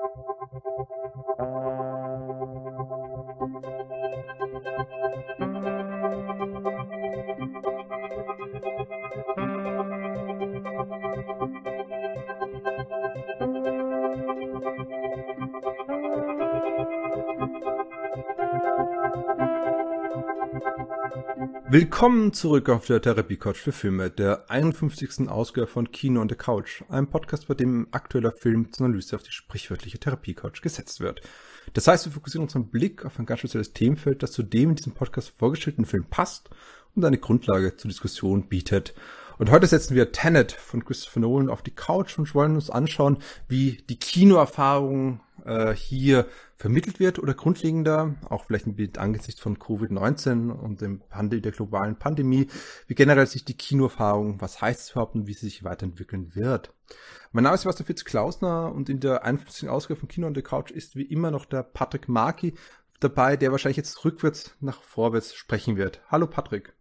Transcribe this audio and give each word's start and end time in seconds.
Thank 0.00 0.16
you. 1.36 1.79
Willkommen 21.72 22.32
zurück 22.32 22.68
auf 22.68 22.86
der 22.86 23.00
Therapie 23.00 23.36
Couch 23.36 23.58
für 23.58 23.70
Filme, 23.70 24.10
der 24.10 24.50
51. 24.50 25.28
Ausgabe 25.28 25.68
von 25.68 25.92
Kino 25.92 26.20
on 26.20 26.28
the 26.28 26.34
Couch, 26.34 26.82
einem 26.88 27.06
Podcast, 27.06 27.46
bei 27.46 27.54
dem 27.54 27.86
aktueller 27.92 28.32
Film 28.32 28.72
zur 28.72 28.86
Analyse 28.86 29.14
auf 29.14 29.22
die 29.22 29.30
sprichwörtliche 29.30 30.00
Therapie 30.00 30.34
Couch 30.34 30.62
gesetzt 30.62 30.98
wird. 30.98 31.20
Das 31.72 31.86
heißt, 31.86 32.06
wir 32.06 32.12
fokussieren 32.12 32.42
unseren 32.42 32.70
Blick 32.70 33.04
auf 33.04 33.20
ein 33.20 33.24
ganz 33.24 33.38
spezielles 33.38 33.72
Themenfeld, 33.72 34.24
das 34.24 34.32
zu 34.32 34.42
dem 34.42 34.70
in 34.70 34.74
diesem 34.74 34.94
Podcast 34.94 35.32
vorgestellten 35.38 35.84
Film 35.84 36.06
passt 36.10 36.50
und 36.96 37.04
eine 37.04 37.18
Grundlage 37.18 37.76
zur 37.76 37.88
Diskussion 37.88 38.48
bietet. 38.48 38.92
Und 39.38 39.52
heute 39.52 39.68
setzen 39.68 39.94
wir 39.94 40.10
Tenet 40.10 40.50
von 40.50 40.84
Christopher 40.84 41.20
Nolan 41.20 41.48
auf 41.48 41.62
die 41.62 41.70
Couch 41.70 42.18
und 42.18 42.34
wollen 42.34 42.56
uns 42.56 42.68
anschauen, 42.68 43.18
wie 43.46 43.80
die 43.88 44.00
Kinoerfahrung 44.00 45.20
äh, 45.44 45.74
hier 45.74 46.26
vermittelt 46.56 47.00
wird 47.00 47.18
oder 47.18 47.34
grundlegender, 47.34 48.16
auch 48.28 48.44
vielleicht 48.44 48.66
bisschen 48.76 48.98
angesichts 48.98 49.40
von 49.40 49.58
Covid-19 49.58 50.50
und 50.50 50.80
dem 50.80 51.00
Pand 51.00 51.32
der 51.32 51.52
globalen 51.52 51.98
Pandemie, 51.98 52.48
wie 52.86 52.94
generell 52.94 53.26
sich 53.26 53.44
die 53.44 53.56
Kinoerfahrung, 53.56 54.40
was 54.40 54.60
heißt 54.60 54.80
es 54.80 54.90
überhaupt 54.90 55.14
und 55.14 55.26
wie 55.26 55.34
sie 55.34 55.46
sich 55.46 55.64
weiterentwickeln 55.64 56.34
wird. 56.34 56.74
Mein 57.32 57.44
Name 57.44 57.54
ist 57.54 57.62
Sebastian 57.62 57.86
Fitz-Klausner 57.86 58.72
und 58.72 58.88
in 58.88 59.00
der 59.00 59.24
51. 59.24 59.68
Ausgabe 59.68 60.00
von 60.00 60.08
Kino 60.08 60.26
on 60.26 60.34
the 60.34 60.42
Couch 60.42 60.70
ist 60.70 60.96
wie 60.96 61.04
immer 61.04 61.30
noch 61.30 61.44
der 61.44 61.62
Patrick 61.62 62.08
Marki 62.08 62.54
dabei, 63.00 63.36
der 63.36 63.52
wahrscheinlich 63.52 63.76
jetzt 63.76 64.04
rückwärts 64.04 64.56
nach 64.60 64.82
vorwärts 64.82 65.34
sprechen 65.34 65.76
wird. 65.76 66.02
Hallo 66.08 66.26
Patrick. 66.26 66.74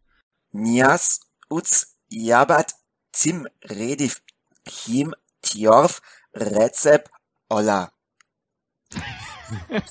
Nias 0.52 1.22
uts 1.50 2.00
jabat 2.10 2.74
zim 3.12 3.48
redif 3.64 4.22
him 4.68 5.16
tjorf 5.42 6.02
rezep 6.34 7.10
olla. 7.50 7.92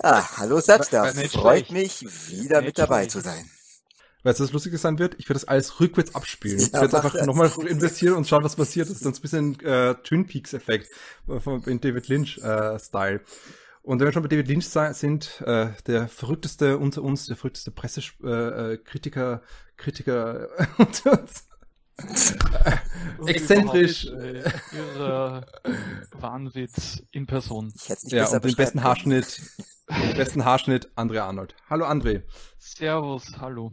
Ah, 0.03 0.25
hallo 0.37 0.61
Sabstar, 0.61 1.13
freut 1.13 1.71
mich, 1.71 2.03
wieder 2.31 2.63
mit 2.63 2.79
dabei 2.79 3.07
zu 3.07 3.21
sein. 3.21 3.45
Weißt 4.25 4.41
du, 4.41 4.45
was 4.45 4.53
lustig 4.53 4.77
sein 4.79 4.99
wird? 4.99 5.15
Ich 5.19 5.29
werde 5.29 5.41
das 5.41 5.49
alles 5.49 5.81
rückwärts 5.81 6.15
abspielen. 6.15 6.59
Ja, 6.59 6.67
ich 6.67 6.73
werde 6.73 6.85
jetzt 6.87 6.95
einfach 6.95 7.27
nochmal 7.27 7.51
investieren 7.67 8.15
und 8.15 8.29
schauen, 8.29 8.45
was 8.45 8.57
passiert. 8.57 8.89
Das 8.89 8.97
ist 8.97 9.05
sonst 9.05 9.19
ein 9.19 9.23
bisschen 9.23 9.61
äh, 9.61 9.95
Twin 10.03 10.27
Peaks-Effekt 10.27 10.91
äh, 11.29 11.71
in 11.71 11.81
David 11.81 12.09
Lynch-Style. 12.09 13.15
Äh, 13.17 13.21
und 13.83 14.01
wenn 14.01 14.07
wir 14.07 14.13
schon 14.13 14.23
bei 14.23 14.29
David 14.29 14.49
Lynch 14.49 14.67
sind, 14.67 15.41
äh, 15.47 15.69
der 15.87 16.09
verrückteste 16.09 16.79
unter 16.79 17.03
uns, 17.03 17.27
der 17.27 17.37
verrückteste 17.37 17.71
Pressekritiker, 17.71 19.33
äh, 19.35 19.39
Kritiker 19.77 20.49
unter 20.79 21.23
uns, 21.23 21.48
Exzentrisch. 23.27 24.05
Ihrer 24.05 25.45
Wahnwitz 26.13 27.03
in 27.11 27.27
Person. 27.27 27.73
Ich 27.75 27.89
hätte 27.89 28.07
nicht 28.07 28.13
ja, 28.13 28.29
und 28.29 28.45
den 28.45 28.55
besten 28.55 28.83
Haarschnitt, 28.83 29.41
den 29.91 30.17
besten 30.17 30.45
Haarschnitt, 30.45 30.89
André 30.97 31.21
Arnold. 31.21 31.55
Hallo 31.69 31.87
André. 31.87 32.23
Servus, 32.59 33.33
hallo. 33.41 33.73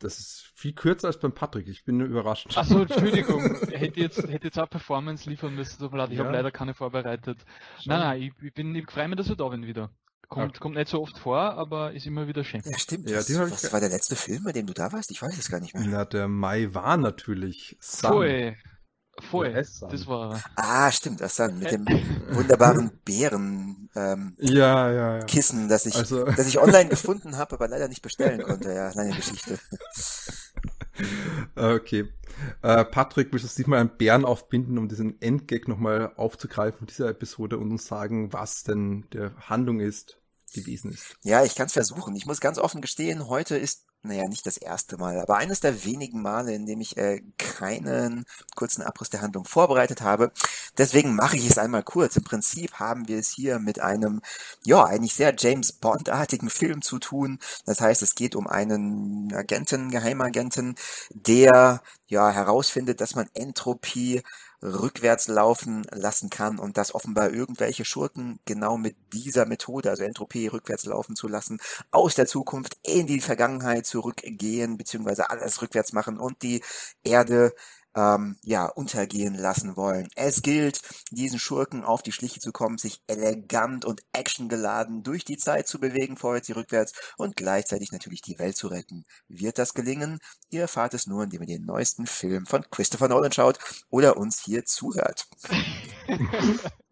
Das 0.00 0.18
ist 0.18 0.50
viel 0.54 0.72
kürzer 0.72 1.08
als 1.08 1.20
beim 1.20 1.32
Patrick. 1.32 1.68
Ich 1.68 1.84
bin 1.84 1.98
nur 1.98 2.06
überrascht. 2.06 2.56
Achso, 2.56 2.80
Entschuldigung. 2.80 3.54
hätte 3.70 4.00
jetzt, 4.00 4.22
hätte 4.26 4.46
jetzt 4.46 4.58
auch 4.58 4.68
Performance 4.68 5.28
liefern 5.28 5.54
müssen. 5.54 5.78
Tut 5.78 5.92
mir 5.92 5.98
leid, 5.98 6.10
ich 6.10 6.18
ja. 6.18 6.24
habe 6.24 6.34
leider 6.34 6.50
keine 6.50 6.72
vorbereitet. 6.72 7.44
Schon. 7.82 7.90
Nein, 7.90 8.00
nein, 8.00 8.22
ich, 8.22 8.32
ich 8.42 8.54
bin, 8.54 8.74
ich 8.74 8.90
freue 8.90 9.08
mich, 9.08 9.18
dass 9.18 9.28
wir 9.28 9.36
da 9.36 9.48
bin 9.48 9.66
wieder. 9.66 9.90
Kommt, 10.30 10.50
okay. 10.50 10.58
kommt 10.60 10.76
nicht 10.76 10.88
so 10.88 11.02
oft 11.02 11.18
vor, 11.18 11.40
aber 11.40 11.92
ist 11.92 12.06
immer 12.06 12.28
wieder 12.28 12.44
schön. 12.44 12.62
Ja, 12.64 12.78
stimmt. 12.78 13.10
Ja, 13.10 13.18
was, 13.18 13.50
was 13.50 13.72
war 13.72 13.80
der 13.80 13.88
letzte 13.88 14.14
Film, 14.14 14.44
bei 14.44 14.52
dem 14.52 14.64
du 14.64 14.72
da 14.72 14.92
warst? 14.92 15.10
Ich 15.10 15.20
weiß 15.20 15.36
es 15.36 15.50
gar 15.50 15.58
nicht 15.58 15.74
mehr. 15.74 15.82
Ja, 15.82 16.04
der 16.04 16.28
Mai 16.28 16.68
war 16.72 16.96
natürlich 16.96 17.76
Sun. 17.80 18.10
Voll. 18.12 18.56
Voll. 19.28 19.52
Das 19.52 20.06
war. 20.06 20.40
Ah, 20.54 20.92
stimmt, 20.92 21.20
das 21.20 21.34
Sun 21.34 21.58
mit 21.58 21.72
dem 21.72 21.84
wunderbaren 22.30 22.92
Bären 23.04 23.90
ähm, 23.96 24.36
ja, 24.38 24.92
ja, 24.92 25.18
ja. 25.18 25.24
Kissen, 25.24 25.68
das 25.68 25.84
ich, 25.86 25.96
also. 25.96 26.24
das 26.24 26.46
ich 26.46 26.60
online 26.60 26.88
gefunden 26.88 27.36
habe, 27.36 27.56
aber 27.56 27.66
leider 27.66 27.88
nicht 27.88 28.02
bestellen 28.02 28.40
konnte. 28.42 28.72
Ja, 28.72 28.92
lange 28.92 29.16
Geschichte. 29.16 29.58
Okay. 31.56 32.12
Äh, 32.60 32.84
Patrick, 32.84 33.32
willst 33.32 33.44
du 33.46 33.56
diesmal 33.56 33.80
einen 33.80 33.96
Bären 33.96 34.26
aufbinden, 34.26 34.76
um 34.76 34.86
diesen 34.86 35.20
Endgag 35.22 35.66
nochmal 35.66 36.12
aufzugreifen 36.16 36.86
dieser 36.86 37.08
Episode 37.08 37.56
und 37.56 37.70
uns 37.70 37.86
sagen, 37.86 38.34
was 38.34 38.64
denn 38.64 39.06
der 39.12 39.34
Handlung 39.48 39.80
ist? 39.80 40.20
Gewesen 40.52 40.92
ist. 40.92 41.16
Ja, 41.22 41.44
ich 41.44 41.54
kann 41.54 41.66
es 41.66 41.72
versuchen. 41.72 42.14
Ich 42.16 42.26
muss 42.26 42.40
ganz 42.40 42.58
offen 42.58 42.80
gestehen, 42.80 43.28
heute 43.28 43.56
ist, 43.56 43.84
naja, 44.02 44.26
nicht 44.28 44.46
das 44.46 44.56
erste 44.56 44.96
Mal, 44.96 45.20
aber 45.20 45.36
eines 45.36 45.60
der 45.60 45.84
wenigen 45.84 46.22
Male, 46.22 46.54
in 46.54 46.64
dem 46.64 46.80
ich 46.80 46.96
äh, 46.96 47.22
keinen 47.36 48.24
kurzen 48.56 48.82
Abriss 48.82 49.10
der 49.10 49.20
Handlung 49.20 49.44
vorbereitet 49.44 50.00
habe. 50.00 50.32
Deswegen 50.78 51.14
mache 51.14 51.36
ich 51.36 51.48
es 51.48 51.58
einmal 51.58 51.82
kurz. 51.82 52.16
Im 52.16 52.24
Prinzip 52.24 52.74
haben 52.74 53.08
wir 53.08 53.18
es 53.18 53.30
hier 53.30 53.58
mit 53.58 53.80
einem, 53.80 54.22
ja, 54.64 54.84
eigentlich 54.84 55.14
sehr 55.14 55.34
James 55.36 55.72
Bond-artigen 55.72 56.48
Film 56.48 56.80
zu 56.80 56.98
tun. 56.98 57.38
Das 57.66 57.80
heißt, 57.80 58.02
es 58.02 58.14
geht 58.14 58.34
um 58.34 58.46
einen 58.46 59.32
Agenten, 59.34 59.90
Geheimagenten, 59.90 60.76
der 61.10 61.82
ja 62.06 62.30
herausfindet, 62.30 63.00
dass 63.00 63.14
man 63.14 63.28
Entropie 63.34 64.22
rückwärts 64.62 65.28
laufen 65.28 65.86
lassen 65.90 66.30
kann 66.30 66.58
und 66.58 66.76
dass 66.76 66.94
offenbar 66.94 67.32
irgendwelche 67.32 67.84
Schurken 67.84 68.40
genau 68.44 68.76
mit 68.76 68.96
dieser 69.12 69.46
Methode, 69.46 69.90
also 69.90 70.02
Entropie 70.02 70.48
rückwärts 70.48 70.84
laufen 70.84 71.16
zu 71.16 71.28
lassen, 71.28 71.60
aus 71.90 72.14
der 72.14 72.26
Zukunft 72.26 72.76
in 72.82 73.06
die 73.06 73.20
Vergangenheit 73.20 73.86
zurückgehen, 73.86 74.76
beziehungsweise 74.76 75.30
alles 75.30 75.62
rückwärts 75.62 75.92
machen 75.92 76.18
und 76.18 76.42
die 76.42 76.62
Erde 77.04 77.54
ähm, 77.94 78.36
ja, 78.42 78.66
untergehen 78.66 79.34
lassen 79.34 79.76
wollen. 79.76 80.08
Es 80.14 80.42
gilt, 80.42 80.80
diesen 81.10 81.38
Schurken 81.38 81.84
auf 81.84 82.02
die 82.02 82.12
Schliche 82.12 82.40
zu 82.40 82.52
kommen, 82.52 82.78
sich 82.78 83.02
elegant 83.06 83.84
und 83.84 84.02
actiongeladen 84.12 85.02
durch 85.02 85.24
die 85.24 85.36
Zeit 85.36 85.66
zu 85.68 85.80
bewegen, 85.80 86.16
vorwärts 86.16 86.48
wie 86.48 86.52
rückwärts 86.52 86.92
und 87.16 87.36
gleichzeitig 87.36 87.92
natürlich 87.92 88.22
die 88.22 88.38
Welt 88.38 88.56
zu 88.56 88.68
retten. 88.68 89.04
Wird 89.28 89.58
das 89.58 89.74
gelingen? 89.74 90.18
Ihr 90.50 90.62
erfahrt 90.62 90.94
es 90.94 91.06
nur, 91.06 91.24
indem 91.24 91.42
ihr 91.42 91.58
den 91.58 91.66
neuesten 91.66 92.06
Film 92.06 92.46
von 92.46 92.64
Christopher 92.70 93.08
Nolan 93.08 93.32
schaut 93.32 93.58
oder 93.90 94.16
uns 94.16 94.42
hier 94.44 94.64
zuhört. 94.64 95.26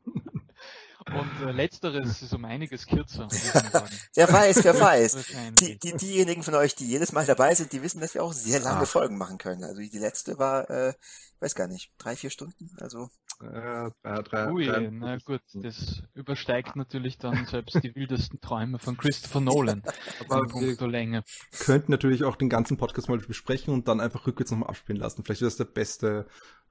Und 1.15 1.49
äh, 1.49 1.53
letzteres 1.53 2.23
ist 2.23 2.33
um 2.33 2.45
einiges 2.45 2.87
kürzer. 2.87 3.29
wer 4.15 4.33
weiß, 4.33 4.65
wer 4.65 4.79
weiß. 4.79 5.27
Die, 5.61 5.79
die, 5.79 5.97
diejenigen 5.97 6.43
von 6.43 6.55
euch, 6.55 6.75
die 6.75 6.87
jedes 6.87 7.13
Mal 7.13 7.27
dabei 7.27 7.55
sind, 7.55 7.73
die 7.73 7.83
wissen, 7.83 8.01
dass 8.01 8.15
wir 8.15 8.23
auch 8.23 8.33
sehr 8.33 8.61
lange 8.61 8.83
Ach. 8.83 8.89
Folgen 8.89 9.17
machen 9.17 9.39
können. 9.39 9.65
Also 9.65 9.81
die 9.81 9.99
letzte 9.99 10.39
war, 10.39 10.69
äh, 10.71 10.95
weiß 11.41 11.55
gar 11.55 11.69
nicht, 11.69 11.93
drei, 11.99 12.17
vier 12.17 12.31
Stunden. 12.31 12.71
Also 12.79 13.09
äh, 13.41 13.91
drei, 14.03 14.51
Ui, 14.51 14.67
drei, 14.67 14.91
na 14.91 15.17
gut, 15.19 15.43
das 15.55 16.03
übersteigt 16.15 16.75
natürlich 16.75 17.19
dann 17.19 17.47
selbst 17.47 17.77
die 17.85 17.95
wildesten 17.95 18.41
Träume 18.41 18.81
von 18.81 18.97
Christopher 18.97 19.41
Nolan. 19.41 19.83
Aber 20.29 20.43
wir 20.55 20.89
Länge. 20.89 21.23
könnten 21.61 21.93
natürlich 21.93 22.25
auch 22.25 22.35
den 22.35 22.49
ganzen 22.49 22.77
Podcast 22.77 23.09
mal 23.09 23.19
besprechen 23.19 23.73
und 23.73 23.87
dann 23.87 24.01
einfach 24.01 24.27
rückwärts 24.27 24.51
nochmal 24.51 24.71
abspielen 24.71 25.01
lassen. 25.01 25.23
Vielleicht 25.23 25.43
wäre 25.43 25.51
das 25.51 25.57
der 25.57 25.65
beste 25.67 26.27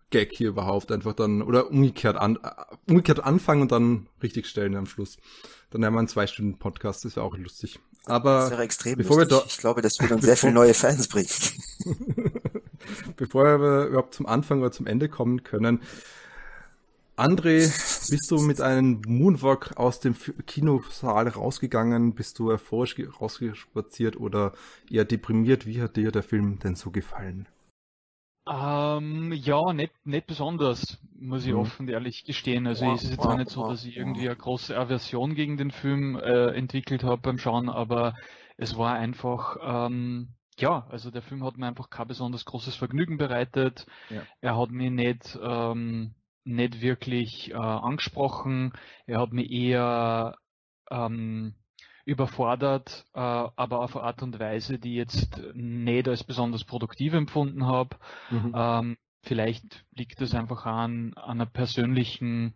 Gag 0.10 0.32
hier 0.34 0.50
überhaupt 0.50 0.92
einfach 0.92 1.14
dann 1.14 1.42
oder 1.42 1.70
umgekehrt 1.70 2.18
an 2.18 2.38
äh, 2.42 2.50
umgekehrt 2.90 3.24
anfangen 3.24 3.62
und 3.62 3.72
dann 3.72 4.08
richtig 4.24 4.48
stellen 4.48 4.76
am 4.76 4.86
Schluss. 4.86 5.18
Dann 5.70 5.84
haben 5.84 5.94
wir 5.94 6.00
einen 6.00 6.08
zwei 6.08 6.28
Stunden 6.28 6.58
Podcast, 6.58 7.04
das 7.04 7.16
wäre 7.16 7.26
auch 7.26 7.38
lustig. 7.38 7.80
Aber 8.06 8.40
das 8.40 8.52
wäre 8.52 8.64
extrem 8.64 8.98
bevor 8.98 9.18
lustig. 9.18 9.38
wir 9.38 9.46
ich 9.48 9.58
glaube, 9.58 9.82
das 9.82 10.00
würde 10.00 10.16
uns 10.16 10.24
sehr 10.26 10.38
viele 10.38 10.54
neue 10.54 10.74
Fans 10.74 11.08
bringen. 11.08 11.28
bevor 13.18 13.44
wir 13.60 13.86
überhaupt 13.88 14.14
zum 14.14 14.26
Anfang 14.26 14.62
oder 14.62 14.72
zum 14.72 14.88
Ende 14.88 15.10
kommen 15.10 15.44
können, 15.44 15.82
André, 17.18 17.62
bist 18.12 18.30
du 18.30 18.40
mit 18.40 18.62
einem 18.62 19.02
Moonwalk 19.08 19.76
aus 19.76 20.00
dem 20.00 20.16
Kinosaal 20.46 21.28
rausgegangen? 21.28 22.14
Bist 22.14 22.38
du 22.38 22.52
euphorisch 22.52 22.96
rausgespaziert 23.20 24.18
oder 24.18 24.54
eher 24.88 25.04
deprimiert? 25.04 25.66
Wie 25.66 25.82
hat 25.82 25.98
dir 25.98 26.12
der 26.12 26.22
Film 26.22 26.60
denn 26.60 26.76
so 26.76 26.92
gefallen? 26.92 27.48
Ähm, 28.50 29.32
ja, 29.34 29.74
nicht, 29.74 29.94
nicht 30.06 30.28
besonders, 30.28 30.98
muss 31.20 31.46
ich 31.46 31.54
mhm. 31.54 31.60
offen 31.60 31.86
und 31.86 31.90
ehrlich 31.90 32.24
gestehen. 32.24 32.68
Also 32.68 32.86
ja, 32.86 32.94
ist 32.94 33.04
es 33.04 33.12
jetzt 33.12 33.26
auch 33.26 33.38
nicht 33.38 33.50
so, 33.50 33.68
dass 33.68 33.86
ich 33.86 33.98
irgendwie 33.98 34.28
eine 34.28 34.36
große 34.36 34.78
Aversion 34.78 35.36
gegen 35.36 35.58
den 35.58 35.72
Film 35.72 36.16
äh, 36.18 36.50
entwickelt 36.52 37.04
habe 37.04 37.22
beim 37.22 37.38
Schauen, 37.38 37.70
aber 37.70 38.16
es 38.58 38.78
war 38.78 38.94
einfach, 38.94 39.58
ähm, 39.62 40.30
ja, 40.58 40.88
also 40.90 41.12
der 41.12 41.22
Film 41.22 41.44
hat 41.44 41.58
mir 41.58 41.68
einfach 41.68 41.90
kein 41.90 42.08
besonders 42.08 42.46
großes 42.46 42.76
Vergnügen 42.76 43.18
bereitet. 43.18 43.86
Ja. 44.10 44.22
Er 44.42 44.58
hat 44.58 44.72
mich 44.72 44.92
nicht, 44.92 45.38
ähm, 45.42 46.16
nicht 46.44 46.82
wirklich 46.82 47.52
äh, 47.52 47.56
angesprochen. 47.56 48.74
Er 49.06 49.20
hat 49.20 49.34
mich 49.34 49.52
eher 49.52 50.38
ähm, 50.90 51.54
überfordert, 52.08 53.06
äh, 53.14 53.20
aber 53.20 53.82
auf 53.82 53.98
eine 53.98 54.06
Art 54.06 54.24
und 54.24 54.40
Weise, 54.40 54.80
die 54.80 54.96
jetzt 54.96 55.42
nicht 55.54 56.08
als 56.08 56.24
besonders 56.24 56.64
produktiv 56.64 57.14
empfunden 57.14 57.66
habe. 57.66 57.98
Mhm. 58.30 58.54
Ähm, 58.56 58.98
vielleicht 59.24 59.86
liegt 59.92 60.22
es 60.22 60.34
einfach 60.34 60.66
an, 60.66 61.14
an 61.16 61.42
einer 61.42 61.46
persönlichen 61.46 62.56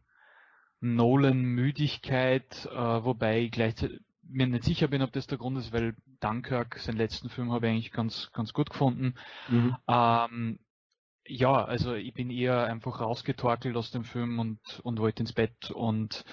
Nolan-Müdigkeit, 0.79 2.65
äh, 2.71 3.03
wobei 3.03 3.41
ich 3.41 3.51
gleichzeitig 3.51 3.99
mir 4.23 4.47
nicht 4.47 4.63
sicher 4.63 4.87
bin, 4.87 5.01
ob 5.01 5.11
das 5.11 5.27
der 5.27 5.37
Grund 5.37 5.57
ist, 5.57 5.73
weil 5.73 5.95
Dunkirk, 6.21 6.79
seinen 6.79 6.97
letzten 6.97 7.27
Film, 7.27 7.51
habe 7.51 7.67
ich 7.67 7.73
eigentlich 7.73 7.91
ganz, 7.91 8.31
ganz 8.31 8.53
gut 8.53 8.69
gefunden. 8.69 9.15
Mhm. 9.49 9.75
Ähm, 9.89 10.59
ja, 11.25 11.65
also 11.65 11.93
ich 11.93 12.13
bin 12.13 12.29
eher 12.29 12.63
einfach 12.63 13.01
rausgetorkelt 13.01 13.75
aus 13.75 13.91
dem 13.91 14.05
Film 14.05 14.39
und, 14.39 14.61
und 14.83 14.99
wollte 14.99 15.23
ins 15.23 15.33
Bett. 15.33 15.71
Und 15.71 16.23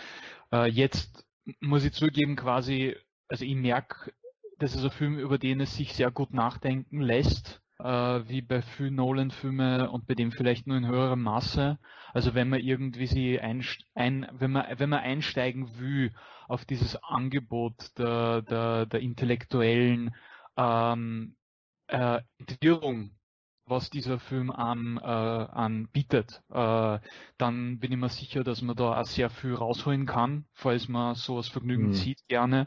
äh, 0.52 0.70
jetzt 0.70 1.26
muss 1.60 1.84
ich 1.84 1.92
zugeben, 1.92 2.36
quasi, 2.36 2.96
also 3.28 3.44
ich 3.44 3.54
merke, 3.54 4.12
das 4.58 4.74
ist 4.74 4.84
ein 4.84 4.90
Film, 4.90 5.18
über 5.18 5.38
den 5.38 5.60
es 5.60 5.76
sich 5.76 5.94
sehr 5.94 6.10
gut 6.10 6.32
nachdenken 6.32 7.00
lässt, 7.00 7.62
äh, 7.78 7.84
wie 7.84 8.42
bei 8.42 8.62
vielen 8.62 8.96
Nolan-Filmen 8.96 9.88
und 9.88 10.06
bei 10.06 10.14
dem 10.14 10.32
vielleicht 10.32 10.66
nur 10.66 10.76
in 10.76 10.86
höherem 10.86 11.22
Maße. 11.22 11.78
Also 12.12 12.34
wenn 12.34 12.48
man 12.48 12.60
irgendwie 12.60 13.06
sie 13.06 13.40
ein, 13.40 13.64
ein, 13.94 14.26
wenn 14.32 14.50
man, 14.50 14.66
wenn 14.78 14.90
man 14.90 15.00
einsteigen 15.00 15.78
will 15.78 16.12
auf 16.48 16.64
dieses 16.64 16.96
Angebot 17.02 17.96
der, 17.98 18.42
der, 18.42 18.86
der 18.86 19.00
intellektuellen 19.00 20.14
ähm, 20.56 21.36
äh, 21.86 22.20
Entwirrung 22.38 23.12
was 23.68 23.90
dieser 23.90 24.18
Film 24.18 24.50
an, 24.50 24.98
äh, 24.98 25.06
anbietet, 25.06 26.42
äh, 26.50 26.98
dann 27.38 27.78
bin 27.78 27.92
ich 27.92 27.98
mir 27.98 28.08
sicher, 28.08 28.44
dass 28.44 28.62
man 28.62 28.76
da 28.76 29.00
auch 29.00 29.04
sehr 29.04 29.30
viel 29.30 29.54
rausholen 29.54 30.06
kann, 30.06 30.44
falls 30.52 30.88
man 30.88 31.14
sowas 31.14 31.48
Vergnügen 31.48 31.88
mhm. 31.88 31.94
sieht 31.94 32.26
gerne. 32.28 32.66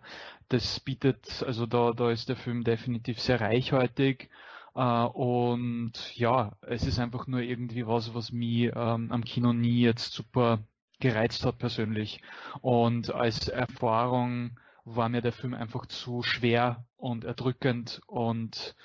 Das 0.50 0.80
bietet, 0.80 1.44
also 1.46 1.66
da, 1.66 1.92
da 1.92 2.12
ist 2.12 2.30
der 2.30 2.36
Film 2.36 2.64
definitiv 2.64 3.20
sehr 3.20 3.42
reichhaltig. 3.42 4.30
Uh, 4.74 5.08
und 5.12 6.16
ja, 6.16 6.54
es 6.62 6.88
ist 6.88 6.98
einfach 6.98 7.28
nur 7.28 7.42
irgendwie 7.42 7.86
was, 7.86 8.14
was 8.14 8.32
mich 8.32 8.72
ähm, 8.74 9.12
am 9.12 9.26
Kino 9.26 9.52
nie 9.52 9.82
jetzt 9.82 10.14
super 10.14 10.60
gereizt 11.02 11.46
hat 11.46 11.58
persönlich. 11.58 12.22
Und 12.62 13.14
als 13.14 13.50
Erfahrung 13.50 14.58
war 14.86 15.10
mir 15.10 15.22
der 15.22 15.34
Film 15.34 15.54
einfach 15.54 15.86
zu 15.88 16.24
schwer 16.24 16.86
und 16.96 17.26
erdrückend 17.26 18.02
und 18.08 18.76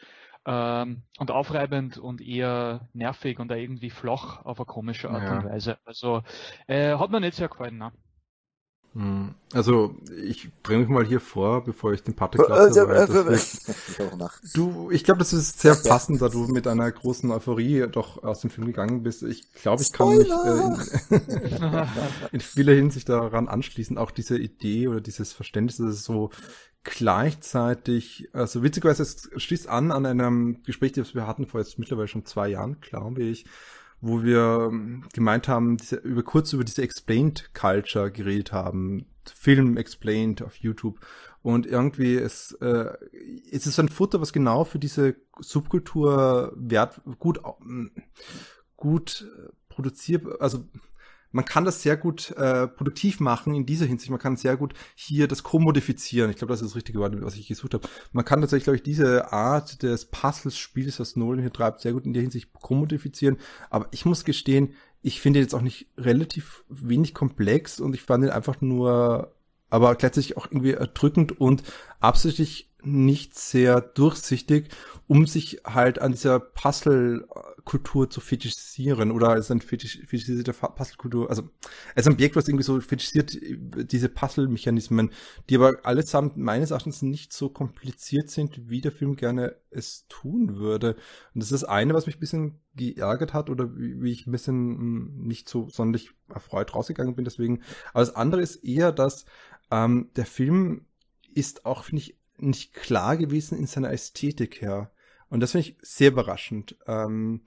ähm, 0.46 1.02
und 1.18 1.30
aufreibend 1.30 1.98
und 1.98 2.20
eher 2.20 2.88
nervig 2.92 3.38
und 3.40 3.50
irgendwie 3.50 3.90
flach 3.90 4.44
auf 4.44 4.58
eine 4.58 4.66
komische 4.66 5.10
Art 5.10 5.24
ja. 5.24 5.38
und 5.38 5.44
Weise. 5.44 5.78
Also 5.84 6.22
äh, 6.68 6.96
hat 6.96 7.10
mir 7.10 7.20
nicht 7.20 7.34
sehr 7.34 7.48
gefallen. 7.48 7.78
Ne? 7.78 7.92
Hm. 8.96 9.34
Also, 9.52 9.94
ich 10.24 10.48
bringe 10.62 10.80
mich 10.80 10.88
mal 10.88 11.04
hier 11.04 11.20
vor, 11.20 11.62
bevor 11.62 11.92
ich 11.92 12.02
den 12.02 12.16
Patrick 12.16 12.46
äh, 12.46 12.48
lasse. 12.48 12.80
Äh, 12.80 14.02
äh, 14.02 14.28
du, 14.54 14.90
ich 14.90 15.04
glaube, 15.04 15.18
das 15.18 15.34
ist 15.34 15.60
sehr 15.60 15.74
passend, 15.74 16.22
da 16.22 16.30
du 16.30 16.46
mit 16.46 16.66
einer 16.66 16.90
großen 16.90 17.30
Euphorie 17.30 17.86
doch 17.92 18.24
aus 18.24 18.40
dem 18.40 18.48
Film 18.48 18.68
gegangen 18.68 19.02
bist. 19.02 19.22
Ich 19.22 19.52
glaube, 19.52 19.82
ich 19.82 19.92
kann 19.92 20.16
mich 20.16 20.30
äh, 20.30 21.14
in, 21.14 21.86
in 22.32 22.40
vieler 22.40 22.72
Hinsicht 22.72 23.10
daran 23.10 23.48
anschließen. 23.48 23.98
Auch 23.98 24.10
diese 24.10 24.38
Idee 24.38 24.88
oder 24.88 25.02
dieses 25.02 25.34
Verständnis, 25.34 25.76
dass 25.76 25.88
es 25.88 26.04
so 26.04 26.30
gleichzeitig, 26.82 28.30
also 28.32 28.62
witzigerweise, 28.62 29.02
es 29.02 29.28
schließt 29.36 29.68
an 29.68 29.92
an 29.92 30.06
einem 30.06 30.62
Gespräch, 30.62 30.92
das 30.92 31.14
wir 31.14 31.26
hatten 31.26 31.46
vor 31.46 31.60
jetzt 31.60 31.78
mittlerweile 31.78 32.08
schon 32.08 32.24
zwei 32.24 32.48
Jahren, 32.48 32.80
glaube 32.80 33.24
ich, 33.24 33.44
wo 34.00 34.22
wir 34.22 34.68
ähm, 34.70 35.04
gemeint 35.12 35.48
haben, 35.48 35.76
diese, 35.76 35.96
über 35.96 36.22
kurz 36.22 36.52
über 36.52 36.64
diese 36.64 36.82
Explained 36.82 37.50
Culture 37.54 38.10
geredet 38.10 38.52
haben, 38.52 39.06
Film 39.24 39.76
Explained 39.76 40.42
auf 40.42 40.56
YouTube. 40.56 41.00
Und 41.42 41.66
irgendwie 41.66 42.14
ist, 42.14 42.52
äh, 42.60 42.92
es 43.50 43.66
ist 43.66 43.78
ein 43.78 43.88
Futter, 43.88 44.20
was 44.20 44.32
genau 44.32 44.64
für 44.64 44.78
diese 44.78 45.16
Subkultur 45.38 46.52
wert, 46.56 47.00
gut, 47.18 47.40
gut 48.76 49.26
produziert, 49.68 50.24
also 50.40 50.64
man 51.32 51.44
kann 51.44 51.64
das 51.64 51.82
sehr 51.82 51.96
gut 51.96 52.30
äh, 52.32 52.66
produktiv 52.66 53.20
machen 53.20 53.54
in 53.54 53.66
dieser 53.66 53.86
Hinsicht. 53.86 54.10
Man 54.10 54.20
kann 54.20 54.36
sehr 54.36 54.56
gut 54.56 54.74
hier 54.94 55.28
das 55.28 55.42
kommodifizieren. 55.42 56.30
Ich 56.30 56.36
glaube, 56.36 56.52
das 56.52 56.62
ist 56.62 56.70
das 56.70 56.76
richtige 56.76 56.98
Wort, 56.98 57.20
was 57.22 57.36
ich 57.36 57.48
gesucht 57.48 57.74
habe. 57.74 57.88
Man 58.12 58.24
kann 58.24 58.40
tatsächlich, 58.40 58.64
glaube 58.64 58.76
ich, 58.76 58.82
diese 58.82 59.32
Art 59.32 59.82
des 59.82 60.06
Puzzles-Spiels, 60.06 61.00
was 61.00 61.16
Nolan 61.16 61.40
hier 61.40 61.52
treibt, 61.52 61.80
sehr 61.80 61.92
gut 61.92 62.06
in 62.06 62.12
der 62.12 62.22
Hinsicht 62.22 62.52
kommodifizieren. 62.52 63.38
Aber 63.70 63.88
ich 63.90 64.04
muss 64.04 64.24
gestehen, 64.24 64.74
ich 65.02 65.20
finde 65.20 65.40
jetzt 65.40 65.54
auch 65.54 65.62
nicht 65.62 65.88
relativ 65.96 66.64
wenig 66.68 67.14
komplex 67.14 67.80
und 67.80 67.94
ich 67.94 68.02
fand 68.02 68.24
ihn 68.24 68.30
einfach 68.30 68.60
nur, 68.60 69.34
aber 69.70 69.94
gleichzeitig 69.94 70.36
auch 70.36 70.46
irgendwie 70.46 70.72
erdrückend 70.72 71.40
und 71.40 71.62
absichtlich 72.00 72.72
nicht 72.82 73.36
sehr 73.38 73.80
durchsichtig, 73.80 74.68
um 75.06 75.26
sich 75.26 75.60
halt 75.64 76.00
an 76.00 76.12
dieser 76.12 76.40
Puzzle-Kultur 77.66 78.08
zu 78.08 78.20
fetischisieren 78.20 79.10
oder 79.10 79.30
als 79.30 79.50
ein 79.50 79.60
fetisch, 79.60 79.98
fetischisierte 80.06 80.52
Puzzle-Kultur, 80.52 81.28
also 81.28 81.50
als 81.94 82.06
ein 82.06 82.12
Objekt, 82.12 82.36
was 82.36 82.48
irgendwie 82.48 82.64
so 82.64 82.80
fetischisiert, 82.80 83.36
diese 83.90 84.08
Puzzle-Mechanismen, 84.08 85.10
die 85.50 85.56
aber 85.56 85.84
allesamt 85.84 86.36
meines 86.36 86.70
Erachtens 86.70 87.02
nicht 87.02 87.32
so 87.32 87.48
kompliziert 87.48 88.30
sind, 88.30 88.70
wie 88.70 88.80
der 88.80 88.92
Film 88.92 89.16
gerne 89.16 89.56
es 89.70 90.06
tun 90.08 90.56
würde. 90.56 90.94
Und 91.34 91.42
das 91.42 91.50
ist 91.50 91.62
das 91.62 91.68
eine, 91.68 91.92
was 91.92 92.06
mich 92.06 92.16
ein 92.16 92.20
bisschen 92.20 92.60
geärgert 92.76 93.34
hat 93.34 93.50
oder 93.50 93.76
wie, 93.76 94.00
wie 94.00 94.12
ich 94.12 94.26
ein 94.26 94.32
bisschen 94.32 94.78
hm, 94.78 95.26
nicht 95.26 95.48
so 95.48 95.68
sonderlich 95.68 96.12
erfreut 96.28 96.74
rausgegangen 96.74 97.16
bin 97.16 97.24
deswegen. 97.24 97.62
Aber 97.92 98.00
das 98.00 98.14
andere 98.14 98.42
ist 98.42 98.56
eher, 98.64 98.92
dass 98.92 99.26
ähm, 99.72 100.10
der 100.14 100.26
Film 100.26 100.86
ist 101.34 101.66
auch, 101.66 101.84
finde 101.84 102.02
ich, 102.02 102.16
nicht 102.38 102.74
klar 102.74 103.16
gewesen 103.16 103.58
in 103.58 103.66
seiner 103.66 103.92
Ästhetik 103.92 104.60
her. 104.60 104.90
Und 105.28 105.40
das 105.40 105.52
finde 105.52 105.68
ich 105.68 105.76
sehr 105.82 106.10
überraschend. 106.10 106.76
Ähm, 106.86 107.42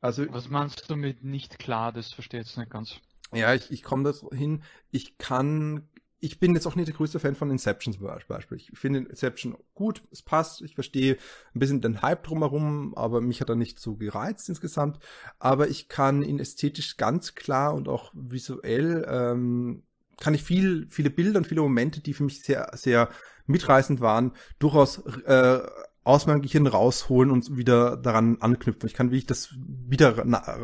also, 0.00 0.26
Was 0.32 0.48
meinst 0.48 0.88
du 0.88 0.96
mit 0.96 1.24
nicht 1.24 1.58
klar? 1.58 1.92
Das 1.92 2.12
verstehe 2.12 2.40
ich 2.40 2.46
jetzt 2.48 2.56
nicht 2.56 2.70
ganz. 2.70 3.00
Ja, 3.32 3.54
ich, 3.54 3.70
ich 3.70 3.82
komme 3.82 4.02
da 4.02 4.36
hin. 4.36 4.62
Ich 4.90 5.18
kann, 5.18 5.88
ich 6.18 6.40
bin 6.40 6.54
jetzt 6.54 6.66
auch 6.66 6.74
nicht 6.74 6.88
der 6.88 6.94
größte 6.94 7.20
Fan 7.20 7.36
von 7.36 7.50
Inception 7.50 7.94
zum 7.94 8.06
Beispiel. 8.06 8.56
Ich 8.56 8.72
finde 8.74 9.00
Inception 9.00 9.56
gut, 9.74 10.02
es 10.10 10.22
passt. 10.22 10.62
Ich 10.62 10.74
verstehe 10.74 11.16
ein 11.54 11.58
bisschen 11.60 11.80
den 11.80 12.02
Hype 12.02 12.24
drumherum, 12.24 12.94
aber 12.96 13.20
mich 13.20 13.40
hat 13.40 13.50
er 13.50 13.56
nicht 13.56 13.78
so 13.78 13.96
gereizt 13.96 14.48
insgesamt. 14.48 14.98
Aber 15.38 15.68
ich 15.68 15.88
kann 15.88 16.22
ihn 16.22 16.40
ästhetisch 16.40 16.96
ganz 16.96 17.34
klar 17.34 17.74
und 17.74 17.88
auch 17.88 18.10
visuell 18.14 19.06
ähm, 19.08 19.82
kann 20.18 20.34
ich 20.34 20.42
viel, 20.42 20.86
viele 20.90 21.10
Bilder 21.10 21.38
und 21.38 21.46
viele 21.46 21.62
Momente, 21.62 22.00
die 22.00 22.14
für 22.14 22.24
mich 22.24 22.42
sehr, 22.42 22.70
sehr 22.74 23.10
mitreißend 23.46 24.00
waren, 24.00 24.32
durchaus 24.58 24.98
äh, 25.24 25.60
aus 26.02 26.26
meinem 26.26 26.42
Gehirn 26.42 26.66
rausholen 26.66 27.30
und 27.30 27.56
wieder 27.56 27.96
daran 27.96 28.38
anknüpfen. 28.40 28.86
Ich 28.86 28.94
kann 28.94 29.10
wirklich 29.10 29.26
das 29.26 29.50
wieder 29.54 30.16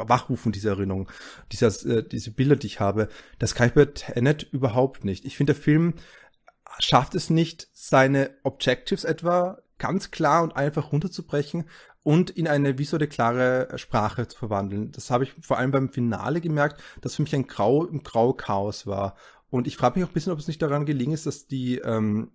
wachrufen, 0.09 0.53
diese 0.53 0.71
Erinnerung, 0.71 1.11
dieses, 1.53 1.85
äh, 1.85 2.03
diese 2.03 2.31
Bilder, 2.31 2.57
die 2.57 2.69
ich 2.69 2.81
habe. 2.81 3.09
Das 3.39 3.55
kann 3.55 3.69
ich 3.69 3.75
bei 3.75 3.85
Tenet 3.85 4.43
überhaupt 4.45 5.05
nicht. 5.05 5.25
Ich 5.25 5.37
finde, 5.37 5.53
der 5.53 5.63
Film 5.63 5.95
schafft 6.79 7.15
es 7.15 7.31
nicht, 7.31 7.69
seine 7.73 8.31
Objectives 8.45 9.05
etwa 9.05 9.59
ganz 9.79 10.11
klar 10.11 10.43
und 10.43 10.57
einfach 10.57 10.93
runterzubrechen 10.93 11.69
und 12.03 12.31
in 12.31 12.49
eine 12.49 12.79
visuelle 12.79 13.09
klare 13.09 13.69
Sprache 13.77 14.29
zu 14.29 14.39
verwandeln. 14.39 14.93
Das 14.93 15.11
habe 15.11 15.25
ich 15.25 15.35
vor 15.41 15.59
allem 15.59 15.71
beim 15.71 15.91
Finale 15.91 16.41
gemerkt, 16.41 16.81
dass 17.03 17.17
für 17.17 17.23
mich 17.23 17.35
ein 17.35 17.47
Grau 17.47 17.85
im 17.85 18.03
Grau 18.03 18.33
Chaos 18.33 18.87
war. 18.87 19.17
Und 19.51 19.67
ich 19.67 19.77
frage 19.77 19.99
mich 19.99 20.05
auch 20.05 20.11
ein 20.11 20.15
bisschen, 20.15 20.33
ob 20.33 20.39
es 20.39 20.49
nicht 20.49 20.63
daran 20.63 20.87
gelingen 20.87 21.15
ist, 21.15 21.27
dass 21.27 21.47
die 21.47 21.79
ähm, 21.79 22.31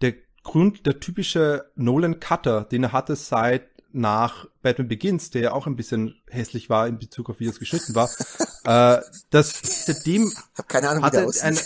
der 0.00 0.14
Grund, 0.42 0.86
der 0.86 1.00
typische 1.00 1.70
Nolan 1.76 2.20
Cutter, 2.20 2.64
den 2.64 2.84
er 2.84 2.92
hatte 2.92 3.16
seit 3.16 3.72
nach 3.94 4.46
Batman 4.62 4.88
Begins, 4.88 5.30
der 5.30 5.42
ja 5.42 5.52
auch 5.52 5.66
ein 5.66 5.76
bisschen 5.76 6.20
hässlich 6.28 6.70
war 6.70 6.88
in 6.88 6.98
Bezug 6.98 7.28
auf 7.28 7.40
wie 7.40 7.46
es 7.46 7.58
geschnitten 7.58 7.94
war, 7.94 8.08
äh, 8.64 9.02
dass 9.30 9.84
seitdem 9.86 10.32
hab 10.56 10.68
keine 10.68 10.88
Ahnung, 10.88 11.04
hat 11.04 11.14
er 11.14 11.28
eine, 11.42 11.60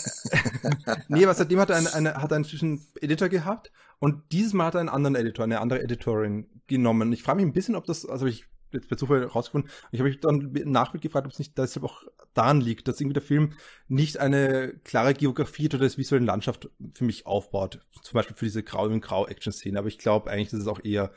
nee, 1.07 1.25
was 1.25 1.37
seitdem 1.37 1.59
hat 1.59 1.69
er 1.69 1.77
eine, 1.77 1.93
eine 1.93 2.15
hat 2.15 2.31
er 2.31 2.35
einen 2.35 2.45
zwischen 2.45 2.85
Editor 2.99 3.29
gehabt 3.29 3.71
und 3.99 4.31
dieses 4.31 4.53
Mal 4.53 4.67
hat 4.67 4.75
er 4.75 4.81
einen 4.81 4.89
anderen 4.89 5.15
Editor, 5.15 5.45
eine 5.45 5.61
andere 5.61 5.81
Editorin 5.81 6.47
genommen. 6.67 7.11
Ich 7.13 7.23
frage 7.23 7.37
mich 7.37 7.45
ein 7.45 7.53
bisschen, 7.53 7.75
ob 7.75 7.85
das, 7.85 8.05
also 8.05 8.25
ich 8.25 8.45
jetzt 8.71 8.89
bei 8.89 8.95
Zufall 8.95 9.23
rausgefunden. 9.23 9.71
Ich 9.91 9.99
habe 9.99 10.09
mich 10.09 10.19
dann 10.19 10.51
nachher 10.65 10.99
gefragt, 10.99 11.25
ob 11.25 11.33
es 11.33 11.39
nicht 11.39 11.57
deshalb 11.57 11.85
auch 11.85 12.03
daran 12.33 12.61
liegt, 12.61 12.87
dass 12.87 12.99
irgendwie 12.99 13.13
der 13.13 13.23
Film 13.23 13.53
nicht 13.87 14.17
eine 14.17 14.73
klare 14.83 15.13
Geografie 15.13 15.67
oder 15.67 15.79
das 15.79 15.97
visuelle 15.97 16.25
Landschaft 16.25 16.69
für 16.93 17.03
mich 17.03 17.25
aufbaut. 17.25 17.79
Zum 18.01 18.13
Beispiel 18.13 18.35
für 18.35 18.45
diese 18.45 18.63
Grau 18.63 18.87
in 18.87 19.01
Grau 19.01 19.27
Action-Szene. 19.27 19.79
Aber 19.79 19.87
ich 19.87 19.97
glaube 19.97 20.29
eigentlich, 20.29 20.49
dass 20.49 20.61
es 20.61 20.67
auch 20.67 20.83
eher 20.83 21.11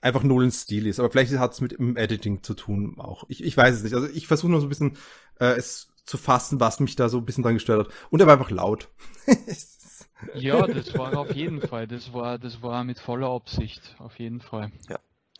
einfach 0.00 0.22
Nolans 0.22 0.62
Stil 0.62 0.86
ist. 0.86 0.98
Aber 0.98 1.10
vielleicht 1.10 1.32
hat 1.38 1.52
es 1.52 1.60
mit 1.60 1.72
dem 1.72 1.96
Editing 1.96 2.42
zu 2.42 2.54
tun 2.54 2.96
auch. 2.98 3.24
Ich, 3.28 3.42
ich 3.42 3.56
weiß 3.56 3.76
es 3.76 3.82
nicht. 3.82 3.94
Also 3.94 4.08
ich 4.08 4.26
versuche 4.26 4.50
nur 4.50 4.60
so 4.60 4.66
ein 4.66 4.68
bisschen 4.68 4.96
äh, 5.38 5.54
es 5.56 5.88
zu 6.04 6.18
fassen, 6.18 6.60
was 6.60 6.80
mich 6.80 6.96
da 6.96 7.08
so 7.08 7.18
ein 7.18 7.24
bisschen 7.24 7.44
dran 7.44 7.54
gestört 7.54 7.86
hat. 7.86 7.94
Und 8.10 8.20
er 8.20 8.26
war 8.26 8.34
einfach 8.34 8.50
laut. 8.50 8.88
ja, 10.34 10.66
das 10.66 10.96
war 10.98 11.16
auf 11.16 11.32
jeden 11.34 11.60
Fall. 11.60 11.86
Das 11.86 12.12
war, 12.12 12.38
das 12.38 12.60
war 12.62 12.84
mit 12.84 12.98
voller 12.98 13.28
Absicht. 13.28 13.94
Auf 13.98 14.18
jeden 14.18 14.40
Fall. 14.40 14.72
Ja. 14.88 14.98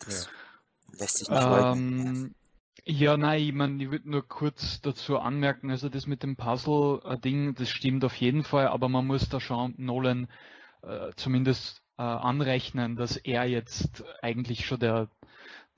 ja. 0.08 0.14
Lässt 0.98 1.18
sich 1.18 1.28
nicht 1.28 1.42
ähm, 1.42 2.34
Ja, 2.84 3.16
nein, 3.16 3.42
ich, 3.42 3.52
mein, 3.52 3.80
ich 3.80 3.90
würde 3.90 4.10
nur 4.10 4.26
kurz 4.26 4.80
dazu 4.80 5.18
anmerken, 5.18 5.70
also 5.70 5.88
das 5.88 6.06
mit 6.06 6.22
dem 6.22 6.36
Puzzle-Ding, 6.36 7.54
das 7.54 7.70
stimmt 7.70 8.04
auf 8.04 8.16
jeden 8.16 8.42
Fall, 8.42 8.68
aber 8.68 8.88
man 8.88 9.06
muss 9.06 9.28
da 9.28 9.40
schon 9.40 9.74
Nolan 9.76 10.28
äh, 10.82 11.12
zumindest 11.16 11.82
äh, 11.96 12.02
anrechnen, 12.02 12.96
dass 12.96 13.16
er 13.16 13.44
jetzt 13.44 14.04
eigentlich 14.20 14.66
schon 14.66 14.80
der, 14.80 15.08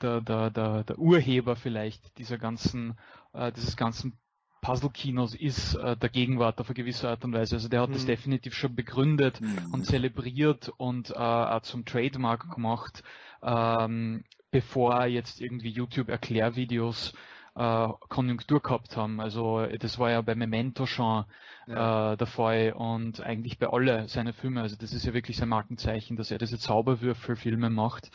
der, 0.01 0.21
der, 0.23 0.51
der, 0.51 0.85
der 0.85 0.99
Urheber 0.99 1.57
vielleicht 1.57 2.17
dieser 2.19 2.39
ganzen, 2.39 2.99
äh, 3.35 3.53
dieses 3.53 3.77
ganzen 3.77 4.19
Puzzle-Kinos 4.65 5.35
ist 5.35 5.75
äh, 5.75 5.95
der 5.95 6.09
Gegenwart 6.09 6.59
auf 6.59 6.69
eine 6.69 6.75
gewisse 6.75 7.09
Art 7.09 7.23
und 7.25 7.35
Weise. 7.35 7.57
Also 7.57 7.69
der 7.69 7.83
hat 7.83 7.91
mhm. 7.91 7.95
das 7.95 8.07
definitiv 8.07 8.55
schon 8.55 8.75
begründet 8.75 9.41
mhm. 9.41 9.73
und 9.73 9.85
zelebriert 9.85 10.73
und 10.79 11.11
äh, 11.11 11.15
auch 11.15 11.61
zum 11.63 11.85
Trademark 11.85 12.51
gemacht, 12.55 13.05
ähm, 13.43 14.25
bevor 14.51 15.05
jetzt 15.05 15.43
irgendwie 15.43 15.69
YouTube-Erklärvideos 15.69 17.13
äh, 17.57 17.89
Konjunktur 18.09 18.61
gehabt 18.63 18.97
haben. 18.97 19.21
Also 19.21 19.67
das 19.67 19.99
war 19.99 20.11
ja 20.11 20.23
bei 20.23 20.35
Memento 20.35 20.87
schon 20.87 21.27
ja. 21.67 22.15
äh, 22.15 22.17
der 22.17 22.27
Fall 22.27 22.73
und 22.73 23.21
eigentlich 23.21 23.59
bei 23.59 23.69
alle 23.69 24.09
seine 24.09 24.33
Filme. 24.33 24.63
Also 24.63 24.77
das 24.77 24.95
ist 24.95 25.05
ja 25.05 25.13
wirklich 25.13 25.37
sein 25.37 25.51
Markenzeichen, 25.51 26.17
dass 26.17 26.31
er 26.31 26.39
diese 26.39 26.59
Zauberwürfelfilme 26.59 27.69
macht 27.69 28.11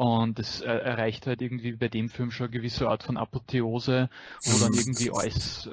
und 0.00 0.38
das 0.38 0.62
äh, 0.62 0.66
erreicht 0.66 1.26
halt 1.26 1.42
irgendwie 1.42 1.72
bei 1.72 1.88
dem 1.88 2.08
Film 2.08 2.30
schon 2.30 2.46
eine 2.46 2.56
gewisse 2.56 2.88
Art 2.88 3.02
von 3.02 3.18
Apotheose, 3.18 4.08
wo 4.44 4.58
dann 4.58 4.72
irgendwie 4.72 5.10
alles 5.10 5.68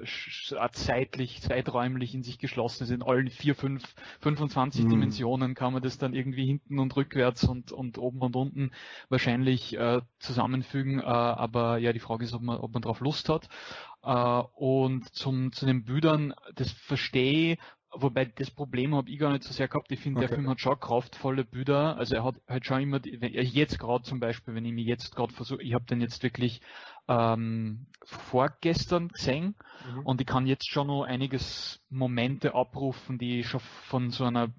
zeitlich, 0.73 1.41
zeiträumlich 1.41 2.13
in 2.13 2.23
sich 2.23 2.37
geschlossen 2.37 2.83
ist. 2.83 2.89
In 2.89 3.03
allen 3.03 3.29
vier, 3.29 3.55
fünf, 3.55 3.95
25 4.19 4.83
mhm. 4.83 4.89
Dimensionen 4.89 5.55
kann 5.55 5.71
man 5.71 5.81
das 5.81 5.97
dann 5.97 6.13
irgendwie 6.13 6.45
hinten 6.45 6.77
und 6.77 6.93
rückwärts 6.97 7.45
und, 7.45 7.71
und 7.71 7.97
oben 7.97 8.19
und 8.19 8.35
unten 8.35 8.71
wahrscheinlich 9.07 9.77
äh, 9.77 10.01
zusammenfügen. 10.19 10.99
Äh, 10.99 11.03
aber 11.03 11.77
ja, 11.77 11.93
die 11.93 12.01
Frage 12.01 12.25
ist, 12.25 12.33
ob 12.33 12.41
man, 12.41 12.57
ob 12.57 12.73
man 12.73 12.81
drauf 12.81 12.99
Lust 12.99 13.29
hat. 13.29 13.47
Uh, 14.05 14.43
und 14.55 15.13
zum, 15.15 15.51
zu 15.51 15.65
den 15.65 15.83
Bildern, 15.83 16.33
das 16.55 16.71
verstehe 16.71 17.57
Wobei 17.93 18.25
das 18.25 18.51
Problem 18.51 18.93
habe 18.93 19.09
ich 19.09 19.17
gar 19.17 19.31
nicht 19.31 19.43
so 19.43 19.53
sehr 19.53 19.67
gehabt. 19.67 19.91
Ich 19.91 19.99
finde, 19.99 20.19
okay. 20.19 20.27
der 20.27 20.35
Film 20.35 20.49
hat 20.49 20.59
schon 20.59 20.79
kraftvolle 20.79 21.45
Bilder. 21.45 21.97
Also 21.97 22.15
er 22.15 22.23
hat 22.23 22.35
halt 22.47 22.65
schon 22.65 22.81
immer, 22.81 22.99
die, 22.99 23.19
wenn, 23.21 23.33
jetzt 23.33 23.79
gerade 23.79 24.03
zum 24.03 24.19
Beispiel, 24.19 24.53
wenn 24.55 24.65
ich 24.65 24.73
mir 24.73 24.83
jetzt 24.83 25.15
gerade 25.15 25.33
versuche, 25.33 25.63
ich 25.63 25.73
habe 25.73 25.85
den 25.85 26.01
jetzt 26.01 26.21
wirklich 26.21 26.61
ähm, 27.07 27.87
vorgestern 28.03 29.07
gesehen 29.07 29.55
mhm. 29.89 29.99
und 30.05 30.21
ich 30.21 30.27
kann 30.27 30.47
jetzt 30.47 30.69
schon 30.69 30.87
noch 30.87 31.03
einiges 31.03 31.81
Momente 31.89 32.55
abrufen, 32.55 33.17
die 33.17 33.43
schon 33.43 33.61
von 33.61 34.11
so 34.11 34.25
einer 34.25 34.49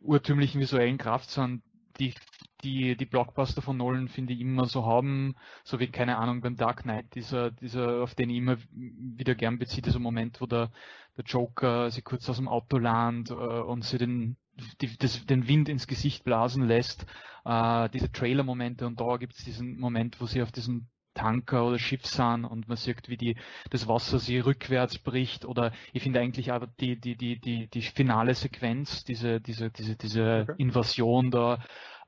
urtümlichen 0.00 0.60
visuellen 0.60 0.98
Kraft 0.98 1.30
sind, 1.30 1.62
die 1.98 2.14
die, 2.62 2.96
die 2.96 3.06
Blockbuster 3.06 3.62
von 3.62 3.76
Nolan 3.76 4.08
finde 4.08 4.32
ich 4.32 4.40
immer 4.40 4.66
so 4.66 4.86
haben, 4.86 5.36
so 5.64 5.78
wie, 5.78 5.88
keine 5.88 6.18
Ahnung, 6.18 6.40
beim 6.40 6.56
Dark 6.56 6.82
Knight, 6.82 7.14
dieser, 7.14 7.50
dieser, 7.50 8.02
auf 8.02 8.14
den 8.14 8.30
ich 8.30 8.38
immer 8.38 8.56
wieder 8.72 9.34
gern 9.34 9.58
beziehe, 9.58 9.82
dieser 9.82 9.98
Moment, 9.98 10.40
wo 10.40 10.46
der, 10.46 10.70
der 11.16 11.24
Joker 11.24 11.90
sich 11.90 12.04
kurz 12.04 12.28
aus 12.28 12.36
dem 12.36 12.48
Auto 12.48 12.78
landet 12.78 13.30
äh, 13.30 13.34
und 13.34 13.84
sie 13.84 13.98
den, 13.98 14.36
die, 14.80 14.96
das, 14.96 15.24
den 15.26 15.48
Wind 15.48 15.68
ins 15.68 15.86
Gesicht 15.86 16.24
blasen 16.24 16.66
lässt, 16.66 17.06
äh, 17.44 17.88
diese 17.90 18.10
Trailer-Momente 18.10 18.86
und 18.86 19.00
da 19.00 19.16
gibt 19.16 19.34
es 19.34 19.44
diesen 19.44 19.78
Moment, 19.78 20.20
wo 20.20 20.26
sie 20.26 20.42
auf 20.42 20.52
diesem 20.52 20.88
Tanker 21.16 21.66
oder 21.66 21.78
Schiff 21.78 22.06
sind 22.06 22.44
und 22.44 22.68
man 22.68 22.76
sieht, 22.76 23.08
wie 23.08 23.16
die, 23.16 23.36
das 23.70 23.88
Wasser 23.88 24.18
sie 24.18 24.38
rückwärts 24.38 24.98
bricht 24.98 25.44
oder 25.44 25.72
ich 25.92 26.02
finde 26.02 26.20
eigentlich 26.20 26.52
aber 26.52 26.66
die, 26.66 27.00
die, 27.00 27.16
die, 27.16 27.40
die, 27.40 27.68
die 27.68 27.82
finale 27.82 28.34
Sequenz, 28.34 29.02
diese, 29.04 29.40
diese, 29.40 29.70
diese, 29.70 29.96
diese 29.96 30.42
okay. 30.42 30.54
Invasion 30.58 31.30
da, 31.30 31.58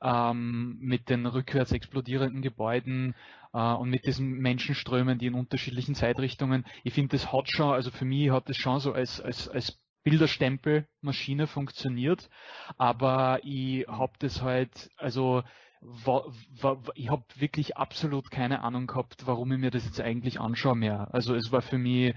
ähm, 0.03 0.79
mit 0.81 1.09
den 1.09 1.27
rückwärts 1.27 1.73
explodierenden 1.73 2.43
Gebäuden 2.43 3.15
äh, 3.53 3.59
und 3.59 3.91
mit 3.91 4.07
diesen 4.07 4.39
Menschenströmen, 4.39 5.19
die 5.19 5.27
in 5.27 5.35
unterschiedlichen 5.35 5.95
Zeitrichtungen, 5.95 6.65
ich 6.85 6.95
finde, 6.95 7.17
das 7.17 7.33
hat 7.33 7.49
schon, 7.49 7.73
also 7.73 7.91
für 7.91 8.05
mich 8.05 8.31
hat 8.31 8.49
das 8.49 8.57
schon 8.57 8.81
so 8.81 8.93
als, 8.93 9.21
als, 9.21 9.49
als 9.49 9.81
Bilderstempelmaschine 10.05 11.47
funktioniert, 11.47 12.31
aber 12.77 13.41
ich 13.43 13.87
habe 13.89 14.13
das 14.21 14.43
halt, 14.43 14.91
also 14.97 15.43
war, 15.81 16.25
war, 16.61 16.83
ich 16.95 17.11
habe 17.11 17.25
wirklich 17.37 17.77
absolut 17.77 18.31
keine 18.31 18.63
Ahnung 18.63 18.87
gehabt, 18.87 19.27
warum 19.27 19.53
ich 19.53 19.59
mir 19.59 19.71
das 19.71 19.85
jetzt 19.85 20.01
eigentlich 20.01 20.41
anschaue 20.41 20.77
mehr. 20.77 21.09
Also 21.13 21.35
es 21.35 21.53
war 21.53 21.63
für 21.63 21.79
mich 21.79 22.15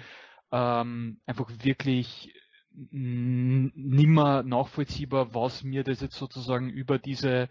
ähm, 0.51 1.19
einfach 1.25 1.49
wirklich 1.63 2.33
nimmer 2.73 4.43
nachvollziehbar, 4.43 5.33
was 5.33 5.63
mir 5.63 5.83
das 5.83 6.01
jetzt 6.01 6.15
sozusagen 6.15 6.69
über 6.69 6.99
diese 6.99 7.49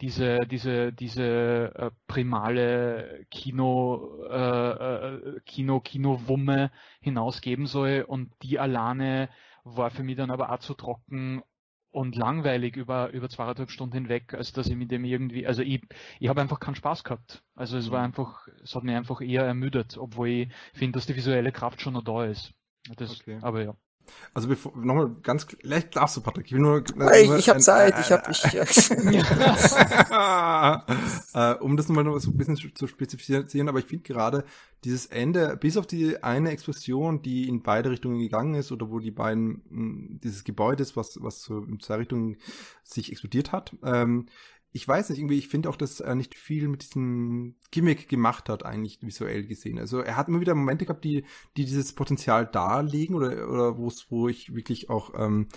diese 0.00 0.38
diese 0.50 0.92
diese 0.92 1.74
äh, 1.74 1.90
primale 2.06 3.26
Kino 3.30 4.24
äh, 4.30 4.70
äh, 4.70 5.40
Kino 5.44 5.80
Kinowumme 5.80 6.70
hinausgeben 7.00 7.66
soll 7.66 8.04
und 8.06 8.32
die 8.42 8.58
alleine 8.58 9.28
war 9.64 9.90
für 9.90 10.02
mich 10.02 10.16
dann 10.16 10.30
aber 10.30 10.52
auch 10.52 10.60
zu 10.60 10.74
trocken 10.74 11.42
und 11.90 12.16
langweilig 12.16 12.76
über 12.76 13.10
über 13.10 13.28
zweieinhalb 13.28 13.70
Stunden 13.70 13.94
hinweg, 13.94 14.34
als 14.34 14.52
dass 14.52 14.68
ich 14.68 14.76
mit 14.76 14.90
dem 14.90 15.04
irgendwie, 15.04 15.46
also 15.46 15.62
ich, 15.62 15.82
ich 16.20 16.28
habe 16.28 16.40
einfach 16.40 16.60
keinen 16.60 16.76
Spaß 16.76 17.02
gehabt. 17.04 17.42
Also 17.54 17.76
es 17.76 17.90
war 17.90 18.00
mhm. 18.00 18.06
einfach, 18.06 18.46
es 18.62 18.74
hat 18.74 18.84
mich 18.84 18.94
einfach 18.94 19.20
eher 19.20 19.44
ermüdet, 19.44 19.98
obwohl 19.98 20.28
ich 20.28 20.52
finde, 20.72 20.96
dass 20.96 21.06
die 21.06 21.16
visuelle 21.16 21.52
Kraft 21.52 21.80
schon 21.80 21.94
noch 21.94 22.04
da 22.04 22.24
ist. 22.24 22.54
Das, 22.96 23.20
okay. 23.20 23.38
Aber 23.42 23.62
ja. 23.62 23.74
Also 24.34 24.48
bevor 24.48 24.76
nochmal 24.76 25.10
ganz 25.22 25.46
vielleicht 25.60 25.96
darfst 25.96 26.16
du, 26.16 26.20
Patrick. 26.20 26.46
Ich 26.46 26.52
will 26.52 26.60
nur. 26.60 26.84
Hey, 26.98 27.26
nur 27.26 27.38
ich 27.38 27.48
habe 27.48 27.60
Zeit. 27.60 27.96
Äh, 27.96 28.00
ich 28.00 28.12
habe 28.12 28.30
ich. 28.30 28.44
äh, 31.34 31.54
um 31.62 31.76
das 31.76 31.88
nochmal 31.88 32.20
so 32.20 32.30
ein 32.30 32.36
bisschen 32.36 32.56
zu 32.56 32.86
spezifizieren, 32.86 33.68
aber 33.68 33.78
ich 33.78 33.86
finde 33.86 34.04
gerade 34.04 34.44
dieses 34.84 35.06
Ende, 35.06 35.56
bis 35.56 35.76
auf 35.76 35.86
die 35.86 36.22
eine 36.22 36.50
Explosion, 36.50 37.22
die 37.22 37.48
in 37.48 37.62
beide 37.62 37.90
Richtungen 37.90 38.18
gegangen 38.18 38.54
ist 38.54 38.72
oder 38.72 38.90
wo 38.90 38.98
die 38.98 39.10
beiden 39.10 40.18
dieses 40.22 40.44
Gebäude 40.44 40.82
ist, 40.82 40.96
was 40.96 41.22
was 41.22 41.42
so 41.42 41.58
in 41.58 41.80
zwei 41.80 41.96
Richtungen 41.96 42.36
sich 42.82 43.12
explodiert 43.12 43.52
hat. 43.52 43.76
Ähm, 43.82 44.26
ich 44.72 44.86
weiß 44.86 45.10
nicht, 45.10 45.18
irgendwie, 45.18 45.38
ich 45.38 45.48
finde 45.48 45.68
auch, 45.68 45.76
dass 45.76 46.00
er 46.00 46.14
nicht 46.14 46.34
viel 46.34 46.68
mit 46.68 46.82
diesem 46.82 47.56
Gimmick 47.70 48.08
gemacht 48.08 48.48
hat, 48.48 48.64
eigentlich 48.64 48.98
visuell 49.02 49.44
gesehen. 49.46 49.78
Also 49.78 50.00
er 50.00 50.16
hat 50.16 50.28
immer 50.28 50.40
wieder 50.40 50.54
Momente 50.54 50.86
gehabt, 50.86 51.04
die, 51.04 51.24
die 51.56 51.64
dieses 51.64 51.92
Potenzial 51.92 52.46
darlegen 52.46 53.16
oder, 53.16 53.48
oder 53.48 53.78
wo 53.78 54.28
ich 54.28 54.54
wirklich 54.54 54.88
auch 54.88 55.12
ähm, 55.18 55.48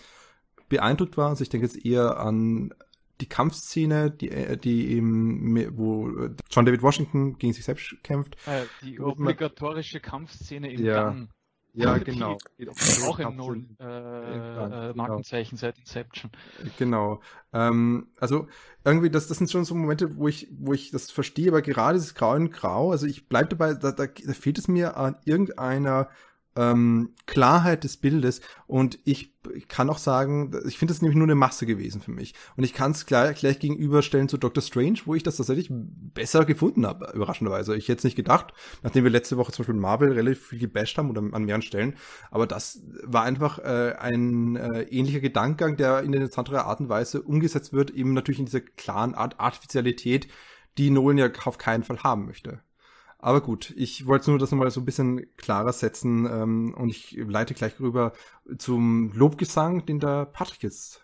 beeindruckt 0.70 1.18
war. 1.18 1.30
Also 1.30 1.44
ich 1.44 1.50
denke 1.50 1.68
jetzt 1.68 1.86
eher 1.86 2.20
an 2.20 2.74
die 3.22 3.30
Kampfszene, 3.30 4.10
die, 4.10 4.32
äh, 4.32 4.58
die 4.58 4.92
eben, 4.92 5.78
wo 5.78 6.10
John 6.50 6.66
David 6.66 6.82
Washington 6.82 7.38
gegen 7.38 7.54
sich 7.54 7.66
selbst 7.66 7.96
kämpft. 8.04 8.36
Äh, 8.48 8.66
die 8.82 9.00
obligatorische 9.00 10.00
Kampfszene 10.00 10.72
im 10.72 10.84
ja. 10.84 11.04
Gang. 11.04 11.30
Ja, 11.74 11.98
genau. 11.98 12.38
auch 13.08 13.18
im 13.20 13.36
Null 13.36 13.66
äh, 13.80 14.90
äh, 14.90 14.94
Markenzeichen 14.94 15.58
seit 15.58 15.78
Inception. 15.80 16.32
Genau. 16.78 17.22
Ähm, 17.52 18.12
also 18.20 18.48
irgendwie, 18.86 19.10
das, 19.10 19.28
das 19.28 19.40
sind 19.40 19.50
schon 19.50 19.66
so 19.66 19.74
Momente, 19.74 20.16
wo 20.18 20.28
ich, 20.28 20.50
wo 20.52 20.74
ich 20.74 20.92
das 20.92 21.10
verstehe, 21.10 21.50
aber 21.50 21.64
gerade 21.64 21.98
dieses 21.98 22.14
Grau 22.14 22.36
in 22.36 22.52
Grau, 22.52 22.92
also 22.92 23.08
ich 23.08 23.28
bleib 23.28 23.50
dabei, 23.50 23.74
da, 23.74 23.92
da, 23.92 24.06
da 24.06 24.34
fehlt 24.34 24.60
es 24.60 24.68
mir 24.68 24.98
an 24.98 25.16
irgendeiner 25.26 26.10
ähm, 26.56 27.14
Klarheit 27.26 27.84
des 27.84 27.98
Bildes 27.98 28.42
und 28.68 29.00
ich, 29.06 29.34
kann 29.68 29.90
auch 29.90 29.98
sagen, 29.98 30.52
ich 30.68 30.78
finde 30.78 30.94
das 30.94 31.02
nämlich 31.02 31.18
nur 31.18 31.26
eine 31.26 31.36
Masse 31.36 31.66
gewesen 31.66 32.02
für 32.02 32.12
mich 32.12 32.34
und 32.56 32.64
ich 32.64 32.74
kann 32.74 32.92
es 32.92 33.06
gleich, 33.06 33.38
gleich 33.40 33.60
gegenüberstellen 33.60 34.30
zu 34.30 34.38
Doctor 34.38 34.62
Strange, 34.62 35.00
wo 35.06 35.16
ich 35.16 35.24
das 35.24 35.38
tatsächlich 35.38 35.70
besser 35.72 36.46
gefunden 36.46 36.86
habe, 36.86 37.12
überraschenderweise. 37.14 37.76
Ich 37.76 37.88
hätte 37.88 38.00
es 38.00 38.04
nicht 38.04 38.16
gedacht, 38.16 38.54
nachdem 38.84 39.04
wir 39.04 39.12
letzte 39.12 39.38
Woche 39.38 39.52
zum 39.52 39.64
Beispiel 39.64 39.80
Marvel 39.80 40.12
relativ 40.12 40.48
viel 40.48 40.60
gebasht 40.60 40.98
haben 40.98 41.10
oder 41.10 41.22
an 41.22 41.44
mehreren 41.44 41.62
Stellen, 41.62 41.96
aber 42.32 42.48
das 42.48 42.84
war 43.04 43.24
einfach 43.24 43.60
äh, 43.60 43.96
ein 44.00 44.56
äh, 44.56 44.84
ähnlicher 44.84 45.20
Gedankengang, 45.20 45.78
der 45.78 46.00
in 46.00 46.08
eine 46.08 46.18
interessantere 46.18 46.66
Art 46.66 46.80
und 46.80 46.90
Weise 46.90 47.22
umgesetzt 47.22 47.74
wird, 47.74 47.92
eben 47.92 48.14
natürlich 48.14 48.40
in 48.40 48.46
dieser 48.46 48.62
klaren 48.62 49.16
Art 49.16 49.40
Artificialität, 49.40 50.28
die 50.78 50.90
Nolan 50.90 51.18
ja 51.18 51.30
auf 51.46 51.58
keinen 51.58 51.84
Fall 51.84 52.00
haben 52.00 52.26
möchte. 52.26 52.62
Aber 53.24 53.40
gut, 53.40 53.74
ich 53.78 54.06
wollte 54.06 54.32
nur 54.32 54.38
das 54.38 54.52
nochmal 54.52 54.70
so 54.70 54.82
ein 54.82 54.86
bisschen 54.86 55.34
klarer 55.38 55.72
setzen 55.72 56.26
ähm, 56.26 56.74
und 56.78 56.90
ich 56.90 57.14
leite 57.18 57.54
gleich 57.54 57.80
rüber 57.80 58.12
zum 58.58 59.14
Lobgesang, 59.14 59.86
den 59.86 60.02
der 60.02 60.26
Patrick 60.26 60.62
jetzt 60.62 61.00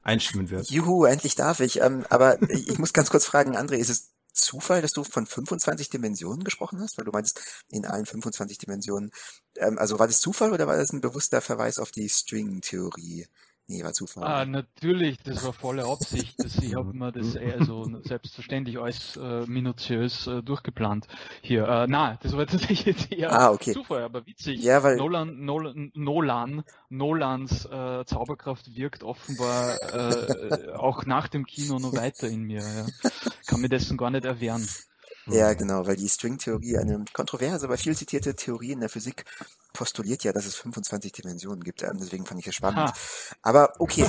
einstimmen 0.00 0.48
wird. 0.50 0.70
Juhu, 0.70 1.06
endlich 1.06 1.34
darf 1.34 1.58
ich. 1.58 1.80
Ähm, 1.80 2.06
aber 2.08 2.40
ich 2.50 2.78
muss 2.78 2.92
ganz 2.92 3.10
kurz 3.10 3.26
fragen, 3.26 3.56
André, 3.56 3.78
ist 3.78 3.90
es 3.90 4.12
Zufall, 4.32 4.80
dass 4.80 4.92
du 4.92 5.02
von 5.02 5.26
25 5.26 5.90
Dimensionen 5.90 6.44
gesprochen 6.44 6.78
hast? 6.80 6.98
Weil 6.98 7.04
du 7.04 7.10
meinst, 7.10 7.42
in 7.68 7.84
allen 7.84 8.06
25 8.06 8.58
Dimensionen. 8.58 9.10
Ähm, 9.56 9.76
also 9.76 9.98
war 9.98 10.06
das 10.06 10.20
Zufall 10.20 10.52
oder 10.52 10.68
war 10.68 10.76
das 10.76 10.92
ein 10.92 11.00
bewusster 11.00 11.40
Verweis 11.40 11.80
auf 11.80 11.90
die 11.90 12.08
String-Theorie? 12.08 13.26
Nee, 13.68 13.82
war 13.82 13.92
Zufall. 13.92 14.24
Ah, 14.24 14.44
natürlich, 14.44 15.18
das 15.24 15.44
war 15.44 15.52
volle 15.52 15.84
Absicht. 15.86 16.34
Das, 16.38 16.56
ich 16.58 16.76
habe 16.76 16.92
mir 16.92 17.10
das 17.10 17.36
also 17.36 18.00
selbstverständlich 18.04 18.78
alles 18.78 19.16
äh, 19.16 19.44
minutiös 19.46 20.28
äh, 20.28 20.40
durchgeplant 20.42 21.08
hier. 21.42 21.66
Äh, 21.66 21.86
na, 21.88 22.16
das 22.22 22.36
war 22.36 22.46
tatsächlich 22.46 22.84
jetzt 22.84 23.12
eher 23.12 23.32
ah, 23.32 23.50
okay. 23.50 23.72
Zufall, 23.72 24.04
aber 24.04 24.24
witzig. 24.24 24.62
Ja, 24.62 24.84
weil 24.84 24.96
Nolan, 24.96 25.44
Nolan, 25.44 25.90
Nolan 25.94 26.62
Nolans 26.88 27.64
äh, 27.64 28.04
Zauberkraft 28.04 28.76
wirkt 28.76 29.02
offenbar 29.02 29.76
äh, 29.92 30.72
auch 30.74 31.04
nach 31.04 31.26
dem 31.26 31.44
Kino 31.44 31.80
noch 31.80 31.94
weiter 31.94 32.28
in 32.28 32.42
mir. 32.42 32.60
Ja. 32.62 33.10
Kann 33.48 33.60
mir 33.60 33.68
dessen 33.68 33.96
gar 33.96 34.10
nicht 34.10 34.24
erwehren. 34.24 34.66
Ja, 35.26 35.54
genau, 35.54 35.86
weil 35.86 35.96
die 35.96 36.08
String-Theorie 36.08 36.78
eine 36.78 37.04
kontroverse, 37.12 37.66
aber 37.66 37.76
viel 37.76 37.96
zitierte 37.96 38.34
Theorie 38.34 38.72
in 38.72 38.80
der 38.80 38.88
Physik 38.88 39.24
postuliert 39.72 40.24
ja, 40.24 40.32
dass 40.32 40.46
es 40.46 40.54
25 40.56 41.12
Dimensionen 41.12 41.62
gibt. 41.62 41.82
Ähm, 41.82 41.98
deswegen 42.00 42.24
fand 42.24 42.40
ich 42.40 42.46
es 42.46 42.54
spannend. 42.54 42.90
Ha. 42.90 42.92
Aber 43.42 43.72
okay. 43.78 44.06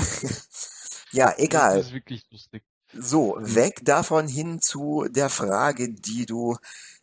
ja, 1.12 1.33
egal. 1.38 1.77
Das 1.77 1.88
ist 1.88 1.93
wirklich 1.93 2.25
lustig. 2.31 2.63
So, 2.93 3.36
weg 3.39 3.81
davon 3.83 4.27
hin 4.27 4.62
zu 4.62 5.07
der 5.09 5.29
Frage, 5.29 5.91
die 5.91 6.25
du 6.25 6.57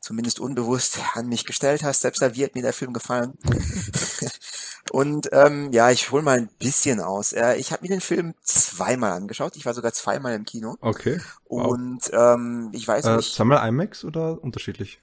zumindest 0.05 0.39
unbewusst 0.39 0.99
an 1.15 1.29
mich 1.29 1.47
gestellt 1.47 1.83
hast. 1.83 2.03
Selbst 2.03 2.21
da 2.21 2.37
wird 2.37 2.55
mir 2.55 2.63
der 2.63 2.75
Film 2.75 2.93
gefallen. 2.93 3.33
Und 4.93 5.31
ähm, 5.33 5.73
ja, 5.73 5.91
ich 5.91 6.11
hole 6.11 6.23
mal 6.23 6.37
ein 6.37 6.49
bisschen 6.59 7.01
aus. 7.01 7.33
Äh, 7.33 7.57
ich 7.57 7.73
habe 7.73 7.83
mir 7.83 7.89
den 7.89 8.03
Film 8.03 8.35
zweimal 8.43 9.13
angeschaut. 9.13 9.57
Ich 9.57 9.65
war 9.65 9.73
sogar 9.73 9.93
zweimal 9.93 10.35
im 10.35 10.45
Kino. 10.45 10.77
Okay. 10.81 11.21
Wow. 11.49 11.69
Und 11.69 12.11
ähm, 12.13 12.69
ich 12.73 12.87
weiß 12.87 13.07
äh, 13.07 13.17
nicht. 13.17 13.35
Zweimal 13.35 13.67
IMAX 13.67 14.05
oder 14.05 14.43
unterschiedlich? 14.43 15.01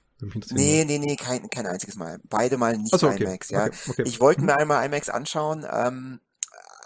Nee, 0.50 0.84
nee, 0.86 0.98
nee, 0.98 1.16
kein, 1.16 1.50
kein 1.50 1.66
einziges 1.66 1.96
Mal. 1.96 2.20
Beide 2.28 2.56
Mal 2.56 2.78
nicht 2.78 2.96
so, 2.96 3.08
okay. 3.08 3.24
IMAX, 3.24 3.50
ja. 3.50 3.64
Okay, 3.66 3.76
okay. 3.88 4.02
Ich 4.06 4.20
wollte 4.20 4.42
Mhm. 4.42 4.46
mir 4.46 4.56
einmal 4.56 4.86
IMAX 4.86 5.08
anschauen, 5.08 5.66
ähm, 5.68 6.20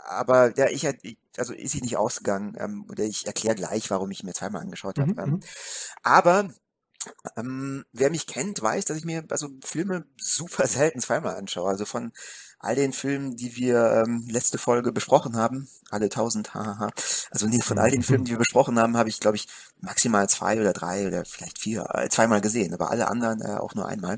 aber 0.09 0.57
ja, 0.57 0.69
ich, 0.71 0.85
ich 1.03 1.19
also 1.37 1.53
ist 1.53 1.73
sie 1.73 1.83
nicht 1.83 1.99
ausgegangen. 1.99 2.57
Ähm, 2.59 2.87
oder 2.91 3.05
ich 3.05 3.27
erkläre 3.27 3.57
gleich, 3.57 3.91
warum 3.91 4.11
ich 4.11 4.23
mir 4.25 4.33
zweimal 4.33 4.63
angeschaut 4.63 4.99
habe. 4.99 5.13
Mhm, 5.13 5.19
Ähm, 5.19 5.31
mhm. 5.31 5.41
aber 6.03 6.49
ähm, 7.37 7.85
wer 7.93 8.11
mich 8.11 8.27
kennt, 8.27 8.61
weiß, 8.61 8.85
dass 8.87 8.97
ich 8.97 9.05
mir 9.05 9.25
also 9.31 9.49
Filme 9.65 10.05
super 10.17 10.67
selten 10.67 11.01
zweimal 11.01 11.37
anschaue. 11.37 11.69
Also 11.69 11.85
von 11.85 12.13
all 12.59 12.75
den 12.75 12.93
Filmen, 12.93 13.37
die 13.37 13.57
wir 13.57 14.05
ähm, 14.05 14.27
letzte 14.31 14.59
Folge 14.59 14.93
besprochen 14.93 15.37
haben, 15.37 15.69
alle 15.91 16.09
tausend, 16.09 16.55
hahaha. 16.55 16.91
Also 17.31 17.47
nee, 17.47 17.61
von 17.61 17.79
all 17.79 17.91
den 17.91 18.03
Filmen, 18.03 18.25
die 18.25 18.33
wir 18.33 18.39
besprochen 18.47 18.79
haben, 18.79 18.97
habe 18.97 19.09
ich, 19.09 19.21
glaube 19.21 19.37
ich, 19.37 19.47
maximal 19.81 20.29
zwei 20.29 20.59
oder 20.59 20.73
drei 20.73 21.07
oder 21.07 21.25
vielleicht 21.25 21.59
vier, 21.59 21.87
äh, 21.95 22.09
zweimal 22.09 22.41
gesehen, 22.41 22.73
aber 22.73 22.91
alle 22.91 23.09
anderen 23.09 23.43
äh, 23.43 23.57
auch 23.57 23.75
nur 23.75 23.87
einmal. 23.87 24.17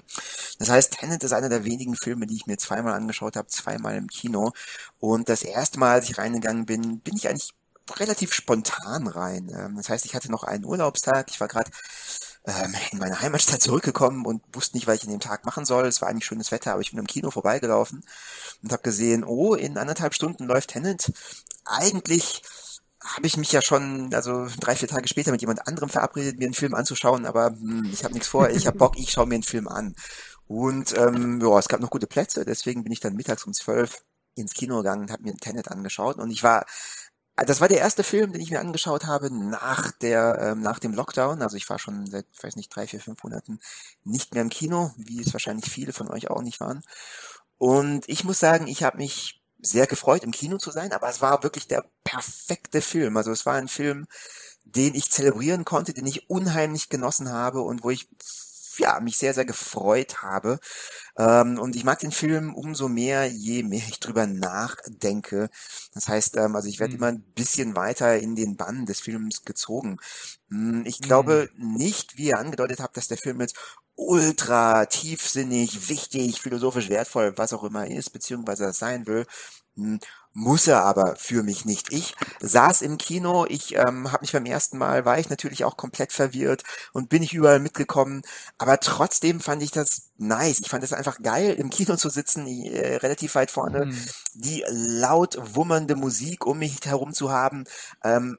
Das 0.59 0.71
heißt, 0.71 0.93
Tenet 0.93 1.25
ist 1.25 1.33
einer 1.33 1.49
der 1.49 1.65
wenigen 1.65 1.97
Filme, 1.97 2.27
die 2.27 2.37
ich 2.37 2.47
mir 2.47 2.59
zweimal 2.59 2.95
angeschaut 2.95 3.37
habe, 3.37 3.49
zweimal 3.49 3.97
im 3.97 4.07
Kino. 4.07 4.53
Und 4.99 5.29
das 5.29 5.43
erste 5.43 5.79
Mal, 5.79 5.95
als 5.95 6.09
ich 6.09 6.19
reingegangen 6.19 6.65
bin, 6.65 7.01
bin 7.01 7.17
ich 7.17 7.29
eigentlich 7.29 7.55
relativ 7.97 8.33
spontan 8.33 9.07
rein. 9.07 9.51
Ähm, 9.55 9.77
das 9.77 9.89
heißt, 9.89 10.05
ich 10.05 10.15
hatte 10.15 10.31
noch 10.31 10.45
einen 10.45 10.65
Urlaubstag. 10.65 11.31
Ich 11.31 11.41
war 11.41 11.49
gerade 11.49 11.71
ähm, 12.47 12.75
in 12.93 12.99
meine 12.99 13.21
Heimatstadt 13.21 13.61
zurückgekommen 13.63 14.27
und 14.27 14.43
wusste 14.53 14.77
nicht, 14.77 14.87
was 14.87 14.97
ich 14.97 15.05
an 15.05 15.11
dem 15.11 15.21
Tag 15.21 15.45
machen 15.45 15.65
soll. 15.65 15.87
Es 15.87 16.01
war 16.01 16.09
eigentlich 16.09 16.25
schönes 16.25 16.53
Wetter, 16.53 16.73
aber 16.73 16.81
ich 16.81 16.91
bin 16.91 16.99
im 16.99 17.07
Kino 17.07 17.31
vorbeigelaufen 17.31 18.05
und 18.63 18.73
habe 18.73 18.83
gesehen, 18.83 19.25
oh, 19.25 19.55
in 19.55 19.79
anderthalb 19.79 20.15
Stunden 20.15 20.45
läuft 20.45 20.71
Tenet. 20.71 21.13
Eigentlich 21.65 22.43
habe 23.05 23.27
ich 23.27 23.37
mich 23.37 23.53
ja 23.53 23.63
schon, 23.63 24.13
also 24.15 24.47
drei, 24.61 24.75
vier 24.77 24.89
Tage 24.89 25.09
später 25.09 25.31
mit 25.31 25.41
jemand 25.41 25.67
anderem 25.67 25.89
verabredet, 25.89 26.39
mir 26.39 26.47
einen 26.47 26.55
Film 26.55 26.75
anzuschauen, 26.75 27.27
aber 27.27 27.49
hm, 27.49 27.89
ich 27.93 28.05
habe 28.05 28.15
nichts 28.15 28.29
vor, 28.29 28.51
ich 28.51 28.67
habe 28.67 28.79
Bock, 28.79 28.99
ich 28.99 29.11
schaue 29.11 29.27
mir 29.27 29.37
einen 29.37 29.45
Film 29.45 29.69
an. 29.69 29.95
Und 30.47 30.97
ähm, 30.97 31.41
ja, 31.41 31.59
es 31.59 31.69
gab 31.69 31.81
noch 31.81 31.91
gute 31.91 32.07
Plätze, 32.07 32.45
deswegen 32.45 32.83
bin 32.83 32.93
ich 32.93 33.01
dann 33.01 33.15
mittags 33.15 33.45
um 33.45 33.53
zwölf 33.53 34.03
ins 34.35 34.55
Kino 34.55 34.79
gegangen 34.79 35.03
und 35.03 35.11
habe 35.11 35.23
mir 35.23 35.35
Tenet 35.35 35.69
angeschaut 35.69 36.17
und 36.17 36.31
ich 36.31 36.43
war 36.43 36.65
das 37.47 37.61
war 37.61 37.69
der 37.69 37.79
erste 37.79 38.05
Film, 38.05 38.33
den 38.33 38.41
ich 38.41 38.51
mir 38.51 38.61
angeschaut 38.61 39.07
habe 39.07 39.31
nach 39.31 39.93
der, 39.93 40.39
ähm, 40.41 40.61
nach 40.61 40.79
dem 40.79 40.95
Lockdown. 40.95 41.43
Also 41.43 41.57
ich 41.57 41.69
war 41.69 41.79
schon 41.79 42.07
seit, 42.07 42.27
weiß 42.43 42.57
nicht, 42.57 42.75
drei, 42.75 42.87
vier, 42.87 43.01
fünf 43.01 43.23
Monaten 43.23 43.61
nicht 44.05 44.35
mehr 44.35 44.43
im 44.43 44.49
Kino, 44.51 44.93
wie 44.97 45.21
es 45.21 45.33
wahrscheinlich 45.33 45.71
viele 45.71 45.93
von 45.93 46.09
euch 46.11 46.31
auch 46.31 46.43
nicht 46.43 46.61
waren. 46.61 46.83
Und 47.59 48.09
ich 48.09 48.25
muss 48.25 48.39
sagen, 48.39 48.67
ich 48.67 48.83
habe 48.83 48.99
mich 48.99 49.43
sehr 49.61 49.87
gefreut, 49.87 50.23
im 50.23 50.31
Kino 50.31 50.59
zu 50.59 50.71
sein, 50.71 50.93
aber 50.93 51.09
es 51.09 51.21
war 51.21 51.43
wirklich 51.43 51.67
der 51.67 51.85
perfekte 52.05 52.81
Film. 52.81 53.17
Also 53.17 53.33
es 53.33 53.47
war 53.47 53.55
ein 53.55 53.69
Film, 53.69 54.07
den 54.65 54.95
ich 54.95 55.11
zelebrieren 55.11 55.65
konnte, 55.65 55.95
den 55.95 56.07
ich 56.07 56.31
unheimlich 56.31 56.89
genossen 56.89 57.33
habe 57.33 57.63
und 57.63 57.83
wo 57.85 57.91
ich 57.91 58.09
ja, 58.79 59.01
mich 59.01 59.17
sehr, 59.19 59.35
sehr 59.35 59.45
gefreut 59.45 60.23
habe. 60.23 60.59
Ähm, 61.19 61.59
und 61.59 61.77
ich 61.77 61.85
mag 61.85 61.99
den 62.01 62.13
Film 62.13 62.55
umso 62.55 62.89
mehr, 62.89 63.27
je 63.27 63.63
mehr 63.63 63.83
ich 63.89 64.01
drüber 64.01 64.27
nachdenke. 64.27 65.51
Das 65.95 66.09
heißt, 66.09 66.37
ähm, 66.37 66.57
also 66.57 66.69
ich 66.69 66.79
werde 66.81 66.95
Mhm. 66.95 66.97
immer 66.97 67.09
ein 67.09 67.23
bisschen 67.35 67.77
weiter 67.77 68.19
in 68.19 68.37
den 68.37 68.57
Bann 68.57 68.87
des 68.87 69.01
Films 69.01 69.45
gezogen. 69.45 69.99
Hm, 70.51 70.85
Ich 70.87 71.01
glaube 71.01 71.51
nicht, 71.57 72.17
wie 72.17 72.27
ihr 72.29 72.39
angedeutet 72.39 72.81
habt, 72.81 72.97
dass 72.97 73.09
der 73.09 73.19
Film 73.19 73.41
jetzt 73.41 73.57
ultra 73.97 74.87
tiefsinnig, 74.87 75.89
wichtig, 75.89 76.41
philosophisch 76.41 76.89
wertvoll, 76.89 77.35
was 77.37 77.53
auch 77.53 77.65
immer 77.65 77.87
ist, 77.89 78.11
beziehungsweise 78.11 78.65
das 78.65 78.79
sein 78.79 79.07
will. 79.07 79.27
Muss 80.35 80.69
er 80.69 80.85
aber 80.85 81.17
für 81.17 81.43
mich 81.43 81.65
nicht. 81.65 81.91
Ich 81.93 82.15
saß 82.41 82.83
im 82.83 82.97
Kino, 82.97 83.45
ich 83.49 83.75
ähm, 83.75 84.13
habe 84.13 84.23
mich 84.23 84.33
beim 84.33 84.45
ersten 84.47 84.79
Mal, 84.79 85.05
war 85.05 85.19
ich 85.19 85.31
natürlich 85.31 85.65
auch 85.65 85.77
komplett 85.77 86.13
verwirrt 86.13 86.63
und 86.93 87.09
bin 87.09 87.23
nicht 87.23 87.35
überall 87.35 87.59
mitgekommen, 87.59 88.23
aber 88.57 88.79
trotzdem 88.79 89.41
fand 89.41 89.63
ich 89.63 89.73
das 89.73 90.11
nice. 90.17 90.61
Ich 90.61 90.69
fand 90.69 90.85
es 90.85 90.93
einfach 90.93 91.21
geil, 91.23 91.55
im 91.55 91.71
Kino 91.71 91.97
zu 91.97 92.09
sitzen, 92.09 92.47
äh, 92.47 92.97
relativ 92.97 93.35
weit 93.35 93.51
vorne, 93.51 93.87
Mhm. 93.87 93.97
die 94.35 94.65
laut 94.69 95.37
wummernde 95.57 95.97
Musik 95.97 96.47
um 96.47 96.59
mich 96.59 96.79
herum 96.85 97.13
zu 97.15 97.33
haben, 97.33 97.65
ähm, 98.05 98.39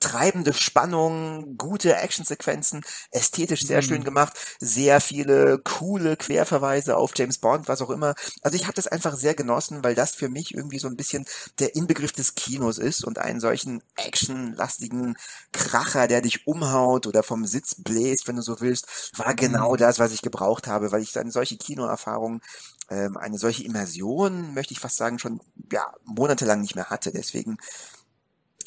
treibende 0.00 0.52
Spannung, 0.54 1.56
gute 1.56 1.94
Actionsequenzen, 1.96 2.82
ästhetisch 3.10 3.64
sehr 3.66 3.82
schön 3.82 4.02
Mhm. 4.02 4.04
gemacht, 4.04 4.38
sehr 4.58 5.00
viele 5.00 5.58
coole 5.58 6.16
Querverweise 6.16 6.96
auf 6.96 7.12
James 7.16 7.38
Bond, 7.38 7.68
was 7.68 7.82
auch 7.82 7.90
immer. 7.90 8.14
Also 8.42 8.56
ich 8.56 8.64
habe 8.64 8.74
das 8.74 8.86
einfach 8.86 9.14
sehr 9.14 9.34
genossen, 9.34 9.84
weil 9.84 9.94
das 9.94 10.14
für 10.14 10.28
mich 10.28 10.54
irgendwie 10.54 10.78
so 10.78 10.88
ein 10.88 10.96
bisschen 10.96 11.26
der 11.58 11.74
Inbegriff 11.76 12.12
des 12.12 12.34
Kinos 12.34 12.78
ist 12.78 13.04
und 13.04 13.18
einen 13.18 13.40
solchen 13.40 13.82
actionlastigen 13.96 15.16
Kracher, 15.52 16.06
der 16.08 16.20
dich 16.22 16.46
umhaut 16.46 17.06
oder 17.06 17.22
vom 17.22 17.44
Sitz 17.46 17.74
bläst, 17.76 18.26
wenn 18.28 18.36
du 18.36 18.42
so 18.42 18.60
willst, 18.60 18.86
war 19.18 19.34
genau 19.34 19.76
Mhm. 19.76 19.76
das, 19.76 19.98
was 19.98 20.12
ich 20.12 20.22
gebraucht 20.22 20.66
habe, 20.66 20.92
weil 20.92 21.02
ich 21.02 21.18
eine 21.18 21.30
solche 21.30 21.56
Kinoerfahrung, 21.56 22.40
ähm, 22.88 23.16
eine 23.16 23.38
solche 23.38 23.64
Immersion, 23.64 24.54
möchte 24.54 24.72
ich 24.74 24.80
fast 24.80 24.96
sagen, 24.96 25.18
schon 25.18 25.40
ja 25.72 25.86
monatelang 26.04 26.60
nicht 26.60 26.74
mehr 26.74 26.90
hatte. 26.90 27.12
Deswegen 27.12 27.56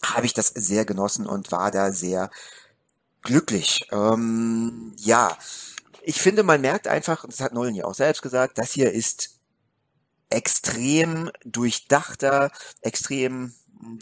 habe 0.04 0.26
ich 0.26 0.34
das 0.34 0.48
sehr 0.48 0.86
genossen 0.86 1.26
und 1.26 1.52
war 1.52 1.72
da 1.72 1.92
sehr 1.92 2.30
glücklich. 3.22 3.88
Ähm, 3.92 4.94
ja, 4.98 5.38
ich 6.02 6.22
finde, 6.22 6.44
man 6.44 6.62
merkt 6.62 6.88
einfach, 6.88 7.26
das 7.26 7.40
hat 7.40 7.54
Nolan 7.54 7.76
ja 7.76 7.86
auch 7.86 7.96
selbst 7.96 8.22
gesagt, 8.22 8.58
das 8.58 8.72
hier 8.72 8.92
ist 8.92 9.40
extrem 10.30 11.32
durchdachter, 11.46 12.52
extrem 12.82 13.54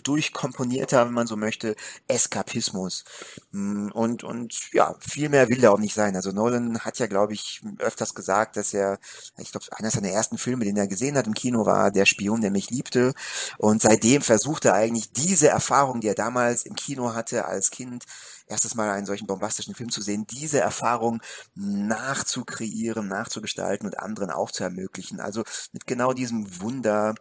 durchkomponierter, 0.04 1.06
wenn 1.06 1.14
man 1.14 1.28
so 1.28 1.38
möchte, 1.38 1.76
Eskapismus. 2.08 3.04
Mm, 3.52 3.90
Und, 3.94 4.24
und 4.24 4.72
ja, 4.74 4.96
viel 5.00 5.30
mehr 5.30 5.50
will 5.50 5.64
er 5.64 5.72
auch 5.74 5.80
nicht 5.80 5.94
sein. 5.94 6.16
Also 6.16 6.32
Nolan 6.32 6.80
hat 6.80 7.00
ja, 7.00 7.08
glaube 7.08 7.34
ich, 7.34 7.62
öfters 7.80 8.14
gesagt, 8.16 8.58
dass 8.58 8.74
er, 8.74 9.00
ich 9.38 9.52
glaube, 9.52 9.66
einer 9.72 9.92
seiner 9.92 10.10
ersten 10.10 10.38
Filme, 10.38 10.66
den 10.66 10.78
er 10.78 10.88
gesehen 10.88 11.18
hat 11.18 11.28
im 11.28 11.34
Kino, 11.34 11.66
war 11.66 11.92
Der 11.92 12.06
Spion, 12.06 12.42
der 12.42 12.52
mich 12.52 12.70
liebte. 12.70 13.14
Und 13.58 13.82
seitdem 13.82 14.22
versucht 14.22 14.66
er 14.66 14.74
eigentlich 14.74 15.12
diese 15.12 15.50
Erfahrung, 15.50 16.02
die 16.02 16.08
er 16.08 16.16
damals 16.16 16.66
im 16.66 16.76
Kino 16.76 17.14
hatte 17.14 17.46
als 17.46 17.72
Kind, 17.72 18.06
erstes 18.52 18.76
Mal 18.76 18.92
einen 18.92 19.06
solchen 19.06 19.28
bombastischen 19.28 19.74
Film 19.74 19.90
zu 19.90 20.02
sehen, 20.02 20.28
diese 20.28 20.60
Erfahrung 20.60 21.22
nachzukreieren, 21.56 23.08
nachzugestalten 23.08 23.88
und 23.88 24.00
anderen 24.00 24.30
auch 24.30 24.52
zu 24.52 24.64
ermöglichen. 24.64 25.20
Also 25.20 25.44
mit 25.72 25.88
genau 25.88 26.14
diesem 26.14 26.62
Wunder 26.62 27.16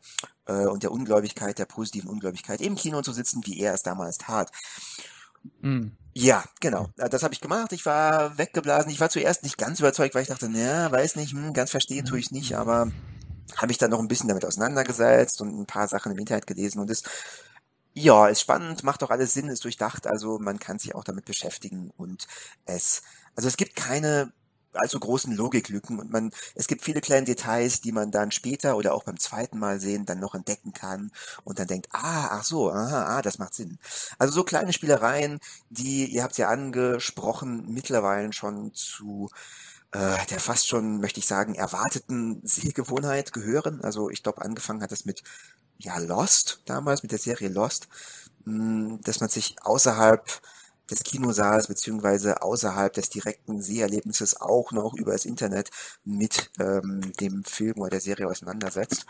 äh, 0.46 0.66
und 0.66 0.82
der 0.82 0.92
Ungläubigkeit, 0.92 1.58
der 1.58 1.66
positiven 1.66 2.10
Ungläubigkeit 2.10 2.60
im 2.60 2.74
Kino 2.74 3.00
zu 3.02 3.12
sitzen, 3.12 3.42
wie 3.46 3.60
er 3.60 3.74
es 3.74 3.82
damals 3.82 4.18
tat. 4.18 4.50
Mhm. 5.60 5.92
Ja, 6.14 6.44
genau. 6.60 6.88
Äh, 6.98 7.08
Das 7.08 7.22
habe 7.22 7.34
ich 7.34 7.40
gemacht. 7.40 7.72
Ich 7.72 7.86
war 7.86 8.36
weggeblasen. 8.36 8.90
Ich 8.90 9.00
war 9.00 9.10
zuerst 9.10 9.42
nicht 9.42 9.58
ganz 9.58 9.78
überzeugt, 9.80 10.14
weil 10.14 10.22
ich 10.22 10.28
dachte, 10.28 10.48
na, 10.50 10.90
weiß 10.90 11.16
nicht, 11.16 11.32
hm, 11.32 11.52
ganz 11.52 11.70
verstehen 11.70 12.04
tue 12.04 12.18
ich 12.18 12.26
es 12.26 12.30
nicht, 12.32 12.56
aber 12.56 12.90
habe 13.56 13.72
ich 13.72 13.78
dann 13.78 13.90
noch 13.90 14.00
ein 14.00 14.08
bisschen 14.08 14.28
damit 14.28 14.44
auseinandergesetzt 14.44 15.40
und 15.40 15.58
ein 15.58 15.66
paar 15.66 15.88
Sachen 15.88 16.12
im 16.12 16.18
Internet 16.18 16.46
gelesen 16.46 16.80
und 16.80 16.90
es 16.90 17.02
ja, 17.94 18.28
ist 18.28 18.40
spannend, 18.40 18.84
macht 18.84 19.02
auch 19.02 19.10
alles 19.10 19.32
Sinn, 19.34 19.48
ist 19.48 19.64
durchdacht, 19.64 20.06
also 20.06 20.38
man 20.38 20.58
kann 20.58 20.78
sich 20.78 20.94
auch 20.94 21.04
damit 21.04 21.24
beschäftigen 21.24 21.90
und 21.96 22.26
es, 22.64 23.02
also 23.34 23.48
es 23.48 23.56
gibt 23.56 23.76
keine 23.76 24.32
allzu 24.72 25.00
großen 25.00 25.34
Logiklücken 25.34 25.98
und 25.98 26.12
man, 26.12 26.30
es 26.54 26.68
gibt 26.68 26.84
viele 26.84 27.00
kleine 27.00 27.26
Details, 27.26 27.80
die 27.80 27.92
man 27.92 28.10
dann 28.12 28.30
später 28.30 28.76
oder 28.76 28.94
auch 28.94 29.02
beim 29.04 29.18
zweiten 29.18 29.58
Mal 29.58 29.80
sehen 29.80 30.06
dann 30.06 30.20
noch 30.20 30.34
entdecken 30.34 30.72
kann 30.72 31.10
und 31.44 31.58
dann 31.58 31.66
denkt, 31.66 31.88
ah, 31.92 32.28
ach 32.30 32.44
so, 32.44 32.70
aha, 32.70 33.18
ah, 33.18 33.22
das 33.22 33.38
macht 33.38 33.54
Sinn. 33.54 33.78
Also 34.18 34.32
so 34.32 34.44
kleine 34.44 34.72
Spielereien, 34.72 35.40
die, 35.70 36.06
ihr 36.06 36.22
habt 36.22 36.38
ja 36.38 36.48
angesprochen, 36.48 37.66
mittlerweile 37.72 38.32
schon 38.32 38.72
zu 38.74 39.28
äh, 39.92 40.24
der 40.30 40.40
fast 40.40 40.68
schon, 40.68 41.00
möchte 41.00 41.20
ich 41.20 41.26
sagen, 41.26 41.54
erwarteten 41.54 42.40
Sehgewohnheit 42.44 43.32
gehören. 43.32 43.80
Also 43.82 44.10
ich 44.10 44.22
glaube, 44.22 44.42
angefangen 44.42 44.82
hat 44.82 44.92
es 44.92 45.04
mit 45.04 45.22
ja, 45.80 45.98
Lost 45.98 46.62
damals, 46.66 47.02
mit 47.02 47.12
der 47.12 47.18
Serie 47.18 47.48
Lost, 47.48 47.88
mh, 48.44 48.98
dass 49.04 49.20
man 49.20 49.28
sich 49.30 49.56
außerhalb 49.62 50.24
des 50.90 51.04
Kinosaals 51.04 51.68
beziehungsweise 51.68 52.42
außerhalb 52.42 52.92
des 52.92 53.10
direkten 53.10 53.62
Seherlebnisses 53.62 54.40
auch 54.40 54.72
noch 54.72 54.94
über 54.94 55.12
das 55.12 55.24
Internet 55.24 55.70
mit 56.04 56.50
ähm, 56.60 57.12
dem 57.20 57.44
Film 57.44 57.78
oder 57.80 57.90
der 57.90 58.00
Serie 58.00 58.28
auseinandersetzt. 58.28 59.06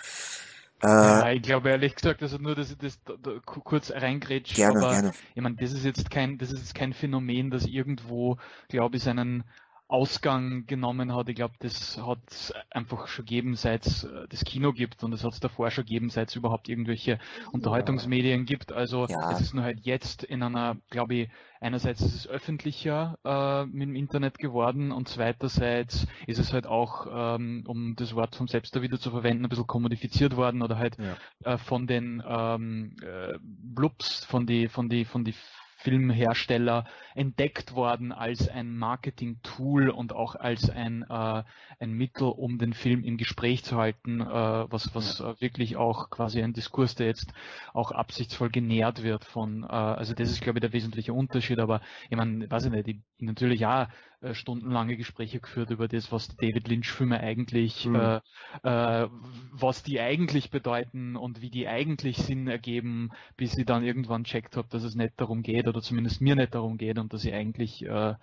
Äh, 0.82 0.88
Ja, 0.92 1.30
ich 1.32 1.42
glaube 1.42 1.70
ehrlich 1.70 1.94
gesagt, 1.94 2.22
also 2.22 2.38
nur, 2.38 2.54
dass 2.54 2.70
ich 2.70 2.78
das 2.78 3.02
da, 3.04 3.14
da 3.16 3.38
ku- 3.44 3.60
kurz 3.62 3.90
reingrätsche, 3.90 4.56
gerne, 4.56 4.84
aber 4.84 5.00
gerne. 5.00 5.14
ich 5.34 5.42
meine, 5.42 5.56
das 5.56 5.72
ist 5.72 5.84
jetzt 5.84 6.10
kein, 6.10 6.36
das 6.38 6.52
ist 6.52 6.60
jetzt 6.60 6.74
kein 6.74 6.92
Phänomen, 6.92 7.50
das 7.50 7.66
irgendwo, 7.66 8.38
glaube 8.68 8.96
ich, 8.96 9.02
seinen 9.02 9.44
Ausgang 9.90 10.66
genommen 10.66 11.14
hat. 11.14 11.28
Ich 11.28 11.34
glaube, 11.34 11.54
das 11.58 11.98
hat 11.98 12.18
es 12.28 12.54
einfach 12.70 13.08
schon 13.08 13.24
gegeben, 13.24 13.56
seit 13.56 13.86
es 13.86 14.04
äh, 14.04 14.28
das 14.28 14.44
Kino 14.44 14.72
gibt 14.72 15.02
und 15.02 15.12
es 15.12 15.24
hat 15.24 15.32
es 15.32 15.40
davor 15.40 15.70
schon 15.70 15.84
gegeben, 15.84 16.10
seit 16.10 16.28
es 16.28 16.36
überhaupt 16.36 16.68
irgendwelche 16.68 17.18
Unterhaltungsmedien 17.52 18.44
gibt. 18.44 18.72
Also 18.72 19.06
ja. 19.06 19.32
es 19.32 19.40
ist 19.40 19.54
nur 19.54 19.64
halt 19.64 19.80
jetzt 19.80 20.22
in 20.22 20.42
einer, 20.42 20.76
glaube 20.90 21.14
ich, 21.14 21.30
einerseits 21.60 22.00
ist 22.02 22.14
es 22.14 22.28
öffentlicher 22.28 23.18
äh, 23.24 23.66
mit 23.66 23.88
dem 23.88 23.96
Internet 23.96 24.38
geworden 24.38 24.92
und 24.92 25.08
zweiterseits 25.08 26.06
ist 26.26 26.38
es 26.38 26.52
halt 26.52 26.66
auch, 26.66 27.06
ähm, 27.12 27.64
um 27.66 27.96
das 27.96 28.14
Wort 28.14 28.36
vom 28.36 28.48
Selbst 28.48 28.80
wieder 28.80 28.98
zu 28.98 29.10
verwenden, 29.10 29.44
ein 29.44 29.48
bisschen 29.48 29.66
kommodifiziert 29.66 30.36
worden 30.36 30.62
oder 30.62 30.78
halt 30.78 30.96
ja. 30.98 31.54
äh, 31.54 31.58
von 31.58 31.86
den 31.86 32.22
ähm, 32.26 32.96
äh, 33.02 33.38
Blubs, 33.42 34.24
von 34.24 34.46
die, 34.46 34.68
von 34.68 34.88
die, 34.88 35.04
von 35.04 35.24
die 35.24 35.34
Filmhersteller 35.82 36.84
entdeckt 37.14 37.74
worden 37.74 38.12
als 38.12 38.48
ein 38.48 38.76
Marketing-Tool 38.76 39.88
und 39.90 40.12
auch 40.12 40.34
als 40.34 40.68
ein, 40.68 41.04
äh, 41.08 41.42
ein 41.78 41.92
Mittel, 41.92 42.28
um 42.28 42.58
den 42.58 42.74
Film 42.74 43.02
im 43.02 43.16
Gespräch 43.16 43.64
zu 43.64 43.76
halten, 43.76 44.20
äh, 44.20 44.24
was, 44.24 44.94
was 44.94 45.18
ja. 45.18 45.40
wirklich 45.40 45.76
auch 45.76 46.10
quasi 46.10 46.42
ein 46.42 46.52
Diskurs, 46.52 46.94
der 46.94 47.06
jetzt 47.06 47.32
auch 47.72 47.92
absichtsvoll 47.92 48.50
genährt 48.50 49.02
wird 49.02 49.24
von, 49.24 49.64
äh, 49.64 49.66
also 49.66 50.14
das 50.14 50.30
ist 50.30 50.42
glaube 50.42 50.58
ich 50.58 50.62
der 50.62 50.72
wesentliche 50.72 51.12
Unterschied, 51.12 51.58
aber 51.58 51.80
ich 52.08 52.16
meine, 52.16 52.50
weiß 52.50 52.66
ich 52.66 52.72
nicht, 52.72 52.88
ich, 52.88 52.98
natürlich 53.18 53.60
ja 53.60 53.88
äh, 54.20 54.34
stundenlange 54.34 54.96
Gespräche 54.96 55.40
geführt 55.40 55.70
über 55.70 55.88
das, 55.88 56.12
was 56.12 56.28
die 56.28 56.36
David 56.36 56.68
Lynch-Filme 56.68 57.20
eigentlich, 57.20 57.86
mhm. 57.86 57.94
äh, 57.94 58.20
äh, 58.62 59.08
was 59.52 59.82
die 59.82 60.00
eigentlich 60.00 60.50
bedeuten 60.50 61.16
und 61.16 61.40
wie 61.40 61.50
die 61.50 61.68
eigentlich 61.68 62.18
Sinn 62.18 62.46
ergeben, 62.46 63.10
bis 63.36 63.56
ich 63.56 63.64
dann 63.64 63.82
irgendwann 63.82 64.24
checkt 64.24 64.56
habe, 64.56 64.68
dass 64.68 64.82
es 64.82 64.94
nicht 64.94 65.14
darum 65.16 65.42
geht 65.42 65.68
oder 65.68 65.80
zumindest 65.80 66.20
mir 66.20 66.36
nicht 66.36 66.54
darum 66.54 66.76
geht 66.76 66.98
und 66.98 67.12
dass 67.12 67.24
ich 67.24 67.32
eigentlich 67.32 67.84
äh, 67.86 68.14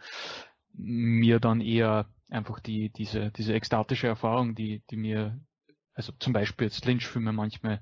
mir 0.73 1.39
dann 1.39 1.61
eher 1.61 2.05
einfach 2.29 2.59
die, 2.59 2.89
diese, 2.89 3.31
diese 3.31 3.53
ekstatische 3.53 4.07
Erfahrung, 4.07 4.53
die, 4.53 4.83
die 4.91 4.97
mir, 4.97 5.39
also 5.93 6.13
zum 6.19 6.33
Beispiel 6.33 6.67
jetzt 6.67 6.85
Lynch-Filme 6.85 7.31
manchmal 7.31 7.81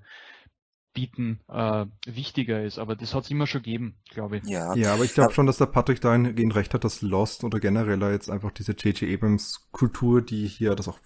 bieten 0.95 1.39
äh, 1.47 1.86
wichtiger 2.08 2.63
ist. 2.63 2.79
Aber 2.79 2.95
das 2.95 3.13
hat 3.13 3.25
es 3.25 3.29
immer 3.29 3.45
schon 3.45 3.62
gegeben, 3.62 3.93
glaube 4.10 4.38
ich. 4.38 4.45
Ja, 4.45 4.73
ja 4.73 4.93
aber 4.93 5.03
ich 5.03 5.13
glaube 5.13 5.34
schon, 5.34 5.45
dass 5.45 5.58
der 5.58 5.67
Patrick 5.67 6.01
dahingehend 6.01 6.55
recht 6.55 6.73
hat, 6.73 6.84
dass 6.84 7.03
Lost 7.03 7.43
oder 7.43 7.60
generell 7.60 8.01
jetzt 8.12 8.31
einfach 8.31 8.49
diese 8.49 8.71
J.J. 8.71 9.13
Abrams 9.13 9.67
Kultur, 9.71 10.23
die 10.23 10.47
hier 10.47 10.73
das 10.73 10.88
auch 10.88 10.97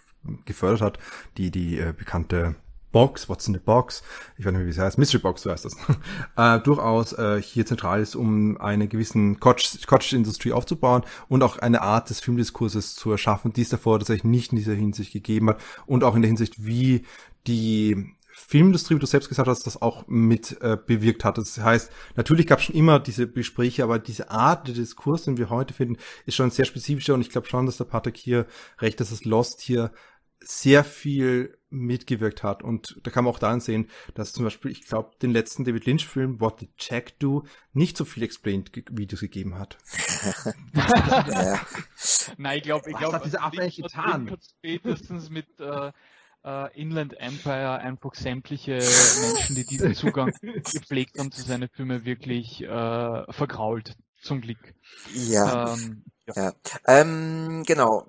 gefördert 0.45 0.81
hat, 0.81 0.99
die 1.37 1.51
die 1.51 1.77
äh, 1.79 1.93
bekannte 1.97 2.55
Box, 2.91 3.29
What's 3.29 3.47
in 3.47 3.53
the 3.53 3.59
Box, 3.59 4.03
ich 4.37 4.45
weiß 4.45 4.53
nicht, 4.53 4.65
wie 4.65 4.69
es 4.69 4.79
heißt, 4.79 4.97
Mystery 4.97 5.21
Box, 5.21 5.43
so 5.43 5.51
heißt 5.51 5.65
das, 5.65 5.75
äh, 6.37 6.59
durchaus 6.59 7.13
äh, 7.13 7.41
hier 7.41 7.65
zentral 7.65 8.01
ist, 8.01 8.15
um 8.15 8.59
eine 8.59 8.87
gewissen 8.87 9.39
Cottage-Industrie 9.39 10.53
aufzubauen 10.53 11.03
und 11.27 11.43
auch 11.43 11.57
eine 11.57 11.81
Art 11.81 12.09
des 12.09 12.19
Filmdiskurses 12.19 12.95
zu 12.95 13.11
erschaffen, 13.11 13.53
die 13.53 13.61
es 13.61 13.69
davor 13.69 13.99
tatsächlich 13.99 14.23
nicht 14.23 14.51
in 14.51 14.57
dieser 14.57 14.73
Hinsicht 14.73 15.13
gegeben 15.13 15.49
hat 15.49 15.61
und 15.85 16.03
auch 16.03 16.15
in 16.15 16.23
der 16.23 16.29
Hinsicht, 16.29 16.65
wie 16.65 17.05
die 17.45 18.15
Filmindustrie, 18.47 18.95
wie 18.95 18.99
du 18.99 19.05
selbst 19.05 19.29
gesagt 19.29 19.47
hast, 19.47 19.67
das 19.67 19.81
auch 19.81 20.07
mit 20.07 20.59
äh, 20.61 20.77
bewirkt 20.77 21.25
hat. 21.25 21.37
Das 21.37 21.57
heißt, 21.57 21.91
natürlich 22.15 22.47
gab 22.47 22.59
es 22.59 22.65
schon 22.65 22.75
immer 22.75 22.99
diese 22.99 23.27
Gespräche, 23.29 23.83
aber 23.83 23.99
diese 23.99 24.31
Art 24.31 24.67
der 24.67 24.75
Diskurs, 24.75 25.23
den 25.23 25.37
wir 25.37 25.49
heute 25.49 25.73
finden, 25.73 25.97
ist 26.25 26.35
schon 26.35 26.49
sehr 26.49 26.65
spezifischer 26.65 27.13
und 27.13 27.21
ich 27.21 27.29
glaube 27.29 27.47
schon, 27.47 27.65
dass 27.65 27.77
der 27.77 27.85
Patrick 27.85 28.17
hier 28.17 28.47
recht, 28.79 28.99
dass 28.99 29.11
es 29.11 29.25
Lost 29.25 29.61
hier 29.61 29.91
sehr 30.41 30.83
viel 30.83 31.57
mitgewirkt 31.69 32.43
hat. 32.43 32.63
Und 32.63 32.99
da 33.03 33.11
kann 33.11 33.25
man 33.25 33.33
auch 33.33 33.39
daran 33.39 33.59
sehen, 33.59 33.89
dass 34.15 34.33
zum 34.33 34.45
Beispiel, 34.45 34.71
ich 34.71 34.87
glaube, 34.87 35.11
den 35.21 35.31
letzten 35.31 35.65
David 35.65 35.85
Lynch-Film, 35.85 36.39
What 36.39 36.61
Did 36.61 36.71
Jack 36.77 37.19
Do, 37.19 37.43
nicht 37.73 37.97
so 37.97 38.05
viel 38.05 38.23
Explained-Videos 38.23 39.19
gegeben 39.19 39.59
hat. 39.59 39.77
Nein, 42.37 42.57
ich 42.57 42.63
glaube, 42.63 42.89
ich 42.89 42.97
glaube, 42.97 43.17
hat 43.17 43.25
diese 43.25 43.41
Abwehr 43.41 43.69
getan? 43.69 44.37
Spätestens 44.57 45.29
mit 45.29 45.47
äh, 45.59 45.91
äh, 46.45 46.79
Inland 46.79 47.19
Empire 47.19 47.79
einfach 47.79 48.15
sämtliche 48.15 48.73
Menschen, 48.73 49.55
die 49.55 49.65
diesen 49.65 49.95
Zugang 49.95 50.33
gepflegt 50.41 51.19
haben 51.19 51.31
zu 51.31 51.41
seinen 51.41 51.69
Filmen, 51.69 52.05
wirklich 52.05 52.61
äh, 52.63 53.33
vergrault. 53.33 53.95
Zum 54.21 54.41
Glück. 54.41 54.59
Ja. 55.13 55.73
Ähm, 55.73 56.03
ja. 56.27 56.33
ja. 56.35 56.53
Ähm, 56.87 57.63
genau. 57.65 58.05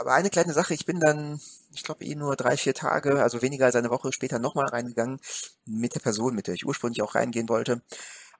Aber 0.00 0.14
eine 0.14 0.28
kleine 0.28 0.52
Sache, 0.52 0.74
ich 0.74 0.86
bin 0.86 0.98
dann, 0.98 1.40
ich 1.72 1.84
glaube 1.84 2.04
eh 2.04 2.16
nur 2.16 2.34
drei, 2.34 2.56
vier 2.56 2.74
Tage, 2.74 3.22
also 3.22 3.40
weniger 3.40 3.66
als 3.66 3.76
eine 3.76 3.90
Woche 3.90 4.12
später 4.12 4.40
nochmal 4.40 4.66
reingegangen 4.66 5.20
mit 5.66 5.94
der 5.94 6.00
Person, 6.00 6.34
mit 6.34 6.48
der 6.48 6.54
ich 6.54 6.66
ursprünglich 6.66 7.02
auch 7.02 7.14
reingehen 7.14 7.48
wollte. 7.48 7.82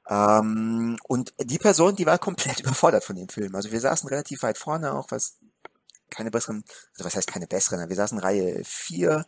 Ähm, 0.08 0.98
und 1.06 1.32
die 1.38 1.58
Person, 1.58 1.94
die 1.94 2.06
war 2.06 2.18
komplett 2.18 2.60
überfordert 2.60 3.04
von 3.04 3.16
dem 3.16 3.28
Film. 3.28 3.54
Also 3.54 3.70
wir 3.70 3.80
saßen 3.80 4.08
relativ 4.08 4.42
weit 4.42 4.58
vorne, 4.58 4.92
auch 4.92 5.06
was 5.10 5.38
keine 6.10 6.30
besseren, 6.30 6.64
also 6.92 7.04
was 7.04 7.16
heißt 7.16 7.30
keine 7.30 7.46
besseren, 7.46 7.88
wir 7.88 7.96
saßen 7.96 8.18
Reihe 8.18 8.62
4, 8.64 9.24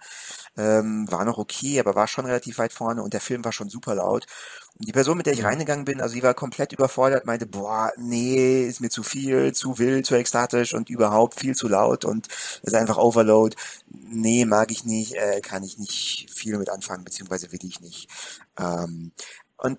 ähm, 0.57 1.11
war 1.11 1.25
noch 1.25 1.39
okay, 1.39 1.81
aber 1.81 1.95
war 1.95 2.09
schon 2.09 2.27
relativ 2.27 2.59
weit 2.59 2.73
vorne 2.73 3.03
und 3.03 3.13
der 3.13 3.21
Film 3.21 3.45
war 3.45 3.53
schon 3.53 3.69
super 3.69 3.95
laut. 3.95 4.27
Und 4.79 4.89
die 4.89 4.93
Person, 4.93 5.17
mit 5.17 5.27
der 5.27 5.35
ich 5.35 5.45
reingegangen 5.45 5.85
bin, 5.85 6.01
also 6.01 6.15
die 6.15 6.23
war 6.23 6.35
komplett 6.35 6.73
überfordert, 6.73 7.27
meinte, 7.27 7.47
boah, 7.47 7.93
nee, 7.97 8.65
ist 8.65 8.81
mir 8.81 8.91
zu 8.91 9.03
viel, 9.03 9.53
zu 9.53 9.79
wild, 9.79 10.07
zu 10.07 10.15
ekstatisch 10.15 10.75
und 10.75 10.91
überhaupt 10.91 11.39
viel 11.39 11.55
zu 11.55 11.69
laut 11.69 12.05
und 12.05 12.29
ist 12.63 12.75
einfach 12.75 12.99
Overload. 12.99 13.57
Nee, 13.89 14.45
mag 14.45 14.71
ich 14.71 14.85
nicht, 14.85 15.15
äh, 15.15 15.41
kann 15.41 15.63
ich 15.63 15.79
nicht 15.79 16.31
viel 16.35 16.59
mit 16.59 16.71
anfangen, 16.71 17.05
beziehungsweise 17.05 17.53
will 17.53 17.65
ich 17.65 17.81
nicht. 17.81 18.09
Ähm, 18.59 19.13
und 19.59 19.79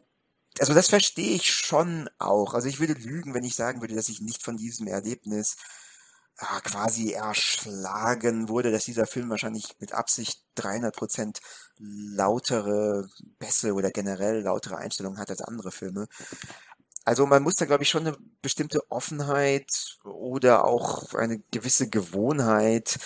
also 0.60 0.74
das 0.74 0.88
verstehe 0.88 1.36
ich 1.36 1.52
schon 1.52 2.10
auch. 2.20 2.54
Also 2.54 2.68
ich 2.68 2.80
würde 2.80 2.94
lügen, 2.94 3.34
wenn 3.34 3.44
ich 3.44 3.56
sagen 3.56 3.82
würde, 3.82 3.96
dass 3.96 4.10
ich 4.10 4.22
nicht 4.22 4.44
von 4.44 4.58
diesem 4.58 4.88
Erlebnis 4.88 5.58
ja, 6.42 6.60
quasi 6.62 7.12
erschlagen 7.14 8.50
wurde, 8.50 8.72
dass 8.72 8.86
dieser 8.86 9.06
Film 9.06 9.30
wahrscheinlich 9.30 9.76
mit 9.80 9.94
Absicht 9.94 10.44
300 10.56 10.96
Prozent 10.96 11.40
lautere 11.80 13.08
Bässe 13.40 13.74
oder 13.74 13.92
generell 13.92 14.42
lautere 14.42 14.78
Einstellungen 14.78 15.20
hat 15.20 15.30
als 15.30 15.42
andere 15.42 15.72
Filme. 15.72 16.08
Also 17.06 17.26
man 17.26 17.44
muss 17.44 17.56
da, 17.56 17.66
glaube 17.66 17.84
ich, 17.84 17.90
schon 17.90 18.08
eine 18.08 18.18
bestimmte 18.42 18.80
Offenheit 18.90 19.98
oder 20.06 20.64
auch 20.66 21.14
eine 21.16 21.40
gewisse 21.52 21.90
Gewohnheit, 21.90 22.98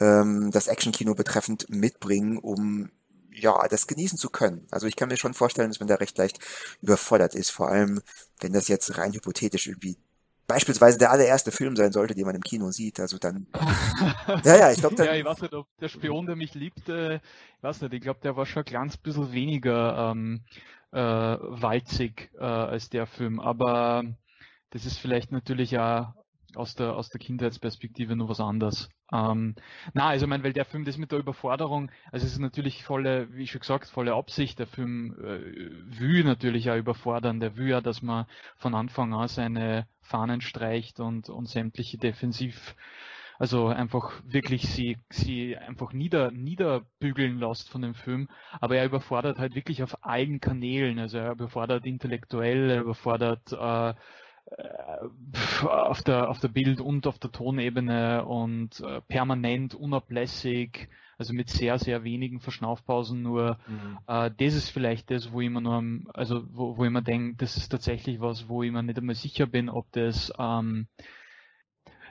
ähm, 0.00 0.50
das 0.50 0.66
Actionkino 0.66 1.14
betreffend 1.14 1.66
mitbringen, 1.70 2.38
um 2.38 2.90
ja, 3.30 3.66
das 3.68 3.86
genießen 3.86 4.18
zu 4.18 4.30
können. 4.30 4.66
Also 4.70 4.86
ich 4.86 4.96
kann 4.96 5.08
mir 5.08 5.16
schon 5.16 5.34
vorstellen, 5.34 5.70
dass 5.70 5.80
man 5.80 5.88
da 5.88 5.96
recht 5.96 6.18
leicht 6.18 6.38
überfordert 6.82 7.34
ist, 7.34 7.50
vor 7.50 7.68
allem 7.68 8.00
wenn 8.40 8.52
das 8.52 8.68
jetzt 8.68 8.96
rein 8.98 9.12
hypothetisch 9.12 9.66
irgendwie 9.68 9.96
beispielsweise 10.46 10.98
der 10.98 11.10
allererste 11.10 11.50
Film 11.50 11.76
sein 11.76 11.92
sollte, 11.92 12.14
den 12.14 12.26
man 12.26 12.34
im 12.34 12.42
Kino 12.42 12.70
sieht. 12.70 13.00
Also 13.00 13.18
dann. 13.18 13.46
ja, 14.44 14.56
ja, 14.56 14.72
ich 14.72 14.78
glaube. 14.78 15.02
Ja, 15.04 15.14
ich 15.14 15.24
weiß 15.24 15.42
nicht, 15.42 15.54
ob 15.54 15.66
der 15.80 15.88
Spion, 15.88 16.26
der 16.26 16.36
mich 16.36 16.54
liebte, 16.54 17.20
ich 17.56 17.62
weiß 17.62 17.80
nicht, 17.82 17.94
ich 17.94 18.00
glaube, 18.00 18.20
der 18.22 18.36
war 18.36 18.46
schon 18.46 18.62
ein 18.62 18.66
kleines 18.66 18.96
bisschen 18.96 19.32
weniger 19.32 20.12
ähm, 20.12 20.42
äh, 20.92 20.98
walzig 20.98 22.30
äh, 22.38 22.44
als 22.44 22.90
der 22.90 23.06
Film. 23.06 23.40
Aber 23.40 24.04
das 24.70 24.86
ist 24.86 24.98
vielleicht 24.98 25.32
natürlich 25.32 25.78
auch 25.78 26.12
aus 26.54 26.74
der, 26.74 26.94
aus 26.94 27.08
der 27.08 27.20
Kindheitsperspektive 27.20 28.16
nur 28.16 28.28
was 28.28 28.40
anderes. 28.40 28.88
Ähm, 29.14 29.54
na, 29.92 30.08
also 30.08 30.26
ich 30.26 30.28
meine, 30.28 30.42
weil 30.42 30.52
der 30.52 30.64
Film 30.64 30.84
das 30.84 30.98
mit 30.98 31.12
der 31.12 31.20
Überforderung, 31.20 31.90
also 32.10 32.26
es 32.26 32.32
ist 32.32 32.40
natürlich 32.40 32.82
volle, 32.82 33.32
wie 33.32 33.46
schon 33.46 33.60
gesagt, 33.60 33.88
volle 33.88 34.14
Absicht. 34.14 34.58
Der 34.58 34.66
Film 34.66 35.14
äh, 35.20 36.00
will 36.00 36.24
natürlich 36.24 36.70
auch 36.70 36.76
überfordern. 36.76 37.38
Der 37.38 37.56
will 37.56 37.68
ja, 37.68 37.80
dass 37.80 38.02
man 38.02 38.26
von 38.56 38.74
Anfang 38.74 39.14
an 39.14 39.28
seine 39.28 39.86
Fahnen 40.02 40.40
streicht 40.40 40.98
und, 40.98 41.30
und 41.30 41.48
sämtliche 41.48 41.96
Defensiv, 41.96 42.74
also 43.38 43.68
einfach 43.68 44.20
wirklich 44.26 44.68
sie, 44.68 44.98
sie 45.10 45.56
einfach 45.56 45.92
nieder, 45.92 46.32
niederbügeln 46.32 47.38
lässt 47.38 47.70
von 47.70 47.82
dem 47.82 47.94
Film. 47.94 48.28
Aber 48.60 48.76
er 48.76 48.86
überfordert 48.86 49.38
halt 49.38 49.54
wirklich 49.54 49.82
auf 49.84 50.04
allen 50.04 50.40
Kanälen. 50.40 50.98
Also 50.98 51.18
er 51.18 51.32
überfordert 51.32 51.86
intellektuell, 51.86 52.68
er 52.70 52.80
überfordert 52.80 53.52
äh, 53.52 53.94
auf 55.66 56.02
der, 56.02 56.28
auf 56.28 56.38
der 56.38 56.48
Bild- 56.48 56.80
und 56.80 57.06
auf 57.06 57.18
der 57.18 57.32
Tonebene 57.32 58.24
und 58.24 58.80
äh, 58.80 59.00
permanent 59.02 59.74
unablässig, 59.74 60.88
also 61.18 61.32
mit 61.32 61.48
sehr, 61.48 61.78
sehr 61.78 62.04
wenigen 62.04 62.40
Verschnaufpausen 62.40 63.22
nur. 63.22 63.58
Mhm. 63.66 63.98
Äh, 64.06 64.30
das 64.36 64.54
ist 64.54 64.70
vielleicht 64.70 65.10
das, 65.10 65.32
wo 65.32 65.40
ich 65.40 65.50
mir 65.50 65.60
nur, 65.60 65.82
also 66.12 66.44
wo, 66.50 66.76
wo 66.76 66.84
ich 66.84 66.90
mir 66.90 67.02
denke, 67.02 67.36
das 67.38 67.56
ist 67.56 67.68
tatsächlich 67.70 68.20
was, 68.20 68.48
wo 68.48 68.62
ich 68.62 68.70
mir 68.70 68.82
nicht 68.82 68.98
einmal 68.98 69.14
sicher 69.14 69.46
bin, 69.46 69.68
ob 69.68 69.90
das 69.92 70.32
ähm, 70.38 70.88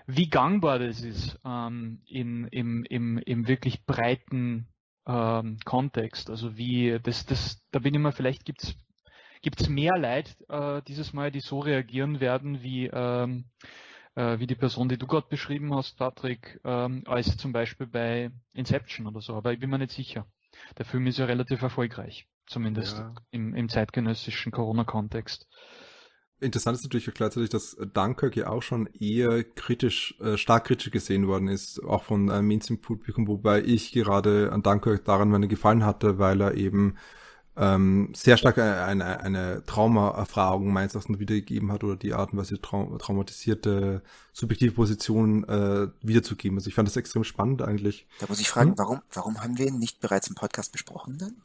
wie 0.06 0.30
gangbar 0.30 0.80
das 0.80 1.02
ist 1.02 1.40
ähm, 1.46 2.02
in, 2.06 2.48
im, 2.48 2.84
im, 2.84 3.18
im 3.20 3.48
wirklich 3.48 3.86
breiten 3.86 4.68
ähm, 5.06 5.58
Kontext. 5.66 6.30
Also 6.30 6.58
wie 6.58 7.00
das, 7.02 7.26
das, 7.26 7.64
da 7.72 7.80
bin 7.80 7.94
ich 7.94 8.02
mir, 8.02 8.12
vielleicht 8.12 8.46
gibt 8.46 8.64
es 8.64 8.76
gibt 9.44 9.62
es 9.62 9.70
mehr 9.70 9.96
Leid 9.98 10.36
äh, 10.50 10.82
dieses 10.88 11.14
Mal, 11.14 11.30
die 11.30 11.42
so 11.42 11.60
reagieren 11.60 12.20
werden, 12.20 12.64
wie, 12.64 12.88
ähm, 12.92 13.44
äh, 14.16 14.40
wie 14.40 14.48
die 14.48 14.56
Person, 14.56 14.90
die 14.90 14.98
du 14.98 15.06
gerade 15.06 15.28
beschrieben 15.30 15.76
hast, 15.76 15.98
Patrick, 15.98 16.60
ähm, 16.64 17.04
als 17.06 17.38
zum 17.38 17.52
Beispiel 17.52 17.86
bei 17.86 18.32
Inception 18.54 19.06
oder 19.06 19.22
so. 19.22 19.36
Aber 19.36 19.54
ich 19.54 19.60
bin 19.60 19.70
mir 19.70 19.78
nicht 19.78 19.92
sicher. 19.92 20.26
Der 20.78 20.86
Film 20.86 21.06
ist 21.08 21.20
ja 21.20 21.26
relativ 21.26 21.62
erfolgreich, 21.62 22.26
zumindest 22.48 22.98
ja. 22.98 23.14
im, 23.32 23.54
im 23.54 23.70
zeitgenössischen 23.70 24.52
Corona-Kontext. 24.52 25.46
interessant 26.40 26.78
ist 26.78 26.84
natürlich 26.84 27.14
gleichzeitig, 27.14 27.50
dass 27.50 27.76
Dunkirk 27.94 28.38
ja 28.38 28.48
auch 28.48 28.62
schon 28.62 28.88
eher 28.88 29.44
kritisch, 29.44 30.16
äh, 30.22 30.38
stark 30.38 30.66
kritisch 30.66 30.92
gesehen 30.92 31.28
worden 31.28 31.50
ist, 31.50 31.84
auch 31.84 32.04
von 32.04 32.30
einem 32.30 32.48
Mainstream-Publikum, 32.48 33.28
wobei 33.28 33.62
ich 33.62 33.92
gerade 33.92 34.54
an 34.54 34.64
Dunkirk 34.64 35.04
daran 35.04 35.30
meine 35.30 35.50
Gefallen 35.50 35.86
hatte, 35.86 36.18
weil 36.18 36.40
er 36.40 36.54
eben 36.54 36.96
ähm, 37.56 38.12
sehr 38.16 38.38
stark 38.38 38.58
eine, 38.58 39.20
eine 39.20 39.64
Traumaerfahrung 39.66 40.74
meines 40.74 40.96
Erachtens 40.96 41.20
wiedergegeben 41.20 41.72
hat 41.72 41.84
oder 41.84 41.96
die 41.96 42.14
Art 42.14 42.34
und 42.34 42.40
Weise 42.40 42.60
trau 42.60 42.98
traumatisierte 42.98 44.02
subjektive 44.32 44.72
Position 44.72 45.44
äh, 45.44 45.88
wiederzugeben. 46.02 46.58
Also 46.58 46.70
ich 46.70 46.76
fand 46.76 46.88
das 46.88 46.98
extrem 46.98 47.24
spannend 47.24 47.62
eigentlich. 47.62 48.08
Da 48.20 48.26
muss 48.28 48.40
ich 48.40 48.50
fragen, 48.50 48.72
hm? 48.72 48.78
warum, 48.78 49.02
warum 49.12 49.42
haben 49.42 49.58
wir 49.58 49.68
ihn 49.68 49.78
nicht 49.78 50.00
bereits 50.00 50.28
im 50.28 50.36
Podcast 50.36 50.72
besprochen 50.72 51.18
dann? 51.20 51.36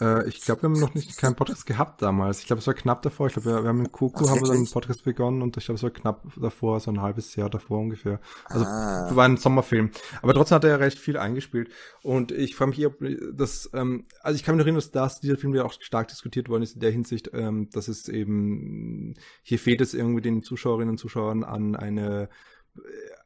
Äh, 0.00 0.28
ich 0.28 0.40
glaube, 0.40 0.62
wir 0.62 0.70
haben 0.70 0.80
noch 0.80 0.94
nicht 0.94 1.16
keinen 1.16 1.34
Podcast 1.34 1.66
gehabt 1.66 2.02
damals. 2.02 2.40
Ich 2.40 2.46
glaube, 2.46 2.60
es 2.60 2.66
war 2.66 2.74
knapp 2.74 3.02
davor. 3.02 3.26
Ich 3.26 3.34
glaube, 3.34 3.50
wir, 3.50 3.62
wir, 3.62 3.68
haben 3.68 3.82
mit 3.82 3.92
Kuku 3.92 4.28
haben 4.28 4.40
wir 4.40 4.48
dann 4.48 4.56
einen 4.56 4.70
Podcast 4.70 5.04
begonnen 5.04 5.42
und 5.42 5.56
ich 5.56 5.64
glaube, 5.64 5.76
es 5.76 5.82
war 5.82 5.90
knapp 5.90 6.26
davor, 6.36 6.80
so 6.80 6.90
ein 6.90 7.00
halbes 7.00 7.36
Jahr 7.36 7.50
davor 7.50 7.78
ungefähr. 7.78 8.20
Also 8.46 8.64
ah. 8.64 9.10
war 9.14 9.24
ein 9.24 9.36
Sommerfilm. 9.36 9.90
Aber 10.22 10.34
trotzdem 10.34 10.56
hat 10.56 10.64
er 10.64 10.70
ja 10.70 10.76
recht 10.76 10.98
viel 10.98 11.16
eingespielt. 11.16 11.70
Und 12.02 12.32
ich 12.32 12.56
frage 12.56 12.70
mich 12.70 12.86
ob 12.86 12.94
das, 13.34 13.70
ähm, 13.74 14.04
also 14.20 14.36
ich 14.36 14.44
kann 14.44 14.54
mich 14.54 14.60
noch 14.60 14.66
erinnern, 14.66 14.90
dass 14.92 15.20
dieser 15.20 15.36
Film 15.36 15.54
ja 15.54 15.64
auch 15.64 15.74
stark 15.80 16.08
diskutiert 16.08 16.48
worden 16.48 16.62
ist 16.62 16.74
in 16.74 16.80
der 16.80 16.90
Hinsicht, 16.90 17.30
ähm, 17.32 17.68
dass 17.70 17.88
es 17.88 18.08
eben, 18.08 19.14
hier 19.42 19.58
fehlt 19.58 19.80
es 19.80 19.94
irgendwie 19.94 20.22
den 20.22 20.42
Zuschauerinnen 20.42 20.90
und 20.90 20.98
Zuschauern 20.98 21.44
an 21.44 21.76
eine 21.76 22.28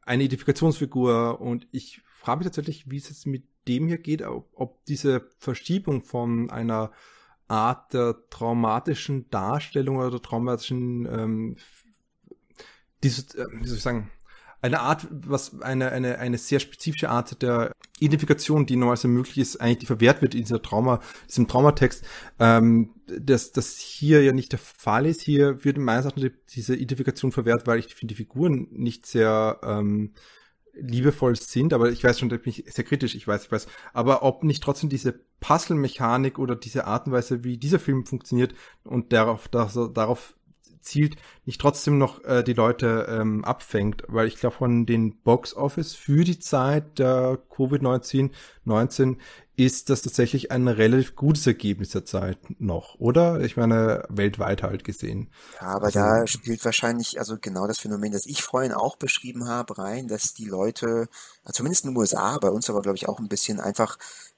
eine 0.05 0.23
Identifikationsfigur 0.23 1.41
und 1.41 1.67
ich 1.71 2.01
frage 2.05 2.39
mich 2.39 2.45
tatsächlich, 2.45 2.89
wie 2.89 2.97
es 2.97 3.09
jetzt 3.09 3.27
mit 3.27 3.43
dem 3.67 3.87
hier 3.87 3.97
geht, 3.97 4.21
ob, 4.23 4.49
ob 4.53 4.85
diese 4.85 5.29
Verschiebung 5.37 6.03
von 6.03 6.49
einer 6.49 6.91
Art 7.47 7.93
der 7.93 8.15
traumatischen 8.29 9.29
Darstellung 9.29 9.97
oder 9.97 10.21
traumatischen, 10.21 11.05
ähm, 11.05 11.55
diese, 13.03 13.21
äh, 13.37 13.45
wie 13.61 13.67
soll 13.67 13.77
ich 13.77 13.83
sagen, 13.83 14.11
eine 14.61 14.79
Art, 14.79 15.07
was 15.11 15.61
eine, 15.61 15.91
eine, 15.91 16.17
eine 16.17 16.37
sehr 16.37 16.59
spezifische 16.59 17.09
Art 17.09 17.41
der 17.41 17.71
Identifikation, 17.99 18.65
die 18.65 18.75
normalerweise 18.75 19.07
möglich 19.07 19.37
ist, 19.37 19.61
eigentlich 19.61 19.79
die 19.79 19.85
verwehrt 19.85 20.21
wird 20.21 20.33
in 20.33 20.41
dieser 20.41 20.61
Trauma, 20.61 20.99
diesem 21.27 21.47
Traumatext, 21.47 22.03
ähm, 22.39 22.95
dass 23.05 23.51
das 23.51 23.77
hier 23.77 24.23
ja 24.23 24.31
nicht 24.31 24.51
der 24.51 24.59
Fall 24.59 25.05
ist. 25.05 25.21
Hier 25.21 25.63
wird 25.63 25.77
meines 25.77 26.05
Erachtens 26.05 26.31
diese 26.49 26.75
Identifikation 26.75 27.31
verwehrt, 27.31 27.67
weil 27.67 27.79
ich 27.79 27.93
finde 27.93 28.13
die 28.13 28.17
Figuren 28.17 28.67
nicht 28.71 29.05
sehr 29.05 29.59
ähm, 29.63 30.13
liebevoll 30.79 31.35
sind, 31.35 31.73
aber 31.73 31.91
ich 31.91 32.03
weiß 32.03 32.19
schon, 32.19 32.29
da 32.29 32.37
bin 32.37 32.49
ich 32.51 32.65
sehr 32.67 32.83
kritisch, 32.83 33.15
ich 33.15 33.27
weiß, 33.27 33.45
ich 33.45 33.51
weiß. 33.51 33.67
Aber 33.93 34.23
ob 34.23 34.43
nicht 34.43 34.63
trotzdem 34.63 34.89
diese 34.89 35.19
Puzzle-Mechanik 35.39 36.39
oder 36.39 36.55
diese 36.55 36.85
Art 36.85 37.07
und 37.07 37.13
Weise, 37.13 37.43
wie 37.43 37.57
dieser 37.57 37.79
Film 37.79 38.05
funktioniert 38.05 38.53
und 38.83 39.13
darauf, 39.13 39.47
dass, 39.47 39.79
darauf 39.93 40.35
zielt, 40.81 41.17
nicht 41.45 41.59
trotzdem 41.61 41.97
noch 41.97 42.23
äh, 42.23 42.43
die 42.43 42.53
Leute 42.53 43.07
ähm, 43.09 43.43
abfängt, 43.43 44.03
weil 44.07 44.27
ich 44.27 44.37
glaube 44.37 44.55
von 44.55 44.85
den 44.85 45.17
Box 45.21 45.53
Office 45.55 45.93
für 45.93 46.23
die 46.23 46.39
Zeit 46.39 46.99
der 46.99 47.39
Covid-19 47.49 48.31
19 48.63 49.17
ist 49.57 49.89
das 49.89 50.03
tatsächlich 50.03 50.51
ein 50.51 50.67
relativ 50.67 51.15
gutes 51.15 51.47
Ergebnis 51.47 51.89
der 51.89 52.05
Zeit 52.05 52.37
noch, 52.59 52.93
oder? 52.99 53.41
Ich 53.41 53.57
meine, 53.57 54.03
weltweit 54.07 54.61
halt 54.61 54.83
gesehen. 54.83 55.31
Ja, 55.59 55.69
aber 55.69 55.87
also, 55.87 55.99
da 55.99 56.27
spielt 56.27 56.63
wahrscheinlich 56.63 57.19
also 57.19 57.37
genau 57.41 57.65
das 57.65 57.79
Phänomen, 57.79 58.11
das 58.11 58.27
ich 58.27 58.43
vorhin 58.43 58.71
auch 58.71 58.97
beschrieben 58.97 59.47
habe, 59.47 59.79
rein, 59.79 60.07
dass 60.07 60.35
die 60.35 60.45
Leute, 60.45 61.09
zumindest 61.51 61.85
in 61.85 61.91
den 61.91 61.97
USA, 61.97 62.37
bei 62.37 62.51
uns 62.51 62.69
aber 62.69 62.83
glaube 62.83 62.97
ich 62.97 63.09
auch 63.09 63.19
ein 63.19 63.29
bisschen 63.29 63.59
einfach 63.59 63.97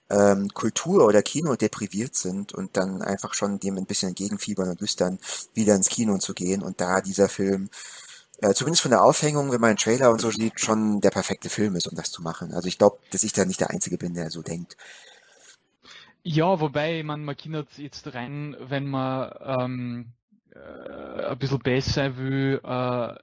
ähm, 0.10 0.48
Kultur 0.54 1.06
oder 1.06 1.22
Kino 1.22 1.56
depriviert 1.58 2.16
sind 2.16 2.54
und 2.54 2.78
dann 2.78 3.02
einfach 3.02 3.34
schon 3.34 3.60
dem 3.60 3.78
ein 3.78 3.86
bisschen 3.86 4.10
entgegenfiebern 4.10 4.70
und 4.70 4.80
lüstern, 4.80 5.20
wieder 5.54 5.76
ins 5.76 5.90
Kino 5.90 6.18
zu 6.18 6.34
gehen. 6.34 6.64
Und 6.64 6.80
da 6.80 7.02
dieser 7.02 7.28
Film, 7.28 7.70
äh, 8.42 8.54
zumindest 8.54 8.84
von 8.84 8.92
der 8.92 9.04
Aufhängung, 9.04 9.52
wenn 9.52 9.60
man 9.60 9.72
einen 9.72 9.78
Trailer 9.78 10.12
und 10.12 10.22
so 10.22 10.32
sieht, 10.32 10.62
schon 10.62 11.02
der 11.02 11.12
perfekte 11.12 11.50
Film 11.50 11.76
ist, 11.76 11.88
um 11.88 11.96
das 11.96 12.10
zu 12.10 12.22
machen. 12.22 12.54
Also 12.54 12.70
ich 12.70 12.78
glaube, 12.78 13.00
dass 13.12 13.24
ich 13.24 13.34
da 13.34 13.44
nicht 13.44 13.60
der 13.60 13.70
Einzige 13.70 13.98
bin, 13.98 14.14
der 14.14 14.32
so 14.32 14.42
denkt. 14.42 14.78
Ja, 16.24 16.60
wobei 16.60 17.04
man, 17.04 17.24
man 17.24 17.38
kann 17.38 17.66
jetzt 17.78 18.14
rein, 18.14 18.56
wenn 18.60 18.88
man 18.88 19.32
ähm, 19.42 20.14
äh, 20.54 21.26
ein 21.26 21.38
bisschen 21.38 21.60
besser 21.60 22.18
will, 22.18 22.60
äh, 22.64 23.14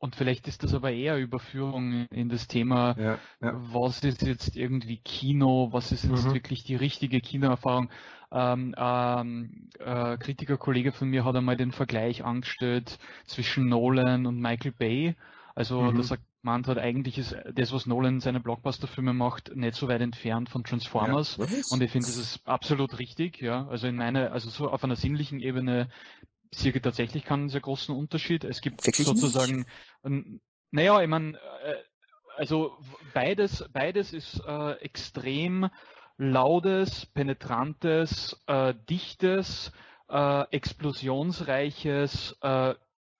und 0.00 0.14
vielleicht 0.14 0.46
ist 0.46 0.62
das 0.62 0.74
aber 0.74 0.92
eher 0.92 1.18
Überführung 1.18 2.06
in 2.10 2.28
das 2.28 2.46
Thema, 2.46 2.94
ja, 2.96 3.18
ja. 3.40 3.52
was 3.72 4.04
ist 4.04 4.22
jetzt 4.22 4.56
irgendwie 4.56 4.98
Kino, 4.98 5.68
was 5.72 5.90
ist 5.90 6.04
jetzt 6.04 6.26
mhm. 6.26 6.34
wirklich 6.34 6.62
die 6.62 6.76
richtige 6.76 7.20
Kinoerfahrung. 7.20 7.90
Ähm, 8.30 8.74
ähm, 8.76 9.70
äh, 9.80 10.16
Kritikerkollege 10.18 10.92
von 10.92 11.08
mir 11.08 11.24
hat 11.24 11.34
einmal 11.34 11.56
den 11.56 11.72
Vergleich 11.72 12.24
angestellt 12.24 12.98
zwischen 13.24 13.68
Nolan 13.68 14.26
und 14.26 14.38
Michael 14.38 14.72
Bay. 14.72 15.16
Also, 15.56 15.80
mhm. 15.80 15.96
dass 15.96 16.12
er 16.12 16.18
gemeint 16.42 16.68
hat, 16.68 16.78
eigentlich 16.78 17.18
ist 17.18 17.36
das, 17.52 17.72
was 17.72 17.86
Nolan 17.86 18.14
in 18.14 18.20
seinen 18.20 18.42
Blockbuster-Filmen 18.42 19.16
macht, 19.16 19.54
nicht 19.56 19.74
so 19.74 19.88
weit 19.88 20.00
entfernt 20.00 20.48
von 20.48 20.64
Transformers. 20.64 21.36
Ja, 21.36 21.44
und 21.70 21.82
ich 21.82 21.90
finde, 21.90 22.06
das 22.06 22.16
ist 22.16 22.46
absolut 22.46 22.98
richtig, 22.98 23.40
ja. 23.40 23.66
Also 23.68 23.86
in 23.86 23.96
meiner, 23.96 24.32
also 24.32 24.48
so 24.48 24.70
auf 24.70 24.84
einer 24.84 24.96
sinnlichen 24.96 25.40
Ebene 25.40 25.88
sehe 26.50 26.80
tatsächlich 26.80 27.24
keinen 27.24 27.48
sehr 27.48 27.60
großen 27.60 27.94
Unterschied. 27.94 28.44
Es 28.44 28.60
gibt 28.60 28.86
Wirklich 28.86 29.06
sozusagen, 29.06 29.66
nicht? 30.04 30.40
naja, 30.70 31.00
ich 31.02 31.08
meine, 31.08 31.36
äh, 31.36 31.74
also 32.36 32.78
beides, 33.14 33.64
beides 33.72 34.12
ist 34.12 34.40
äh, 34.46 34.72
extrem 34.74 35.68
lautes, 36.16 37.06
penetrantes, 37.06 38.40
äh, 38.46 38.74
dichtes, 38.88 39.72
äh, 40.08 40.42
explosionsreiches 40.50 42.36
äh, 42.42 42.74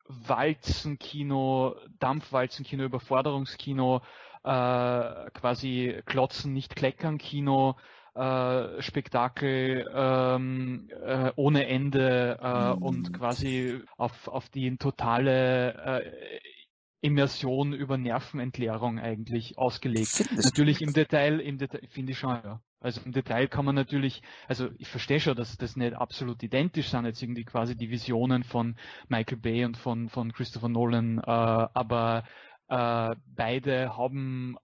Walzenkino, 0.08 1.76
Dampfwalzenkino, 1.98 2.84
Überforderungskino, 2.84 4.02
äh, 4.44 5.30
quasi 5.32 6.00
Klotzen, 6.06 6.52
nicht 6.52 6.76
Kleckern 6.76 7.18
Kino, 7.18 7.76
äh, 8.14 8.82
Spektakel 8.82 9.86
ähm, 9.94 10.88
äh, 11.04 11.30
ohne 11.36 11.66
Ende 11.66 12.38
äh, 12.42 12.74
mhm. 12.74 12.82
und 12.82 13.12
quasi 13.12 13.80
auf, 13.96 14.28
auf 14.28 14.48
die 14.48 14.76
totale 14.76 16.02
äh, 16.02 16.40
Immersion 17.00 17.72
über 17.72 17.96
Nervenentleerung 17.96 18.98
eigentlich 18.98 19.56
ausgelegt. 19.56 20.08
Findest 20.08 20.44
natürlich 20.44 20.82
im 20.82 20.92
Detail, 20.92 21.38
im 21.38 21.58
Detail 21.58 21.86
finde 21.88 22.12
ich 22.12 22.18
schon, 22.18 22.30
ja. 22.42 22.60
Also 22.80 23.00
im 23.04 23.12
Detail 23.12 23.48
kann 23.48 23.64
man 23.64 23.74
natürlich, 23.74 24.22
also 24.46 24.68
ich 24.78 24.88
verstehe 24.88 25.20
schon, 25.20 25.36
dass 25.36 25.56
das 25.56 25.76
nicht 25.76 25.94
absolut 25.94 26.42
identisch 26.42 26.90
sind, 26.90 27.06
jetzt 27.06 27.22
irgendwie 27.22 27.44
quasi 27.44 27.76
die 27.76 27.90
Visionen 27.90 28.44
von 28.44 28.76
Michael 29.08 29.38
Bay 29.38 29.64
und 29.64 29.76
von, 29.76 30.08
von 30.08 30.32
Christopher 30.32 30.68
Nolan, 30.68 31.18
äh, 31.18 31.22
aber 31.22 32.24
äh, 32.68 33.16
beide 33.34 33.96
haben 33.96 34.56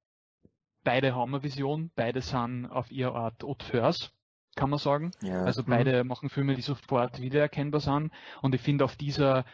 beide 0.85 1.15
haben 1.15 1.35
eine 1.35 1.43
Vision, 1.43 1.91
beide 1.97 2.21
sind 2.21 2.67
auf 2.67 2.93
ihre 2.93 3.15
Art 3.15 3.43
Auteurs, 3.43 4.13
kann 4.55 4.71
man 4.71 4.79
sagen. 4.79 5.11
Ja. 5.23 5.43
Also 5.43 5.63
mhm. 5.63 5.67
beide 5.67 6.05
mhm. 6.05 6.09
machen 6.09 6.29
Filme, 6.29 6.55
die 6.55 6.63
sofort 6.63 7.21
wiedererkennbar 7.21 7.81
sind. 7.81 8.13
Und 8.43 8.55
ich 8.55 8.61
finde 8.61 8.85
auf 8.85 8.95
dieser 8.95 9.45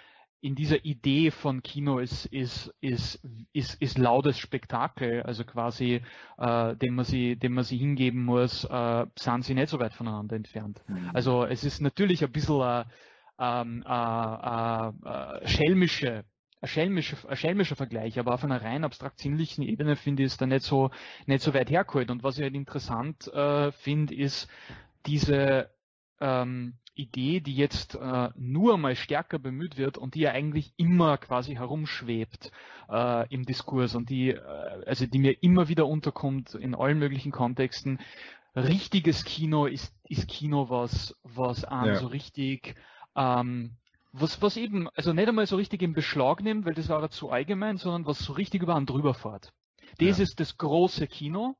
in 0.42 0.54
dieser 0.54 0.84
Idee 0.84 1.30
von 1.30 1.62
Kino 1.62 1.98
ist, 1.98 2.26
ist, 2.26 2.74
ist, 2.80 3.22
ist, 3.52 3.74
ist 3.80 3.98
lautes 3.98 4.38
Spektakel, 4.38 5.22
also 5.22 5.44
quasi, 5.44 6.02
äh, 6.38 6.76
dem, 6.76 6.94
man 6.94 7.04
sie, 7.04 7.36
dem 7.36 7.54
man 7.54 7.64
sie 7.64 7.76
hingeben 7.76 8.24
muss, 8.24 8.64
äh, 8.64 9.06
sind 9.18 9.44
sie 9.44 9.54
nicht 9.54 9.68
so 9.68 9.78
weit 9.78 9.92
voneinander 9.92 10.36
entfernt. 10.36 10.82
Mhm. 10.88 11.10
Also 11.12 11.44
es 11.44 11.64
ist 11.64 11.80
natürlich 11.80 12.24
ein 12.24 12.32
bisschen 12.32 12.62
eine, 12.62 12.86
ähm, 13.38 13.82
eine, 13.86 14.94
eine 15.02 15.48
schelmische 15.48 16.24
ein 16.62 16.68
schelmischer, 16.68 17.16
ein 17.28 17.36
schelmischer 17.36 17.76
Vergleich, 17.76 18.18
aber 18.18 18.34
auf 18.34 18.44
einer 18.44 18.60
rein 18.60 18.84
abstrakt 18.84 19.18
sinnlichen 19.18 19.64
Ebene 19.64 19.96
finde 19.96 20.24
ich 20.24 20.32
es 20.32 20.36
da 20.36 20.46
nicht 20.46 20.62
so, 20.62 20.90
nicht 21.24 21.42
so 21.42 21.54
weit 21.54 21.70
hergeholt. 21.70 22.10
Und 22.10 22.22
was 22.22 22.36
ich 22.36 22.42
halt 22.42 22.54
interessant 22.54 23.28
äh, 23.28 23.72
finde, 23.72 24.14
ist 24.14 24.46
diese 25.06 25.70
ähm, 26.20 26.74
Idee, 27.00 27.40
die 27.40 27.54
jetzt 27.54 27.94
äh, 27.94 28.28
nur 28.36 28.78
mal 28.78 28.96
stärker 28.96 29.38
bemüht 29.38 29.76
wird 29.76 29.98
und 29.98 30.14
die 30.14 30.20
ja 30.20 30.32
eigentlich 30.32 30.72
immer 30.76 31.18
quasi 31.18 31.54
herumschwebt 31.54 32.52
äh, 32.88 33.28
im 33.32 33.44
Diskurs 33.44 33.94
und 33.94 34.10
die, 34.10 34.30
äh, 34.30 34.84
also 34.86 35.06
die 35.06 35.18
mir 35.18 35.42
immer 35.42 35.68
wieder 35.68 35.86
unterkommt 35.86 36.54
in 36.54 36.74
allen 36.74 36.98
möglichen 36.98 37.32
Kontexten. 37.32 37.98
Richtiges 38.54 39.24
Kino 39.24 39.66
ist, 39.66 39.94
ist 40.08 40.28
Kino, 40.28 40.70
was, 40.70 41.16
was 41.22 41.64
einem 41.64 41.94
ja. 41.94 42.00
so 42.00 42.08
richtig 42.08 42.74
ähm, 43.16 43.76
was, 44.12 44.42
was 44.42 44.56
eben, 44.56 44.88
also 44.94 45.12
nicht 45.12 45.28
einmal 45.28 45.46
so 45.46 45.56
richtig 45.56 45.82
in 45.82 45.92
Beschlag 45.92 46.42
nimmt, 46.42 46.66
weil 46.66 46.74
das 46.74 46.88
war 46.88 47.00
ja 47.00 47.08
zu 47.10 47.30
allgemein, 47.30 47.76
sondern 47.76 48.06
was 48.06 48.18
so 48.18 48.32
richtig 48.32 48.62
über 48.62 48.74
einen 48.74 48.86
drüber 48.86 49.14
fährt. 49.14 49.52
Das 49.98 50.18
ja. 50.18 50.24
ist 50.24 50.40
das 50.40 50.56
große 50.56 51.06
Kino 51.06 51.56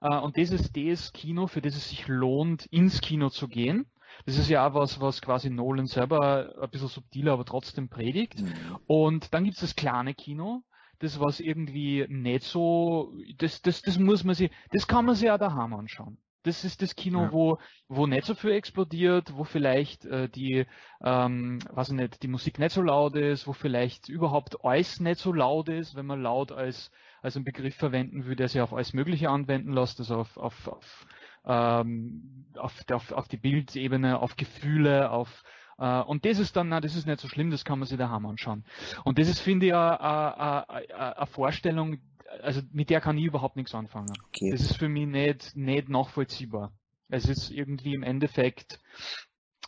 äh, 0.00 0.16
und 0.16 0.36
das 0.36 0.50
ist 0.50 0.76
das 0.76 1.12
Kino, 1.12 1.46
für 1.46 1.60
das 1.60 1.76
es 1.76 1.88
sich 1.88 2.06
lohnt, 2.08 2.66
ins 2.66 3.00
Kino 3.00 3.30
zu 3.30 3.48
gehen. 3.48 3.86
Das 4.26 4.38
ist 4.38 4.48
ja 4.48 4.66
auch 4.66 4.74
was, 4.74 5.00
was 5.00 5.22
quasi 5.22 5.50
Nolan 5.50 5.86
selber 5.86 6.54
ein 6.60 6.70
bisschen 6.70 6.88
subtiler, 6.88 7.32
aber 7.32 7.44
trotzdem 7.44 7.88
predigt. 7.88 8.40
Mhm. 8.40 8.78
Und 8.86 9.34
dann 9.34 9.44
gibt 9.44 9.56
es 9.56 9.60
das 9.62 9.76
kleine 9.76 10.14
Kino, 10.14 10.62
das 10.98 11.20
was 11.20 11.40
irgendwie 11.40 12.06
nicht 12.08 12.44
so, 12.44 13.12
das, 13.36 13.62
das, 13.62 13.82
das 13.82 13.98
muss 13.98 14.24
man 14.24 14.34
sich, 14.34 14.50
das 14.72 14.86
kann 14.86 15.04
man 15.04 15.14
sich 15.14 15.30
auch 15.30 15.38
daheim 15.38 15.74
anschauen. 15.74 16.18
das 16.42 16.64
ist 16.64 16.82
das 16.82 16.96
Kino, 16.96 17.24
ja. 17.24 17.32
wo, 17.32 17.58
wo 17.88 18.06
nicht 18.06 18.24
so 18.24 18.34
viel 18.34 18.52
explodiert, 18.52 19.36
wo 19.36 19.44
vielleicht 19.44 20.04
äh, 20.06 20.28
die, 20.28 20.66
ähm, 21.02 21.58
weiß 21.70 21.90
ich 21.90 21.94
nicht, 21.94 22.22
die 22.22 22.28
Musik 22.28 22.58
nicht 22.58 22.72
so 22.72 22.82
laut 22.82 23.14
ist, 23.16 23.46
wo 23.46 23.52
vielleicht 23.52 24.08
überhaupt 24.08 24.64
alles 24.64 25.00
nicht 25.00 25.20
so 25.20 25.32
laut 25.32 25.68
ist, 25.68 25.94
wenn 25.94 26.06
man 26.06 26.22
laut 26.22 26.52
als, 26.52 26.90
als 27.22 27.36
einen 27.36 27.44
Begriff 27.44 27.76
verwenden 27.76 28.24
würde, 28.24 28.36
der 28.36 28.48
sich 28.48 28.60
auf 28.60 28.72
alles 28.72 28.92
Mögliche 28.92 29.30
anwenden 29.30 29.72
lässt, 29.72 30.00
also 30.00 30.16
auf, 30.16 30.36
auf, 30.36 30.68
auf, 30.68 31.06
ähm, 31.48 32.46
auf, 32.56 32.74
auf, 32.92 33.12
auf 33.12 33.28
die 33.28 33.36
Bildebene, 33.36 34.20
auf 34.20 34.36
Gefühle, 34.36 35.10
auf 35.10 35.42
Uh, 35.80 36.02
und 36.08 36.24
das 36.24 36.40
ist 36.40 36.56
dann, 36.56 36.70
na, 36.70 36.80
das 36.80 36.96
ist 36.96 37.06
nicht 37.06 37.20
so 37.20 37.28
schlimm, 37.28 37.52
das 37.52 37.64
kann 37.64 37.78
man 37.78 37.86
sich 37.86 37.96
daheim 37.96 38.26
anschauen. 38.26 38.64
Und 39.04 39.16
das 39.16 39.28
ist, 39.28 39.38
finde 39.38 39.66
ich, 39.66 39.72
eine 39.72 41.26
Vorstellung, 41.30 42.00
also 42.42 42.62
mit 42.72 42.90
der 42.90 43.00
kann 43.00 43.16
ich 43.16 43.26
überhaupt 43.26 43.54
nichts 43.54 43.76
anfangen. 43.76 44.10
Okay. 44.26 44.50
Das 44.50 44.60
ist 44.60 44.76
für 44.76 44.88
mich 44.88 45.06
nicht, 45.06 45.54
nicht 45.54 45.88
nachvollziehbar. 45.88 46.72
Es 47.08 47.28
ist 47.28 47.52
irgendwie 47.52 47.94
im 47.94 48.02
Endeffekt 48.02 48.80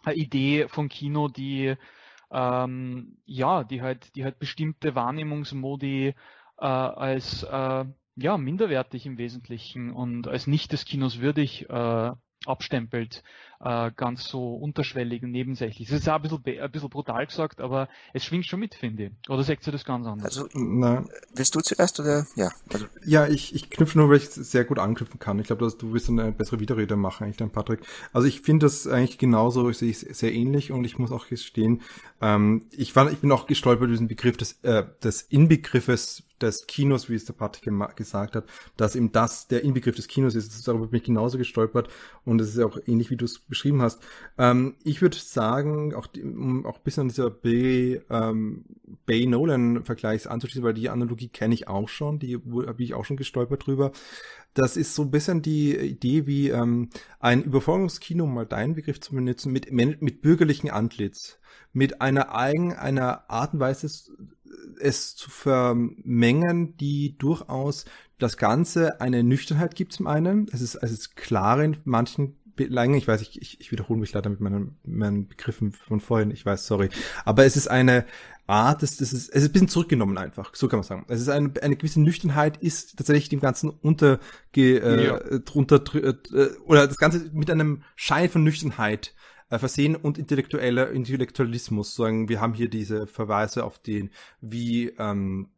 eine 0.03 0.17
Idee 0.17 0.67
von 0.67 0.89
Kino, 0.89 1.29
die 1.29 1.77
ähm, 2.33 3.19
ja, 3.25 3.65
die 3.65 3.83
halt, 3.83 4.15
die 4.15 4.25
halt 4.25 4.39
bestimmte 4.39 4.97
Wahrnehmungsmodi 4.97 6.15
äh, 6.59 6.65
als 6.65 7.43
äh, 7.45 7.85
ja, 8.23 8.37
minderwertig 8.39 9.07
im 9.07 9.19
Wesentlichen 9.19 9.91
und 9.91 10.29
als 10.29 10.47
nicht 10.47 10.73
des 10.73 10.85
Kinos 10.85 11.21
würdig 11.21 11.69
äh, 11.69 12.13
abstempelt, 12.47 13.23
äh, 13.63 13.91
ganz 13.95 14.25
so 14.25 14.55
unterschwellig 14.55 15.23
und 15.23 15.31
nebensächlich. 15.33 15.89
Das 15.89 16.01
ist 16.01 16.09
auch 16.09 16.15
ein 16.15 16.23
bisschen, 16.23 16.43
ein 16.47 16.71
bisschen 16.71 16.89
brutal 16.89 17.27
gesagt, 17.27 17.61
aber 17.61 17.89
es 18.15 18.25
schwingt 18.25 18.47
schon 18.47 18.61
mit, 18.61 18.75
finde 18.75 19.05
ich. 19.05 19.31
Oder 19.31 19.43
sagt 19.43 19.67
ihr 19.67 19.73
das 19.73 19.85
ganz 19.85 20.07
anders? 20.07 20.25
Also, 20.25 20.49
Na, 20.55 21.05
willst 21.35 21.55
du 21.55 21.61
zuerst 21.61 22.01
oder? 22.01 22.27
Ja. 22.37 22.51
Also. 22.73 22.87
Ja, 23.05 23.27
ich, 23.27 23.55
ich 23.55 23.69
knüpfe 23.71 23.99
nur, 23.99 24.09
weil 24.09 24.17
ich 24.17 24.31
sehr 24.31 24.65
gut 24.65 24.79
anknüpfen 24.79 25.21
kann. 25.21 25.39
Ich 25.39 25.47
glaube, 25.47 25.71
du 25.77 25.93
wirst 25.93 26.09
eine 26.09 26.33
bessere 26.33 26.61
Widerrede 26.61 26.97
machen, 26.97 27.25
eigentlich, 27.25 27.37
dann 27.37 27.51
Patrick. 27.51 27.81
Also 28.13 28.27
ich 28.27 28.41
finde 28.41 28.67
das 28.67 28.87
eigentlich 28.87 29.19
genauso, 29.19 29.69
ich 29.69 29.79
sehe 29.79 29.91
es 29.91 30.01
sehr 30.01 30.33
ähnlich 30.33 30.73
und 30.73 30.85
ich 30.85 30.99
muss 30.99 31.13
auch 31.13 31.29
gestehen, 31.29 31.83
ähm, 32.23 32.67
ich, 32.71 32.97
war, 32.97 33.11
ich 33.11 33.19
bin 33.19 33.33
auch 33.33 33.47
gestolpert 33.47 33.85
über 33.85 33.93
diesen 33.93 34.09
Begriff 34.09 34.37
des, 34.37 34.59
äh, 34.63 34.85
des 35.03 35.23
Inbegriffes 35.23 36.25
des 36.41 36.67
Kinos, 36.67 37.09
wie 37.09 37.15
es 37.15 37.25
der 37.25 37.35
Patrick 37.35 37.71
gesagt 37.97 38.37
hat, 38.37 38.45
dass 38.77 38.97
eben 38.97 39.13
das 39.13 39.49
der 39.49 39.63
Inbegriff 39.63 39.97
des 39.97 40.09
Kinos 40.09 40.35
ist. 40.35 40.67
Darüber 40.67 40.87
bin 40.87 40.99
ich 40.99 41.05
genauso 41.05 41.39
gestolpert 41.39 41.89
und 42.25 42.41
es 42.41 42.51
ist 42.51 42.61
auch 42.61 42.79
ähnlich, 42.87 43.11
wie 43.11 43.17
du 43.17 43.25
es 43.25 43.41
beschrieben 43.51 43.83
hast. 43.83 44.01
Ähm, 44.39 44.77
ich 44.83 45.03
würde 45.03 45.17
sagen, 45.17 45.95
auch, 45.95 46.09
um 46.23 46.65
auch 46.65 46.79
ein 46.79 46.85
bisschen 46.85 47.03
an 47.03 47.09
dieser 47.09 47.31
B, 47.31 48.01
ähm, 48.09 48.65
Bay 49.07 49.27
Nolan-Vergleichs 49.27 50.27
anzuschließen, 50.27 50.65
weil 50.65 50.75
die 50.75 50.89
Analogie 50.89 51.29
kenne 51.29 51.55
ich 51.55 51.69
auch 51.69 51.89
schon, 51.89 52.19
die 52.19 52.37
habe 52.37 52.83
ich 52.83 52.95
auch 52.95 53.05
schon 53.05 53.17
gestolpert 53.17 53.67
drüber. 53.67 53.93
Das 54.55 54.77
ist 54.77 54.95
so 54.95 55.03
ein 55.03 55.11
bisschen 55.11 55.43
die 55.43 55.77
Idee, 55.77 56.27
wie 56.27 56.49
ähm, 56.49 56.89
ein 57.19 57.43
Überforderungskino, 57.43 58.25
um 58.25 58.35
mal 58.35 58.47
deinen 58.47 58.75
Begriff 58.75 59.01
zu 59.01 59.15
benutzen, 59.15 59.53
mit, 59.53 59.71
mit 59.71 60.23
bürgerlichen 60.23 60.71
Antlitz, 60.71 61.39
mit 61.73 62.01
einer 62.01 62.35
eigen, 62.35 62.73
einer 62.73 63.31
Art 63.31 63.53
und 63.53 63.61
Weise 63.61 63.89
es 64.81 65.15
zu 65.15 65.31
vermengen, 65.31 66.77
die 66.77 67.17
durchaus 67.19 67.85
das 68.19 68.37
Ganze 68.37 69.01
eine 69.01 69.23
Nüchternheit 69.23 69.75
gibt 69.75 69.93
zum 69.93 70.07
einen. 70.07 70.47
Es 70.53 70.61
ist, 70.61 70.75
es 70.77 70.93
ist 70.93 71.17
klar 71.17 71.63
in 71.63 71.77
manchen 71.85 72.40
Belangen. 72.57 72.95
Ich 72.95 73.09
weiß, 73.09 73.21
ich, 73.23 73.41
ich, 73.41 73.61
ich 73.61 73.73
wiederhole 73.73 74.01
mich 74.01 74.13
leider 74.13 74.31
mit 74.31 74.41
meinen, 74.41 74.79
meinen 74.85 75.29
Begriffen 75.29 75.73
von 75.73 76.01
vorhin. 76.01 76.31
Ich 76.31 76.45
weiß, 76.45 76.67
sorry. 76.67 76.89
Aber 77.25 77.45
es 77.45 77.57
ist 77.57 77.69
eine 77.69 78.05
Art, 78.47 78.83
das, 78.83 78.97
das 78.97 79.13
ist, 79.13 79.29
es 79.29 79.43
ist 79.43 79.49
ein 79.49 79.53
bisschen 79.53 79.69
zurückgenommen 79.69 80.19
einfach. 80.19 80.55
So 80.55 80.69
kann 80.69 80.81
man 80.81 80.85
sagen. 80.85 81.05
Es 81.09 81.21
ist 81.21 81.29
eine, 81.29 81.53
eine 81.63 81.77
gewisse 81.77 82.01
Nüchternheit 82.01 82.57
ist 82.57 82.97
tatsächlich 82.97 83.29
dem 83.29 83.41
Ganzen 83.41 83.71
unterge, 83.71 84.21
äh, 84.55 85.05
ja. 85.05 85.39
drunter, 85.39 85.83
äh, 85.95 86.15
oder 86.65 86.87
das 86.87 86.97
Ganze 86.97 87.31
mit 87.33 87.51
einem 87.51 87.83
Schein 87.95 88.29
von 88.29 88.43
Nüchternheit 88.43 89.15
äh, 89.51 89.59
versehen 89.59 89.95
und 89.97 90.19
intellektueller 90.19 90.91
Intellektualismus. 90.91 91.95
Sagen, 91.95 92.29
wir 92.29 92.41
haben 92.41 92.55
hier 92.55 92.69
diese 92.69 93.07
Verweise 93.07 93.65
auf 93.65 93.79
den, 93.79 94.11
wie 94.41 94.89
ähm, 94.99 95.51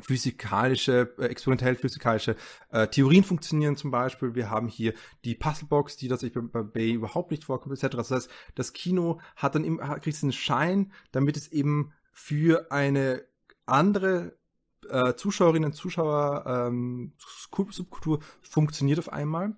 physikalische, 0.00 1.14
äh, 1.18 1.26
experimentell 1.26 1.76
physikalische 1.76 2.36
äh, 2.70 2.86
Theorien 2.88 3.24
funktionieren 3.24 3.76
zum 3.76 3.90
Beispiel. 3.90 4.34
Wir 4.34 4.50
haben 4.50 4.68
hier 4.68 4.94
die 5.24 5.34
Puzzlebox, 5.34 5.96
die 5.96 6.08
tatsächlich 6.08 6.34
bei, 6.34 6.60
bei 6.60 6.62
Bay 6.62 6.92
überhaupt 6.92 7.30
nicht 7.30 7.44
vorkommt, 7.44 7.82
etc. 7.82 7.96
Das 7.96 8.10
heißt, 8.10 8.30
das 8.54 8.72
Kino 8.72 9.20
hat 9.36 9.54
dann 9.54 9.64
immer, 9.64 9.98
kriegt 10.00 10.22
einen 10.22 10.32
Schein, 10.32 10.92
damit 11.12 11.36
es 11.36 11.48
eben 11.48 11.92
für 12.12 12.70
eine 12.70 13.24
andere 13.66 14.36
äh, 14.88 15.14
Zuschauerinnen 15.14 15.70
und 15.70 15.74
Zuschauer 15.74 16.44
ähm, 16.46 17.12
Subkultur 17.18 18.20
funktioniert 18.42 18.98
auf 18.98 19.12
einmal. 19.12 19.56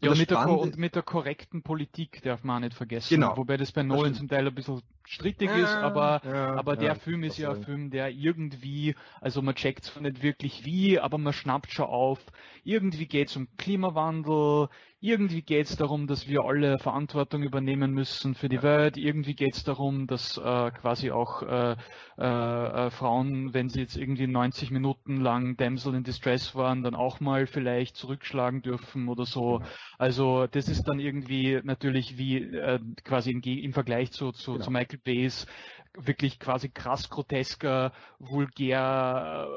Ja, 0.00 0.14
mit 0.14 0.30
der, 0.30 0.48
und 0.48 0.76
mit 0.76 0.94
der 0.94 1.02
korrekten 1.02 1.62
Politik 1.62 2.22
darf 2.22 2.44
man 2.44 2.56
auch 2.56 2.60
nicht 2.60 2.74
vergessen. 2.74 3.14
Genau. 3.14 3.36
Wobei 3.36 3.56
das 3.56 3.72
bei 3.72 3.82
Nolan 3.82 4.14
zum 4.14 4.28
Teil 4.28 4.46
ein 4.46 4.54
bisschen 4.54 4.80
strittig 5.08 5.50
ist, 5.50 5.74
aber, 5.74 6.20
ja, 6.24 6.54
aber 6.54 6.76
der 6.76 6.88
ja, 6.88 6.94
Film 6.94 7.22
ist 7.22 7.38
ja 7.38 7.50
ein 7.50 7.62
Film, 7.62 7.90
der 7.90 8.10
irgendwie, 8.10 8.94
also 9.20 9.40
man 9.40 9.54
checkt 9.54 9.84
zwar 9.84 10.02
nicht 10.02 10.22
wirklich 10.22 10.66
wie, 10.66 11.00
aber 11.00 11.16
man 11.16 11.32
schnappt 11.32 11.72
schon 11.72 11.86
auf, 11.86 12.20
irgendwie 12.62 13.06
geht 13.06 13.28
es 13.28 13.36
um 13.36 13.48
Klimawandel, 13.56 14.68
irgendwie 15.00 15.42
geht 15.42 15.66
es 15.66 15.76
darum, 15.76 16.08
dass 16.08 16.26
wir 16.26 16.44
alle 16.44 16.78
Verantwortung 16.78 17.42
übernehmen 17.42 17.92
müssen 17.92 18.34
für 18.34 18.48
die 18.48 18.62
Welt, 18.62 18.96
irgendwie 18.96 19.34
geht 19.34 19.54
es 19.54 19.62
darum, 19.62 20.08
dass 20.08 20.36
äh, 20.36 20.70
quasi 20.72 21.12
auch 21.12 21.42
äh, 21.42 21.76
äh, 22.18 22.86
äh 22.86 22.90
Frauen, 22.90 23.54
wenn 23.54 23.68
sie 23.68 23.80
jetzt 23.80 23.96
irgendwie 23.96 24.26
90 24.26 24.72
Minuten 24.72 25.20
lang 25.20 25.56
Damsel 25.56 25.94
in 25.94 26.02
Distress 26.02 26.56
waren, 26.56 26.82
dann 26.82 26.96
auch 26.96 27.20
mal 27.20 27.46
vielleicht 27.46 27.96
zurückschlagen 27.96 28.60
dürfen 28.60 29.08
oder 29.08 29.24
so. 29.24 29.62
Also 29.98 30.48
das 30.48 30.68
ist 30.68 30.84
dann 30.84 30.98
irgendwie 30.98 31.60
natürlich 31.62 32.18
wie 32.18 32.38
äh, 32.38 32.80
quasi 33.04 33.30
im, 33.30 33.40
im 33.40 33.72
Vergleich 33.72 34.10
zu, 34.10 34.32
zu, 34.32 34.54
genau. 34.54 34.64
zu 34.64 34.70
Michael 34.72 34.97
Base 34.98 35.46
wirklich 35.94 36.38
quasi 36.38 36.68
krass 36.68 37.08
grotesker, 37.08 37.92
vulgär 38.18 39.48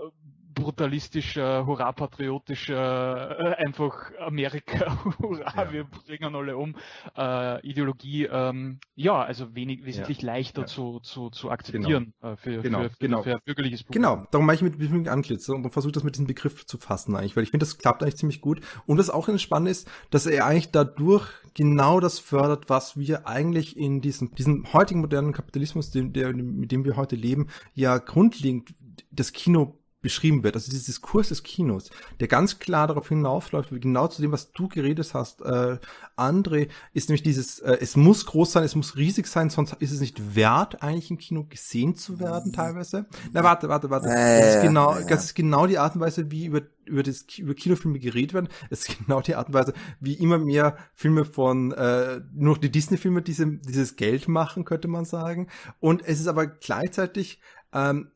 brutalistischer, 0.54 1.66
hurra-patriotischer, 1.66 3.40
äh, 3.40 3.66
einfach 3.66 4.12
Amerika, 4.20 4.98
hurra, 5.20 5.66
ja. 5.66 5.72
wir 5.72 5.84
bringen 5.86 6.36
alle 6.36 6.58
um, 6.58 6.76
äh, 7.18 7.68
Ideologie, 7.68 8.26
ähm, 8.26 8.80
ja, 8.96 9.22
also 9.22 9.56
wenig, 9.56 9.86
wesentlich 9.86 10.22
ja. 10.22 10.28
leichter 10.28 10.62
ja. 10.62 10.68
Zu, 10.68 11.00
zu, 11.00 11.30
zu 11.30 11.50
akzeptieren 11.50 12.14
genau. 12.22 12.34
äh, 12.34 12.38
für, 12.38 12.62
genau. 12.62 12.82
für, 12.84 12.90
für, 12.90 12.98
genau. 13.00 13.24
für 13.24 13.40
bürgerliches 13.46 13.84
Publikum. 13.84 14.16
Genau, 14.16 14.28
darum 14.32 14.46
mache 14.46 14.56
ich 14.56 14.62
mit, 14.62 14.80
mit 14.80 15.08
Antlitz 15.08 15.48
und 15.50 15.70
versuche 15.72 15.94
das 15.94 16.04
mit 16.04 16.16
diesem 16.16 16.28
Begriff 16.28 16.66
zu 16.66 16.78
fassen 16.78 17.16
eigentlich, 17.16 17.36
weil 17.36 17.44
ich 17.44 17.52
finde, 17.52 17.66
das 17.66 17.78
klappt 17.78 18.04
eigentlich 18.04 18.18
ziemlich 18.18 18.42
gut. 18.42 18.62
Und 18.86 18.98
was 18.98 19.10
auch 19.10 19.30
spannend 19.38 19.70
ist, 19.70 19.90
dass 20.10 20.26
er 20.26 20.46
eigentlich 20.46 20.72
dadurch 20.72 21.28
genau 21.54 22.00
das 22.00 22.20
fördert, 22.20 22.70
was 22.70 22.98
wir 22.98 23.28
eigentlich 23.28 23.78
in 23.78 24.02
diesem, 24.02 24.34
diesem 24.36 24.72
heutigen 24.74 25.02
modernen 25.02 25.34
Kapitalismus, 25.34 25.92
dem, 25.92 26.14
der, 26.14 26.34
mit 26.34 26.72
dem 26.72 26.86
wir 26.86 26.96
heute 26.96 27.16
leben, 27.16 27.48
ja 27.74 27.98
grundlegend 27.98 28.74
das 29.12 29.34
Kino 29.34 29.81
beschrieben 30.02 30.44
wird. 30.44 30.56
Also 30.56 30.72
dieser 30.72 30.86
Diskurs 30.86 31.30
des 31.30 31.44
Kinos, 31.44 31.90
der 32.20 32.28
ganz 32.28 32.60
klar 32.60 32.88
darauf 32.88 33.10
hinaufläuft, 33.10 33.70
genau 33.72 34.08
zu 34.08 34.22
dem, 34.22 34.32
was 34.32 34.52
du 34.52 34.68
geredet 34.68 35.14
hast, 35.14 35.42
äh, 35.42 35.78
André, 36.18 36.70
ist 36.94 37.10
nämlich 37.10 37.24
dieses, 37.24 37.60
äh, 37.60 37.78
es 37.80 37.96
muss 37.96 38.26
groß 38.26 38.52
sein, 38.52 38.64
es 38.64 38.76
muss 38.76 38.96
riesig 38.96 39.28
sein, 39.28 39.50
sonst 39.50 39.74
ist 39.80 39.92
es 39.92 40.00
nicht 40.00 40.36
wert, 40.36 40.82
eigentlich 40.82 41.12
im 41.12 41.18
Kino 41.18 41.46
gesehen 41.50 41.96
zu 41.96 42.20
werden, 42.20 42.52
teilweise. 42.54 43.06
Na, 43.32 43.44
warte, 43.44 43.70
warte, 43.70 43.90
warte. 43.90 44.10
Äh, 44.10 44.42
das 44.42 44.56
ist 44.56 44.62
genau, 44.62 44.96
ja. 44.96 45.06
das 45.06 45.26
ist 45.26 45.36
genau 45.36 45.68
die 45.68 45.78
Art 45.78 45.96
und 45.96 46.02
Weise, 46.02 46.32
wie 46.32 46.46
über 46.46 46.62
über 46.86 47.04
das 47.04 47.26
über 47.38 47.54
Kinofilme 47.54 48.00
geredet 48.00 48.34
werden. 48.34 48.50
Es 48.70 48.88
ist 48.88 48.98
genau 49.08 49.22
die 49.22 49.36
Art 49.36 49.48
und 49.48 49.54
Weise, 49.54 49.74
wie 50.00 50.16
immer 50.16 50.38
mehr 50.38 50.78
Filme 50.94 51.26
von 51.26 51.72
äh, 51.72 52.22
nur 52.34 52.58
die 52.58 52.72
Disney-Filme 52.72 53.22
diese, 53.22 53.48
dieses 53.48 53.96
Geld 53.96 54.28
machen, 54.28 54.66
könnte 54.66 54.88
man 54.88 55.06
sagen. 55.06 55.48
Und 55.80 56.04
es 56.06 56.20
ist 56.20 56.28
aber 56.28 56.48
gleichzeitig 56.48 57.40
ähm, 57.74 58.12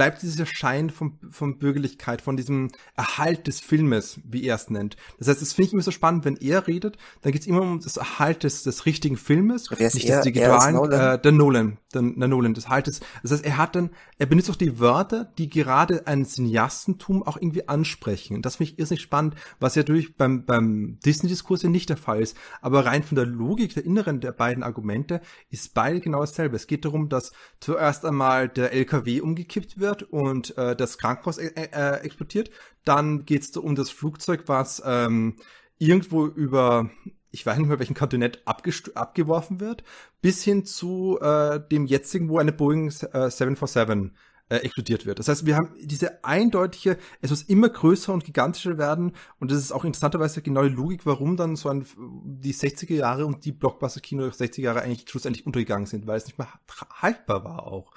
bleibt 0.00 0.22
dieser 0.22 0.46
Schein 0.46 0.88
von, 0.88 1.18
von 1.30 1.58
Bürgerlichkeit, 1.58 2.22
von 2.22 2.34
diesem 2.34 2.70
Erhalt 2.96 3.46
des 3.46 3.60
Filmes, 3.60 4.18
wie 4.24 4.46
er 4.46 4.54
es 4.54 4.70
nennt. 4.70 4.96
Das 5.18 5.28
heißt, 5.28 5.42
das 5.42 5.52
finde 5.52 5.66
ich 5.66 5.72
immer 5.74 5.82
so 5.82 5.90
spannend, 5.90 6.24
wenn 6.24 6.38
er 6.38 6.66
redet, 6.66 6.96
dann 7.20 7.32
geht 7.32 7.42
es 7.42 7.46
immer 7.46 7.60
um 7.60 7.82
das 7.82 7.98
Erhalt 7.98 8.42
des, 8.42 8.62
des 8.62 8.86
richtigen 8.86 9.18
Filmes, 9.18 9.70
nicht 9.70 10.08
er, 10.08 10.16
des 10.16 10.24
digitalen, 10.24 10.74
Nolan? 10.74 11.16
Äh, 11.16 11.20
der 11.20 11.32
Nolan, 11.32 11.76
der, 11.94 12.02
der 12.02 12.28
Nolan, 12.28 12.54
das 12.54 12.64
des, 12.64 13.00
das 13.22 13.32
heißt, 13.32 13.44
er 13.44 13.56
hat 13.58 13.74
dann, 13.74 13.90
er 14.18 14.26
benutzt 14.26 14.50
auch 14.50 14.56
die 14.56 14.78
Wörter, 14.78 15.24
die 15.38 15.48
gerade 15.48 16.06
ein 16.06 16.24
Cineastentum 16.24 17.22
auch 17.22 17.36
irgendwie 17.36 17.68
ansprechen. 17.68 18.36
Und 18.36 18.46
das 18.46 18.56
finde 18.56 18.72
ich 18.72 18.78
irrsinnig 18.78 19.02
spannend, 19.02 19.34
was 19.58 19.74
ja 19.74 19.82
durch 19.82 20.16
beim, 20.16 20.44
beim 20.44 20.98
Disney-Diskurs 21.04 21.62
ja 21.62 21.68
nicht 21.68 21.88
der 21.88 21.96
Fall 21.96 22.20
ist. 22.20 22.36
Aber 22.60 22.86
rein 22.86 23.02
von 23.02 23.16
der 23.16 23.26
Logik 23.26 23.74
der 23.74 23.84
Inneren 23.84 24.20
der 24.20 24.32
beiden 24.32 24.62
Argumente 24.62 25.20
ist 25.50 25.74
beide 25.74 26.00
genau 26.00 26.20
dasselbe. 26.20 26.56
Es 26.56 26.66
geht 26.66 26.84
darum, 26.84 27.08
dass 27.08 27.32
zuerst 27.58 28.04
einmal 28.04 28.48
der 28.48 28.72
LKW 28.72 29.20
umgekippt 29.20 29.78
wird 29.80 30.02
und 30.04 30.56
äh, 30.56 30.76
das 30.76 30.98
Krankenhaus 30.98 31.38
äh, 31.38 31.50
äh, 31.54 32.00
explodiert. 32.02 32.50
Dann 32.84 33.26
geht 33.26 33.42
es 33.42 33.56
um 33.56 33.74
das 33.74 33.90
Flugzeug, 33.90 34.44
was 34.46 34.82
ähm, 34.84 35.36
irgendwo 35.80 36.26
über, 36.26 36.90
ich 37.32 37.44
weiß 37.44 37.58
nicht 37.58 37.68
mehr 37.68 37.78
welchen 37.78 37.94
Kontinent 37.94 38.42
abgeworfen 38.46 39.58
wird, 39.58 39.82
bis 40.20 40.44
hin 40.44 40.64
zu 40.64 41.18
äh, 41.20 41.60
dem 41.70 41.86
jetzigen, 41.86 42.28
wo 42.28 42.38
eine 42.38 42.52
Boeing 42.52 42.88
äh, 42.88 43.30
747 43.30 44.12
äh, 44.50 44.56
explodiert 44.56 45.06
wird. 45.06 45.18
Das 45.18 45.28
heißt, 45.28 45.46
wir 45.46 45.56
haben 45.56 45.74
diese 45.80 46.22
eindeutige, 46.22 46.98
es 47.22 47.30
muss 47.30 47.42
immer 47.42 47.70
größer 47.70 48.12
und 48.12 48.24
gigantischer 48.24 48.78
werden 48.78 49.12
und 49.38 49.50
das 49.50 49.58
ist 49.58 49.72
auch 49.72 49.84
interessanterweise 49.84 50.42
genau 50.42 50.62
die 50.64 50.74
Logik, 50.74 51.06
warum 51.06 51.36
dann 51.36 51.56
so 51.56 51.70
ein, 51.70 51.86
die 52.24 52.52
60er 52.52 52.94
Jahre 52.94 53.26
und 53.26 53.44
die 53.44 53.52
Blockbuster-Kino 53.52 54.24
60er 54.24 54.60
Jahre 54.60 54.82
eigentlich 54.82 55.08
schlussendlich 55.08 55.46
untergegangen 55.46 55.86
sind, 55.86 56.06
weil 56.06 56.18
es 56.18 56.26
nicht 56.26 56.38
mehr 56.38 56.48
haltbar 57.00 57.44
war 57.44 57.66
auch. 57.66 57.92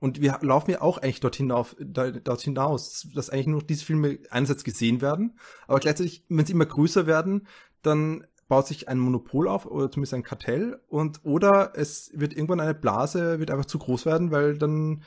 Und 0.00 0.20
wir 0.20 0.38
laufen 0.42 0.70
ja 0.70 0.80
auch 0.82 0.98
eigentlich 0.98 1.20
dort 1.20 1.36
hinauf, 1.36 1.76
dort 1.78 2.40
hinaus, 2.40 3.08
dass 3.14 3.30
eigentlich 3.30 3.46
nur 3.46 3.62
diese 3.62 3.84
Filme 3.84 4.18
einerseits 4.30 4.64
gesehen 4.64 5.00
werden, 5.00 5.38
aber 5.66 5.80
gleichzeitig, 5.80 6.24
wenn 6.28 6.44
sie 6.44 6.52
immer 6.52 6.66
größer 6.66 7.06
werden, 7.06 7.46
dann 7.82 8.26
baut 8.48 8.66
sich 8.66 8.88
ein 8.88 8.98
Monopol 8.98 9.48
auf 9.48 9.66
oder 9.66 9.90
zumindest 9.90 10.14
ein 10.14 10.22
Kartell 10.22 10.80
und 10.88 11.20
oder 11.24 11.72
es 11.74 12.10
wird 12.14 12.34
irgendwann 12.34 12.60
eine 12.60 12.74
Blase, 12.74 13.38
wird 13.38 13.50
einfach 13.50 13.64
zu 13.64 13.78
groß 13.78 14.04
werden, 14.04 14.30
weil 14.30 14.58
dann 14.58 15.02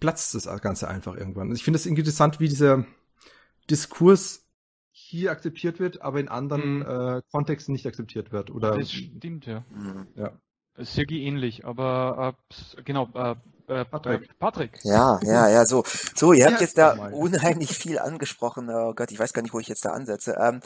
platzt 0.00 0.34
das 0.34 0.44
Ganze 0.60 0.88
einfach 0.88 1.16
irgendwann. 1.16 1.52
Ich 1.52 1.64
finde 1.64 1.78
es 1.78 1.86
interessant, 1.86 2.40
wie 2.40 2.48
dieser 2.48 2.84
Diskurs 3.70 4.46
hier 4.90 5.30
akzeptiert 5.30 5.80
wird, 5.80 6.02
aber 6.02 6.20
in 6.20 6.28
anderen 6.28 6.78
mhm. 6.78 6.82
äh, 6.82 7.22
Kontexten 7.30 7.72
nicht 7.72 7.86
akzeptiert 7.86 8.32
wird. 8.32 8.50
Oder, 8.50 8.76
das 8.76 8.92
stimmt, 8.92 9.46
ja. 9.46 9.64
Mhm. 9.70 10.06
ja. 10.16 10.32
Sehr 10.76 11.10
ähnlich, 11.10 11.64
aber 11.64 12.36
äh, 12.76 12.82
genau, 12.82 13.08
äh, 13.14 13.34
äh, 13.68 13.84
Patrick. 13.84 14.38
Patrick. 14.38 14.78
Ja, 14.82 15.20
ja, 15.22 15.48
ja, 15.50 15.66
so. 15.66 15.84
So, 16.14 16.32
ihr 16.32 16.46
habt 16.46 16.60
jetzt 16.60 16.78
da 16.78 17.10
unheimlich 17.10 17.76
viel 17.76 17.98
angesprochen. 17.98 18.68
Oh 18.70 18.94
Gott, 18.94 19.10
ich 19.12 19.18
weiß 19.18 19.32
gar 19.32 19.42
nicht, 19.42 19.54
wo 19.54 19.60
ich 19.60 19.68
jetzt 19.68 19.84
da 19.84 19.90
ansetze. 19.90 20.36
Ähm, 20.40 20.60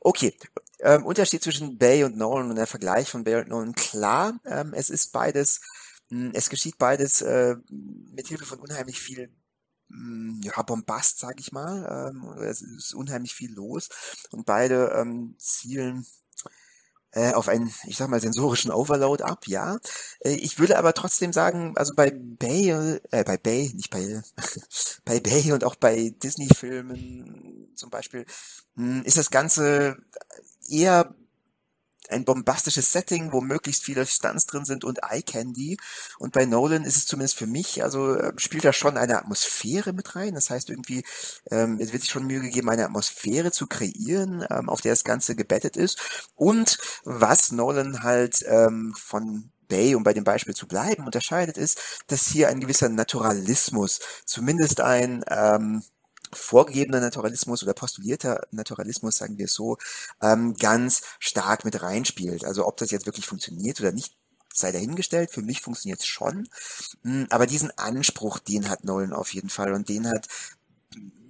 okay. 0.00 0.36
Ähm, 0.80 1.04
Unterschied 1.06 1.42
zwischen 1.42 1.78
Bay 1.78 2.04
und 2.04 2.16
Nolan 2.16 2.50
und 2.50 2.56
der 2.56 2.66
Vergleich 2.66 3.08
von 3.08 3.24
Bay 3.24 3.36
und 3.36 3.48
Nolan. 3.48 3.74
Klar, 3.74 4.40
ähm, 4.44 4.74
es 4.74 4.90
ist 4.90 5.12
beides, 5.12 5.60
hm, 6.10 6.32
es 6.34 6.50
geschieht 6.50 6.76
beides 6.78 7.22
äh, 7.22 7.54
mit 7.70 8.26
Hilfe 8.26 8.44
von 8.44 8.58
unheimlich 8.58 9.00
viel 9.00 9.30
hm, 9.88 10.40
ja, 10.42 10.60
Bombast, 10.62 11.18
sag 11.20 11.38
ich 11.38 11.52
mal. 11.52 12.10
Ähm, 12.10 12.42
es 12.42 12.62
ist 12.62 12.94
unheimlich 12.94 13.34
viel 13.34 13.52
los 13.52 13.88
und 14.30 14.46
beide 14.46 14.92
ähm, 14.96 15.36
zielen 15.38 16.04
äh, 17.12 17.32
auf 17.32 17.48
einen, 17.48 17.72
ich 17.86 17.96
sag 17.96 18.08
mal, 18.08 18.20
sensorischen 18.20 18.70
Overload 18.70 19.22
ab, 19.22 19.46
ja. 19.46 19.78
Äh, 20.20 20.34
ich 20.34 20.58
würde 20.58 20.78
aber 20.78 20.94
trotzdem 20.94 21.32
sagen, 21.32 21.74
also 21.76 21.94
bei 21.94 22.10
Bay, 22.10 22.70
äh, 22.70 23.24
bei 23.24 23.36
Bay, 23.36 23.72
nicht 23.74 23.90
bei, 23.90 24.22
bei 25.04 25.20
Bay 25.20 25.52
und 25.52 25.64
auch 25.64 25.76
bei 25.76 26.14
Disney-Filmen 26.22 27.72
zum 27.74 27.90
Beispiel, 27.90 28.26
mh, 28.74 28.98
hm, 29.00 29.02
ist 29.04 29.18
das 29.18 29.30
Ganze 29.30 29.96
eher 30.68 31.14
ein 32.12 32.24
bombastisches 32.24 32.92
Setting, 32.92 33.32
wo 33.32 33.40
möglichst 33.40 33.84
viele 33.84 34.06
Stunts 34.06 34.46
drin 34.46 34.64
sind 34.64 34.84
und 34.84 35.00
Eye 35.02 35.22
Candy. 35.22 35.76
Und 36.18 36.32
bei 36.32 36.44
Nolan 36.44 36.84
ist 36.84 36.96
es 36.96 37.06
zumindest 37.06 37.36
für 37.36 37.46
mich, 37.46 37.82
also 37.82 38.14
äh, 38.14 38.32
spielt 38.36 38.64
da 38.64 38.72
schon 38.72 38.96
eine 38.96 39.18
Atmosphäre 39.18 39.92
mit 39.92 40.14
rein. 40.14 40.34
Das 40.34 40.50
heißt 40.50 40.70
irgendwie, 40.70 41.04
ähm, 41.50 41.78
es 41.80 41.92
wird 41.92 42.02
sich 42.02 42.10
schon 42.10 42.26
Mühe 42.26 42.40
gegeben, 42.40 42.70
eine 42.70 42.84
Atmosphäre 42.84 43.50
zu 43.50 43.66
kreieren, 43.66 44.44
ähm, 44.50 44.68
auf 44.68 44.80
der 44.80 44.92
das 44.92 45.04
Ganze 45.04 45.34
gebettet 45.34 45.76
ist. 45.76 46.28
Und 46.34 46.78
was 47.04 47.52
Nolan 47.52 48.02
halt 48.02 48.44
ähm, 48.46 48.94
von 48.96 49.50
Bay, 49.68 49.94
um 49.94 50.02
bei 50.02 50.12
dem 50.12 50.24
Beispiel 50.24 50.54
zu 50.54 50.68
bleiben, 50.68 51.06
unterscheidet, 51.06 51.56
ist, 51.56 52.04
dass 52.08 52.26
hier 52.26 52.48
ein 52.48 52.60
gewisser 52.60 52.90
Naturalismus, 52.90 54.00
zumindest 54.26 54.80
ein 54.82 55.24
ähm, 55.28 55.82
vorgegebener 56.32 57.00
Naturalismus 57.00 57.62
oder 57.62 57.74
postulierter 57.74 58.46
Naturalismus, 58.50 59.16
sagen 59.16 59.38
wir 59.38 59.48
so, 59.48 59.78
ähm, 60.20 60.54
ganz 60.56 61.02
stark 61.18 61.64
mit 61.64 61.82
reinspielt. 61.82 62.44
Also 62.44 62.66
ob 62.66 62.76
das 62.76 62.90
jetzt 62.90 63.06
wirklich 63.06 63.26
funktioniert 63.26 63.80
oder 63.80 63.92
nicht, 63.92 64.14
sei 64.54 64.72
dahingestellt. 64.72 65.30
Für 65.30 65.42
mich 65.42 65.60
funktioniert 65.62 66.00
es 66.00 66.06
schon. 66.06 66.48
Hm, 67.02 67.26
aber 67.30 67.46
diesen 67.46 67.70
Anspruch, 67.78 68.38
den 68.38 68.68
hat 68.68 68.84
Nolan 68.84 69.12
auf 69.12 69.32
jeden 69.34 69.48
Fall 69.48 69.72
und 69.72 69.88
den 69.88 70.08
hat 70.08 70.28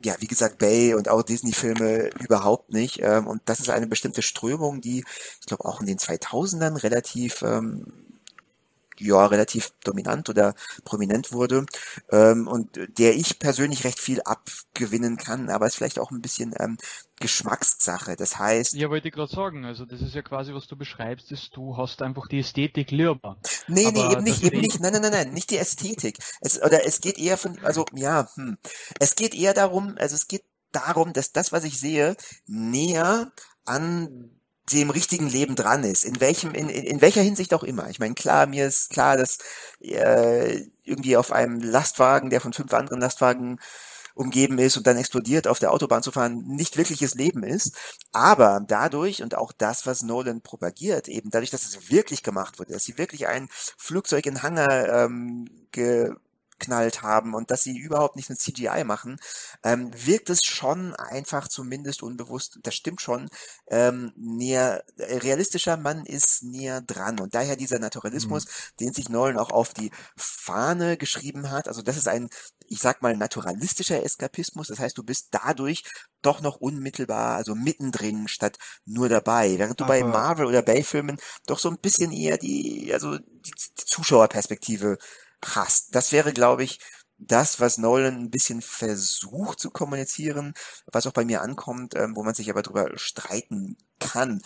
ja, 0.04 0.16
wie 0.18 0.26
gesagt, 0.26 0.58
Bay 0.58 0.94
und 0.94 1.08
auch 1.08 1.22
Disney-Filme 1.22 2.10
überhaupt 2.20 2.72
nicht. 2.72 3.00
Ähm, 3.02 3.26
und 3.26 3.42
das 3.44 3.60
ist 3.60 3.70
eine 3.70 3.86
bestimmte 3.86 4.22
Strömung, 4.22 4.80
die, 4.80 5.04
ich 5.40 5.46
glaube, 5.46 5.64
auch 5.64 5.80
in 5.80 5.86
den 5.86 5.98
2000ern 5.98 6.82
relativ 6.82 7.42
ähm, 7.42 8.01
ja, 8.98 9.26
relativ 9.26 9.72
dominant 9.84 10.28
oder 10.28 10.54
prominent 10.84 11.32
wurde 11.32 11.66
ähm, 12.10 12.46
und 12.46 12.78
der 12.98 13.14
ich 13.16 13.38
persönlich 13.38 13.84
recht 13.84 13.98
viel 13.98 14.20
abgewinnen 14.22 15.16
kann, 15.16 15.50
aber 15.50 15.66
es 15.66 15.72
ist 15.72 15.78
vielleicht 15.78 15.98
auch 15.98 16.10
ein 16.10 16.22
bisschen 16.22 16.54
ähm, 16.58 16.76
Geschmackssache. 17.20 18.16
Das 18.16 18.38
heißt. 18.38 18.74
Ja, 18.74 18.90
wollte 18.90 19.08
ich 19.08 19.14
gerade 19.14 19.32
sagen, 19.32 19.64
also 19.64 19.84
das 19.84 20.02
ist 20.02 20.14
ja 20.14 20.22
quasi, 20.22 20.52
was 20.52 20.66
du 20.66 20.76
beschreibst, 20.76 21.30
ist, 21.32 21.56
du 21.56 21.76
hast 21.76 22.02
einfach 22.02 22.26
die 22.26 22.40
Ästhetik 22.40 22.90
lieber. 22.90 23.38
Nee, 23.68 23.86
aber 23.86 23.92
nee, 23.92 24.12
eben 24.12 24.24
nicht, 24.24 24.42
eben 24.42 24.60
nicht, 24.60 24.80
nein, 24.80 24.92
nein, 24.92 25.02
nein, 25.02 25.12
nein, 25.12 25.32
nicht 25.32 25.50
die 25.50 25.56
Ästhetik. 25.56 26.18
Es, 26.40 26.60
oder 26.60 26.84
es 26.84 27.00
geht 27.00 27.18
eher 27.18 27.38
von, 27.38 27.58
also 27.64 27.84
ja, 27.94 28.28
hm. 28.34 28.58
Es 28.98 29.14
geht 29.14 29.34
eher 29.34 29.54
darum, 29.54 29.94
also 29.98 30.16
es 30.16 30.26
geht 30.26 30.44
darum, 30.72 31.12
dass 31.12 31.32
das, 31.32 31.52
was 31.52 31.64
ich 31.64 31.78
sehe, 31.78 32.16
näher 32.46 33.32
an 33.64 34.41
dem 34.70 34.90
richtigen 34.90 35.28
Leben 35.28 35.56
dran 35.56 35.84
ist, 35.84 36.04
in 36.04 36.20
welchem, 36.20 36.52
in, 36.52 36.68
in, 36.68 36.84
in 36.84 37.00
welcher 37.00 37.22
Hinsicht 37.22 37.52
auch 37.54 37.64
immer. 37.64 37.88
Ich 37.90 37.98
meine, 37.98 38.14
klar, 38.14 38.46
mir 38.46 38.66
ist 38.66 38.90
klar, 38.90 39.16
dass 39.16 39.38
äh, 39.80 40.66
irgendwie 40.84 41.16
auf 41.16 41.32
einem 41.32 41.60
Lastwagen, 41.60 42.30
der 42.30 42.40
von 42.40 42.52
fünf 42.52 42.72
anderen 42.72 43.00
Lastwagen 43.00 43.58
umgeben 44.14 44.58
ist 44.58 44.76
und 44.76 44.86
dann 44.86 44.98
explodiert, 44.98 45.46
auf 45.48 45.58
der 45.58 45.72
Autobahn 45.72 46.02
zu 46.02 46.12
fahren, 46.12 46.44
nicht 46.46 46.76
wirkliches 46.76 47.14
Leben 47.14 47.42
ist. 47.42 47.76
Aber 48.12 48.60
dadurch 48.66 49.22
und 49.22 49.34
auch 49.34 49.52
das, 49.52 49.86
was 49.86 50.02
Nolan 50.02 50.42
propagiert, 50.42 51.08
eben 51.08 51.30
dadurch, 51.30 51.50
dass 51.50 51.64
es 51.64 51.90
wirklich 51.90 52.22
gemacht 52.22 52.58
wurde, 52.58 52.72
dass 52.72 52.84
sie 52.84 52.98
wirklich 52.98 53.26
ein 53.26 53.48
Flugzeug 53.50 54.26
in 54.26 54.42
Hangar 54.42 55.04
ähm, 55.04 55.48
ge 55.72 56.12
geknallt 56.62 57.02
haben 57.02 57.34
und 57.34 57.50
dass 57.50 57.62
sie 57.62 57.76
überhaupt 57.76 58.16
nicht 58.16 58.30
mit 58.30 58.38
CGI 58.38 58.84
machen, 58.84 59.18
ähm, 59.64 59.90
wirkt 59.94 60.30
es 60.30 60.44
schon 60.44 60.94
einfach 60.94 61.48
zumindest 61.48 62.02
unbewusst, 62.02 62.58
das 62.62 62.74
stimmt 62.74 63.00
schon, 63.00 63.28
ähm, 63.68 64.12
näher, 64.16 64.84
äh, 64.96 65.16
realistischer 65.18 65.76
Mann 65.76 66.06
ist 66.06 66.42
näher 66.42 66.80
dran 66.80 67.20
und 67.20 67.34
daher 67.34 67.56
dieser 67.56 67.78
Naturalismus, 67.78 68.46
mhm. 68.46 68.50
den 68.80 68.92
sich 68.92 69.08
Nolan 69.08 69.38
auch 69.38 69.50
auf 69.50 69.74
die 69.74 69.90
Fahne 70.16 70.96
geschrieben 70.96 71.50
hat, 71.50 71.68
also 71.68 71.82
das 71.82 71.96
ist 71.96 72.08
ein, 72.08 72.28
ich 72.66 72.78
sag 72.78 73.02
mal, 73.02 73.16
naturalistischer 73.16 74.02
Eskapismus, 74.02 74.68
das 74.68 74.78
heißt, 74.78 74.96
du 74.96 75.02
bist 75.02 75.28
dadurch 75.32 75.82
doch 76.22 76.40
noch 76.40 76.56
unmittelbar, 76.56 77.36
also 77.36 77.54
mittendrin 77.54 78.28
statt 78.28 78.56
nur 78.86 79.08
dabei. 79.08 79.58
Während 79.58 79.80
du 79.80 79.84
Aber 79.84 79.94
bei 79.94 80.04
Marvel 80.04 80.46
oder 80.46 80.62
Bay-Filmen 80.62 81.18
doch 81.46 81.58
so 81.58 81.68
ein 81.68 81.78
bisschen 81.78 82.12
eher 82.12 82.38
die, 82.38 82.92
also 82.94 83.18
die 83.18 83.52
Zuschauerperspektive 83.74 84.98
hast. 85.44 85.94
Das 85.94 86.12
wäre, 86.12 86.32
glaube 86.32 86.64
ich, 86.64 86.78
das, 87.18 87.60
was 87.60 87.78
Nolan 87.78 88.16
ein 88.16 88.30
bisschen 88.30 88.62
versucht 88.62 89.60
zu 89.60 89.70
kommunizieren, 89.70 90.54
was 90.90 91.06
auch 91.06 91.12
bei 91.12 91.24
mir 91.24 91.42
ankommt, 91.42 91.94
ähm, 91.94 92.16
wo 92.16 92.24
man 92.24 92.34
sich 92.34 92.50
aber 92.50 92.62
drüber 92.62 92.90
streiten 92.96 93.76
kann. 94.00 94.42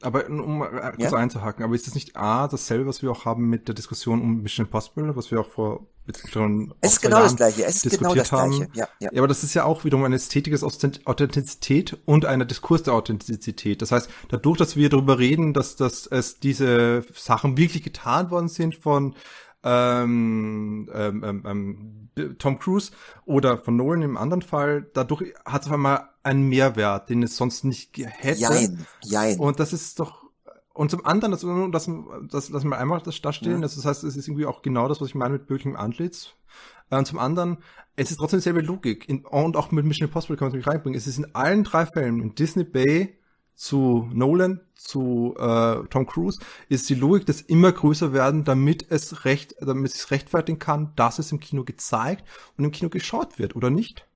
Aber 0.00 0.28
um 0.28 0.62
äh, 0.62 0.92
kurz 0.96 0.98
ja? 0.98 1.12
einzuhaken, 1.12 1.64
aber 1.64 1.74
ist 1.74 1.86
das 1.86 1.94
nicht 1.94 2.16
A, 2.16 2.48
dasselbe, 2.48 2.86
was 2.86 3.02
wir 3.02 3.10
auch 3.10 3.24
haben 3.24 3.48
mit 3.48 3.68
der 3.68 3.74
Diskussion 3.74 4.20
um 4.20 4.42
Mission 4.42 4.66
Impossible, 4.66 5.14
was 5.14 5.30
wir 5.30 5.40
auch 5.40 5.48
vor 5.48 5.86
schon 6.28 6.74
Es 6.80 6.94
ist 6.94 7.00
genau 7.00 7.18
Jahren 7.18 7.28
das 7.28 7.36
gleiche, 7.36 7.64
es 7.64 7.84
ist 7.84 7.98
genau 7.98 8.12
das 8.12 8.28
gleiche. 8.28 8.68
Ja, 8.74 8.88
ja. 8.98 9.10
ja, 9.12 9.20
aber 9.20 9.28
das 9.28 9.44
ist 9.44 9.54
ja 9.54 9.64
auch 9.64 9.84
wiederum 9.84 10.04
eine 10.04 10.16
Ästhetik 10.16 10.52
des 10.52 10.64
Authentizität 10.64 11.96
und 12.06 12.24
einer 12.24 12.44
Diskurs 12.44 12.82
der 12.82 12.94
Authentizität. 12.94 13.82
Das 13.82 13.92
heißt, 13.92 14.10
dadurch, 14.28 14.58
dass 14.58 14.74
wir 14.74 14.88
darüber 14.88 15.20
reden, 15.20 15.54
dass, 15.54 15.76
dass 15.76 16.08
es 16.08 16.40
diese 16.40 17.04
Sachen 17.14 17.56
wirklich 17.56 17.84
getan 17.84 18.32
worden 18.32 18.48
sind 18.48 18.74
von 18.74 19.14
ähm, 19.64 20.90
ähm, 20.92 21.24
ähm, 21.24 22.08
ähm, 22.16 22.36
Tom 22.38 22.58
Cruise 22.58 22.92
oder 23.24 23.58
von 23.58 23.76
Nolan 23.76 24.02
im 24.02 24.16
anderen 24.16 24.42
Fall, 24.42 24.86
dadurch 24.92 25.34
hat 25.44 25.62
es 25.62 25.68
auf 25.68 25.74
einmal 25.74 26.08
einen 26.22 26.48
Mehrwert, 26.48 27.08
den 27.08 27.22
es 27.22 27.36
sonst 27.36 27.64
nicht 27.64 27.96
hätte. 27.96 28.40
Jein, 28.40 28.86
jein. 29.02 29.38
Und 29.38 29.60
das 29.60 29.72
ist 29.72 29.98
doch 29.98 30.22
und 30.74 30.90
zum 30.90 31.04
anderen, 31.04 31.32
das, 31.32 31.42
das, 31.70 31.90
das 32.30 32.48
lassen 32.48 32.68
wir 32.70 32.78
einmal 32.78 33.00
das 33.02 33.20
da 33.20 33.32
stehen, 33.32 33.52
ja. 33.52 33.60
das 33.60 33.84
heißt, 33.84 34.04
es 34.04 34.16
ist 34.16 34.26
irgendwie 34.26 34.46
auch 34.46 34.62
genau 34.62 34.88
das, 34.88 35.00
was 35.00 35.08
ich 35.08 35.14
meine 35.14 35.34
mit 35.34 35.46
Böking 35.46 35.76
Antlitz. 35.76 36.34
Äh, 36.90 36.96
und 36.96 37.06
zum 37.06 37.18
anderen, 37.18 37.58
es 37.96 38.10
ist 38.10 38.16
trotzdem 38.18 38.38
dieselbe 38.38 38.62
Logik. 38.62 39.08
In, 39.08 39.24
und 39.26 39.56
auch 39.56 39.70
mit 39.70 39.84
Mission 39.84 40.08
Impossible 40.08 40.36
kann 40.36 40.48
man 40.48 40.58
es 40.58 40.64
mich 40.64 40.66
reinbringen. 40.66 40.98
Es 40.98 41.06
ist 41.06 41.18
in 41.18 41.34
allen 41.34 41.64
drei 41.64 41.84
Fällen, 41.84 42.20
in 42.20 42.34
Disney 42.34 42.64
Bay, 42.64 43.18
zu 43.54 44.08
Nolan, 44.12 44.60
zu 44.74 45.34
äh, 45.38 45.86
Tom 45.88 46.06
Cruise, 46.06 46.40
ist 46.68 46.88
die 46.90 46.94
Logik 46.94 47.26
des 47.26 47.40
immer 47.40 47.72
größer 47.72 48.12
werden, 48.12 48.44
damit 48.44 48.90
es 48.90 49.24
recht, 49.24 49.54
damit 49.60 49.94
es 49.94 50.10
rechtfertigen 50.10 50.58
kann, 50.58 50.92
dass 50.96 51.18
es 51.18 51.32
im 51.32 51.40
Kino 51.40 51.64
gezeigt 51.64 52.24
und 52.56 52.64
im 52.64 52.72
Kino 52.72 52.90
geschaut 52.90 53.38
wird, 53.38 53.54
oder 53.56 53.70
nicht? 53.70 54.06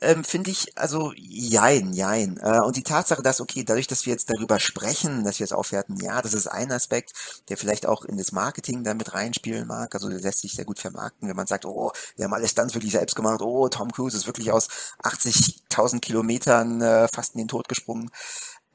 ähm, 0.00 0.24
finde 0.24 0.50
ich, 0.50 0.76
also 0.78 1.12
jein, 1.16 1.92
jein. 1.92 2.38
Äh, 2.38 2.60
und 2.60 2.76
die 2.76 2.82
Tatsache, 2.82 3.22
dass, 3.22 3.40
okay, 3.40 3.64
dadurch, 3.64 3.86
dass 3.86 4.06
wir 4.06 4.12
jetzt 4.12 4.30
darüber 4.30 4.58
sprechen, 4.58 5.24
dass 5.24 5.38
wir 5.38 5.44
es 5.44 5.52
aufwerten, 5.52 5.96
ja, 6.00 6.22
das 6.22 6.32
ist 6.34 6.46
ein 6.46 6.72
Aspekt, 6.72 7.12
der 7.48 7.56
vielleicht 7.56 7.86
auch 7.86 8.04
in 8.04 8.16
das 8.16 8.32
Marketing 8.32 8.82
damit 8.82 9.12
reinspielen 9.12 9.66
mag. 9.66 9.94
Also 9.94 10.08
der 10.08 10.20
lässt 10.20 10.40
sich 10.40 10.54
sehr 10.54 10.64
gut 10.64 10.78
vermarkten, 10.78 11.28
wenn 11.28 11.36
man 11.36 11.46
sagt, 11.46 11.66
oh, 11.66 11.92
wir 12.16 12.24
haben 12.24 12.34
alles 12.34 12.54
dann 12.54 12.72
wirklich 12.72 12.92
selbst 12.92 13.14
gemacht, 13.14 13.42
oh, 13.42 13.68
Tom 13.68 13.92
Cruise 13.92 14.16
ist 14.16 14.26
wirklich 14.26 14.52
aus 14.52 14.68
80.000 15.02 16.00
Kilometern 16.00 16.80
äh, 16.80 17.08
fast 17.08 17.34
in 17.34 17.40
den 17.40 17.48
Tod 17.48 17.68
gesprungen. 17.68 18.10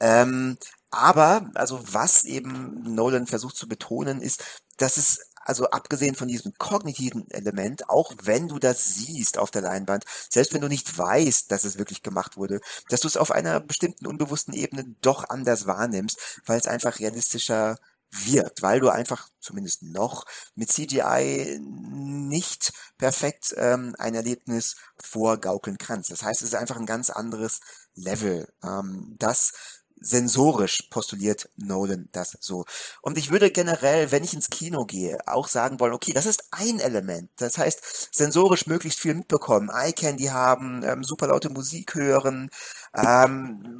Ähm, 0.00 0.56
aber, 0.90 1.50
also 1.54 1.80
was 1.92 2.24
eben 2.24 2.94
Nolan 2.94 3.26
versucht 3.26 3.56
zu 3.56 3.68
betonen, 3.68 4.22
ist, 4.22 4.42
dass 4.76 4.96
es 4.96 5.20
also 5.46 5.70
abgesehen 5.70 6.16
von 6.16 6.26
diesem 6.26 6.54
kognitiven 6.58 7.30
Element, 7.30 7.88
auch 7.88 8.12
wenn 8.22 8.48
du 8.48 8.58
das 8.58 8.94
siehst 8.94 9.38
auf 9.38 9.52
der 9.52 9.62
Leinwand, 9.62 10.04
selbst 10.28 10.52
wenn 10.52 10.60
du 10.60 10.68
nicht 10.68 10.98
weißt, 10.98 11.50
dass 11.52 11.64
es 11.64 11.78
wirklich 11.78 12.02
gemacht 12.02 12.36
wurde, 12.36 12.60
dass 12.88 13.00
du 13.00 13.08
es 13.08 13.16
auf 13.16 13.30
einer 13.30 13.60
bestimmten 13.60 14.06
unbewussten 14.06 14.54
Ebene 14.54 14.84
doch 15.02 15.28
anders 15.28 15.66
wahrnimmst, 15.66 16.40
weil 16.46 16.58
es 16.58 16.66
einfach 16.66 16.98
realistischer 16.98 17.76
wirkt, 18.10 18.62
weil 18.62 18.80
du 18.80 18.88
einfach 18.88 19.28
zumindest 19.40 19.82
noch 19.82 20.24
mit 20.54 20.70
CGI 20.70 21.58
nicht 21.60 22.72
perfekt 22.98 23.54
ähm, 23.56 23.94
ein 23.98 24.14
Erlebnis 24.14 24.76
vorgaukeln 24.96 25.78
kannst. 25.78 26.10
Das 26.10 26.22
heißt, 26.22 26.42
es 26.42 26.48
ist 26.48 26.54
einfach 26.54 26.76
ein 26.76 26.86
ganz 26.86 27.10
anderes 27.10 27.60
Level. 27.94 28.48
Ähm, 28.62 29.16
das 29.18 29.52
sensorisch 30.00 30.82
postuliert 30.90 31.48
Nolan 31.56 32.08
das 32.12 32.36
so. 32.40 32.64
Und 33.02 33.18
ich 33.18 33.30
würde 33.30 33.50
generell, 33.50 34.12
wenn 34.12 34.24
ich 34.24 34.34
ins 34.34 34.50
Kino 34.50 34.84
gehe, 34.84 35.18
auch 35.26 35.48
sagen 35.48 35.80
wollen, 35.80 35.94
okay, 35.94 36.12
das 36.12 36.26
ist 36.26 36.44
ein 36.50 36.80
Element. 36.80 37.30
Das 37.36 37.58
heißt, 37.58 38.14
sensorisch 38.14 38.66
möglichst 38.66 39.00
viel 39.00 39.14
mitbekommen, 39.14 39.70
Eye 39.70 39.92
Candy 39.92 40.26
haben, 40.26 40.82
ähm, 40.84 41.04
super 41.04 41.28
laute 41.28 41.50
Musik 41.50 41.94
hören, 41.94 42.50
ähm, 42.94 43.76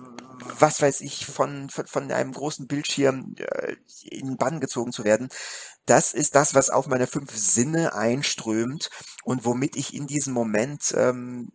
was 0.58 0.82
weiß 0.82 1.00
ich, 1.00 1.26
von, 1.26 1.68
von, 1.70 2.10
einem 2.10 2.32
großen 2.32 2.66
Bildschirm 2.66 3.34
äh, 3.38 3.76
in 4.04 4.36
Bann 4.36 4.60
gezogen 4.60 4.92
zu 4.92 5.04
werden. 5.04 5.28
Das 5.86 6.12
ist 6.14 6.34
das, 6.34 6.54
was 6.54 6.70
auf 6.70 6.88
meine 6.88 7.06
fünf 7.06 7.36
Sinne 7.36 7.94
einströmt 7.94 8.90
und 9.22 9.44
womit 9.44 9.76
ich 9.76 9.94
in 9.94 10.06
diesem 10.06 10.34
Moment 10.34 10.92
ähm, 10.96 11.50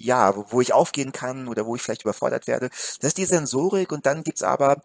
ja, 0.00 0.36
wo, 0.36 0.46
wo 0.50 0.60
ich 0.60 0.72
aufgehen 0.72 1.12
kann 1.12 1.48
oder 1.48 1.66
wo 1.66 1.76
ich 1.76 1.82
vielleicht 1.82 2.02
überfordert 2.02 2.46
werde. 2.46 2.68
Das 2.68 3.08
ist 3.08 3.18
die 3.18 3.24
Sensorik 3.24 3.92
und 3.92 4.06
dann 4.06 4.22
gibt's 4.24 4.42
aber 4.42 4.80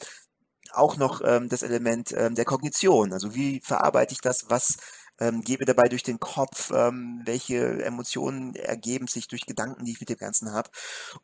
auch 0.73 0.97
noch 0.97 1.21
ähm, 1.23 1.49
das 1.49 1.63
Element 1.63 2.13
ähm, 2.17 2.35
der 2.35 2.45
Kognition. 2.45 3.13
Also 3.13 3.33
wie 3.35 3.61
verarbeite 3.63 4.13
ich 4.13 4.21
das, 4.21 4.49
was 4.49 4.77
ähm, 5.19 5.41
gebe 5.41 5.65
dabei 5.65 5.83
durch 5.83 6.03
den 6.03 6.19
Kopf, 6.19 6.71
ähm, 6.71 7.21
welche 7.25 7.83
Emotionen 7.83 8.55
ergeben 8.55 9.07
sich 9.07 9.27
durch 9.27 9.45
Gedanken, 9.45 9.85
die 9.85 9.91
ich 9.91 9.99
mit 9.99 10.09
dem 10.09 10.17
Ganzen 10.17 10.51
habe. 10.51 10.69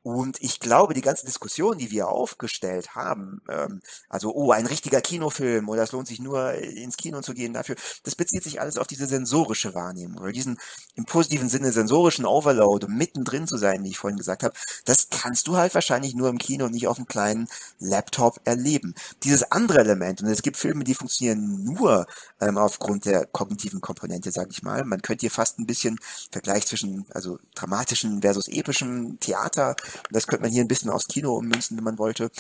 Und 0.03 0.41
ich 0.41 0.59
glaube, 0.59 0.93
die 0.93 1.01
ganze 1.01 1.25
Diskussion, 1.25 1.77
die 1.77 1.91
wir 1.91 2.07
aufgestellt 2.07 2.95
haben, 2.95 3.41
ähm, 3.49 3.81
also, 4.09 4.33
oh, 4.33 4.51
ein 4.51 4.65
richtiger 4.65 5.01
Kinofilm 5.01 5.69
oder 5.69 5.83
es 5.83 5.91
lohnt 5.91 6.07
sich 6.07 6.19
nur 6.19 6.53
ins 6.53 6.97
Kino 6.97 7.21
zu 7.21 7.33
gehen 7.33 7.53
dafür, 7.53 7.75
das 8.03 8.15
bezieht 8.15 8.43
sich 8.43 8.61
alles 8.61 8.77
auf 8.77 8.87
diese 8.87 9.07
sensorische 9.07 9.73
Wahrnehmung 9.73 10.21
oder 10.21 10.31
diesen 10.31 10.57
im 10.95 11.05
positiven 11.05 11.49
Sinne 11.49 11.71
sensorischen 11.71 12.25
Overload, 12.25 12.87
mittendrin 12.87 13.47
zu 13.47 13.57
sein, 13.57 13.83
wie 13.83 13.89
ich 13.89 13.97
vorhin 13.97 14.17
gesagt 14.17 14.43
habe. 14.43 14.53
Das 14.85 15.09
kannst 15.09 15.47
du 15.47 15.57
halt 15.57 15.73
wahrscheinlich 15.75 16.15
nur 16.15 16.29
im 16.29 16.37
Kino 16.37 16.65
und 16.65 16.73
nicht 16.73 16.87
auf 16.87 16.97
einem 16.97 17.07
kleinen 17.07 17.47
Laptop 17.79 18.39
erleben. 18.45 18.95
Dieses 19.23 19.51
andere 19.51 19.79
Element, 19.79 20.21
und 20.21 20.27
es 20.27 20.41
gibt 20.41 20.57
Filme, 20.57 20.83
die 20.83 20.95
funktionieren 20.95 21.63
nur 21.63 22.05
ähm, 22.39 22.57
aufgrund 22.57 23.05
der 23.05 23.25
kognitiven 23.25 23.80
Komponente, 23.81 24.31
sage 24.31 24.49
ich 24.51 24.63
mal. 24.63 24.83
Man 24.85 25.01
könnte 25.01 25.21
hier 25.21 25.31
fast 25.31 25.59
ein 25.59 25.65
bisschen 25.65 25.99
Vergleich 26.31 26.65
zwischen 26.67 27.05
also 27.11 27.39
dramatischen 27.55 28.21
versus 28.21 28.47
epischem 28.47 29.19
Theater, 29.19 29.75
das 30.11 30.27
könnte 30.27 30.43
man 30.43 30.51
hier 30.51 30.63
ein 30.63 30.67
bisschen 30.67 30.89
aus 30.91 31.07
Kino 31.07 31.35
ummünzen, 31.35 31.77
wenn 31.77 31.83
man 31.83 31.97
wollte. 31.99 32.31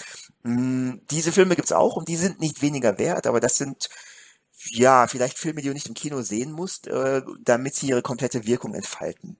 Hm, 0.43 1.01
diese 1.09 1.31
Filme 1.31 1.55
gibt's 1.55 1.71
auch 1.71 1.95
und 1.95 2.07
die 2.07 2.15
sind 2.15 2.39
nicht 2.39 2.61
weniger 2.61 2.97
wert, 2.97 3.27
aber 3.27 3.39
das 3.39 3.57
sind 3.57 3.89
ja 4.69 5.07
vielleicht 5.07 5.37
Filme, 5.37 5.61
die 5.61 5.67
du 5.67 5.73
nicht 5.73 5.87
im 5.87 5.93
Kino 5.93 6.21
sehen 6.21 6.51
musst, 6.51 6.87
äh, 6.87 7.21
damit 7.43 7.75
sie 7.75 7.89
ihre 7.89 8.01
komplette 8.01 8.45
Wirkung 8.45 8.73
entfalten. 8.73 9.37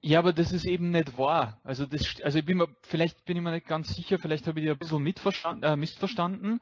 Ja, 0.00 0.20
aber 0.20 0.32
das 0.32 0.52
ist 0.52 0.64
eben 0.64 0.90
nicht 0.90 1.18
wahr. 1.18 1.60
Also 1.64 1.84
das, 1.84 2.02
also 2.22 2.38
ich 2.38 2.44
bin 2.44 2.64
vielleicht 2.82 3.24
bin 3.24 3.36
ich 3.36 3.42
mir 3.42 3.50
nicht 3.50 3.66
ganz 3.66 3.94
sicher, 3.94 4.18
vielleicht 4.18 4.46
habe 4.46 4.60
ich 4.60 4.66
die 4.66 4.70
ein 4.70 4.78
bisschen 4.78 5.62
äh, 5.62 5.76
missverstanden. 5.76 6.60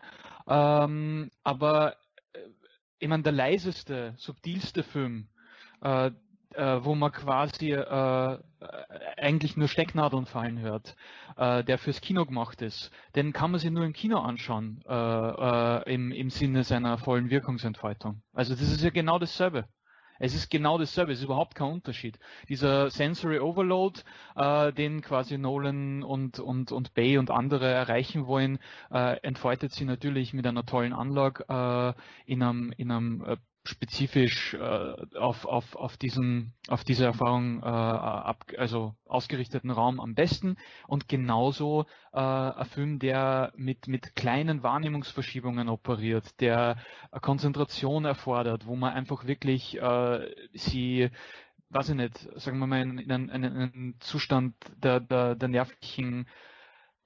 Ähm, 0.48 1.30
aber 1.42 1.96
ich 2.98 3.08
meine, 3.08 3.22
der 3.22 3.32
leiseste, 3.32 4.14
subtilste 4.16 4.82
Film, 4.82 5.28
äh, 5.82 6.10
äh, 6.54 6.84
wo 6.84 6.94
man 6.94 7.12
quasi 7.12 7.72
äh, 7.72 8.38
eigentlich 9.16 9.56
nur 9.56 9.68
Stecknadeln 9.68 10.26
fallen 10.26 10.58
hört, 10.60 10.96
äh, 11.36 11.62
der 11.64 11.78
fürs 11.78 12.00
Kino 12.00 12.24
gemacht 12.24 12.62
ist, 12.62 12.90
den 13.14 13.32
kann 13.32 13.50
man 13.50 13.60
sich 13.60 13.70
nur 13.70 13.84
im 13.84 13.92
Kino 13.92 14.18
anschauen, 14.18 14.82
äh, 14.88 14.94
äh, 14.94 15.94
im, 15.94 16.12
im 16.12 16.30
Sinne 16.30 16.64
seiner 16.64 16.98
vollen 16.98 17.30
Wirkungsentfaltung. 17.30 18.22
Also 18.32 18.54
das 18.54 18.70
ist 18.70 18.82
ja 18.82 18.90
genau 18.90 19.18
dasselbe. 19.18 19.66
Es 20.18 20.34
ist 20.34 20.50
genau 20.50 20.78
dasselbe, 20.78 21.12
es 21.12 21.18
ist 21.18 21.24
überhaupt 21.24 21.54
kein 21.54 21.72
Unterschied. 21.72 22.18
Dieser 22.48 22.90
Sensory 22.90 23.38
Overload, 23.38 24.00
äh, 24.34 24.72
den 24.72 25.02
quasi 25.02 25.38
Nolan 25.38 26.02
und, 26.02 26.38
und, 26.38 26.72
und 26.72 26.94
Bay 26.94 27.18
und 27.18 27.30
andere 27.30 27.68
erreichen 27.68 28.26
wollen, 28.26 28.58
äh, 28.90 29.18
entfaltet 29.20 29.72
sich 29.72 29.86
natürlich 29.86 30.32
mit 30.32 30.46
einer 30.46 30.64
tollen 30.64 30.92
Anlage 30.92 31.44
äh, 31.48 32.30
in 32.30 32.42
einem, 32.42 32.72
in 32.76 32.90
einem 32.90 33.24
äh, 33.24 33.36
spezifisch 33.66 34.54
äh, 34.54 35.16
auf, 35.18 35.44
auf, 35.44 35.76
auf, 35.76 35.96
diesen, 35.96 36.54
auf 36.68 36.84
diese 36.84 37.04
Erfahrung 37.04 37.62
äh, 37.62 37.66
ab, 37.66 38.44
also 38.56 38.94
ausgerichteten 39.06 39.70
Raum 39.70 40.00
am 40.00 40.14
besten 40.14 40.56
und 40.86 41.08
genauso 41.08 41.86
äh, 42.12 42.18
ein 42.18 42.66
Film, 42.66 42.98
der 42.98 43.52
mit, 43.56 43.88
mit 43.88 44.16
kleinen 44.16 44.62
Wahrnehmungsverschiebungen 44.62 45.68
operiert, 45.68 46.40
der 46.40 46.76
Konzentration 47.20 48.04
erfordert, 48.04 48.66
wo 48.66 48.76
man 48.76 48.92
einfach 48.92 49.26
wirklich 49.26 49.80
äh, 49.80 50.28
sie 50.54 51.10
weiß 51.70 51.90
ich 51.90 51.94
nicht, 51.96 52.18
sagen 52.40 52.58
wir 52.58 52.66
mal, 52.66 52.80
in, 52.80 53.10
einen, 53.10 53.30
einen 53.30 53.96
Zustand 53.98 54.54
der, 54.76 55.00
der, 55.00 55.34
der 55.34 55.48
nervlichen 55.48 56.28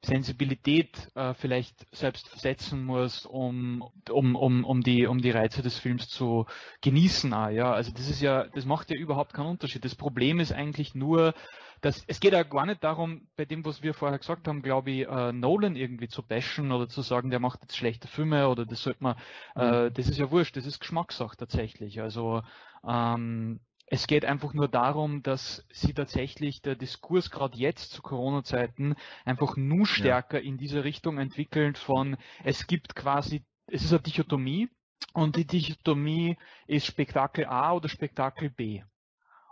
Sensibilität 0.03 1.11
äh, 1.15 1.35
vielleicht 1.35 1.87
selbst 1.95 2.29
versetzen 2.29 2.85
muss, 2.85 3.27
um, 3.27 3.85
um, 4.11 4.35
um, 4.35 4.65
um, 4.65 4.81
die, 4.81 5.07
um 5.07 5.21
die 5.21 5.31
Reize 5.31 5.63
des 5.63 5.79
Films 5.79 6.09
zu 6.09 6.47
genießen. 6.81 7.33
Auch, 7.35 7.51
ja. 7.51 7.73
Also 7.73 7.93
das 7.93 8.09
ist 8.09 8.23
ja, 8.23 8.47
das 8.47 8.65
macht 8.65 8.91
ja 8.91 8.97
überhaupt 8.97 9.35
keinen 9.35 9.49
Unterschied. 9.49 9.85
Das 9.85 9.95
Problem 9.95 10.41
ist 10.41 10.53
eigentlich 10.53 10.95
nur, 10.95 11.35
dass 11.83 12.03
es 12.07 12.21
geht 12.21 12.33
ja 12.33 12.43
gar 12.43 12.67
nicht 12.67 12.83
darum, 12.83 13.29
bei 13.37 13.45
dem, 13.45 13.65
was 13.65 13.83
wir 13.83 13.95
vorher 13.95 14.19
gesagt 14.19 14.49
haben, 14.49 14.63
glaube 14.63 14.91
ich, 14.91 15.07
äh, 15.07 15.33
Nolan 15.33 15.77
irgendwie 15.77 16.09
zu 16.09 16.23
bashen 16.23 16.73
oder 16.73 16.89
zu 16.89 17.03
sagen, 17.03 17.31
der 17.31 17.41
macht 17.41 17.61
jetzt 17.63 17.77
schlechte 17.77 18.09
Filme 18.09 18.49
oder 18.49 18.67
das 18.67 18.83
sollte 18.83 19.03
man, 19.03 19.17
äh, 19.57 19.89
mhm. 19.89 19.95
das 19.95 20.09
ist 20.09 20.19
ja 20.19 20.31
wurscht, 20.31 20.57
das 20.57 20.67
ist 20.67 20.81
Geschmackssache 20.81 21.37
tatsächlich. 21.37 22.01
Also 22.01 22.43
ähm, 22.87 23.61
es 23.93 24.07
geht 24.07 24.25
einfach 24.25 24.55
nur 24.55 24.69
darum, 24.69 25.23
dass 25.25 25.67
sie 25.73 25.93
tatsächlich 25.93 26.63
der 26.63 26.77
Diskurs 26.77 27.31
gerade 27.31 27.59
jetzt 27.59 27.91
zu 27.91 28.03
Corona-Zeiten 28.03 28.95
einfach 29.25 29.57
nur 29.57 29.85
stärker 29.85 30.39
ja. 30.39 30.45
in 30.45 30.59
diese 30.59 30.85
Richtung 30.85 31.19
entwickelt 31.19 31.77
von, 31.77 32.17
es 32.45 32.69
gibt 32.69 32.95
quasi, 32.95 33.45
es 33.67 33.83
ist 33.83 33.93
eine 33.93 34.01
Dichotomie 34.01 34.69
und 35.13 35.35
die 35.35 35.45
Dichotomie 35.45 36.39
ist 36.69 36.87
Spektakel 36.87 37.47
A 37.47 37.73
oder 37.73 37.89
Spektakel 37.89 38.51
B. 38.51 38.83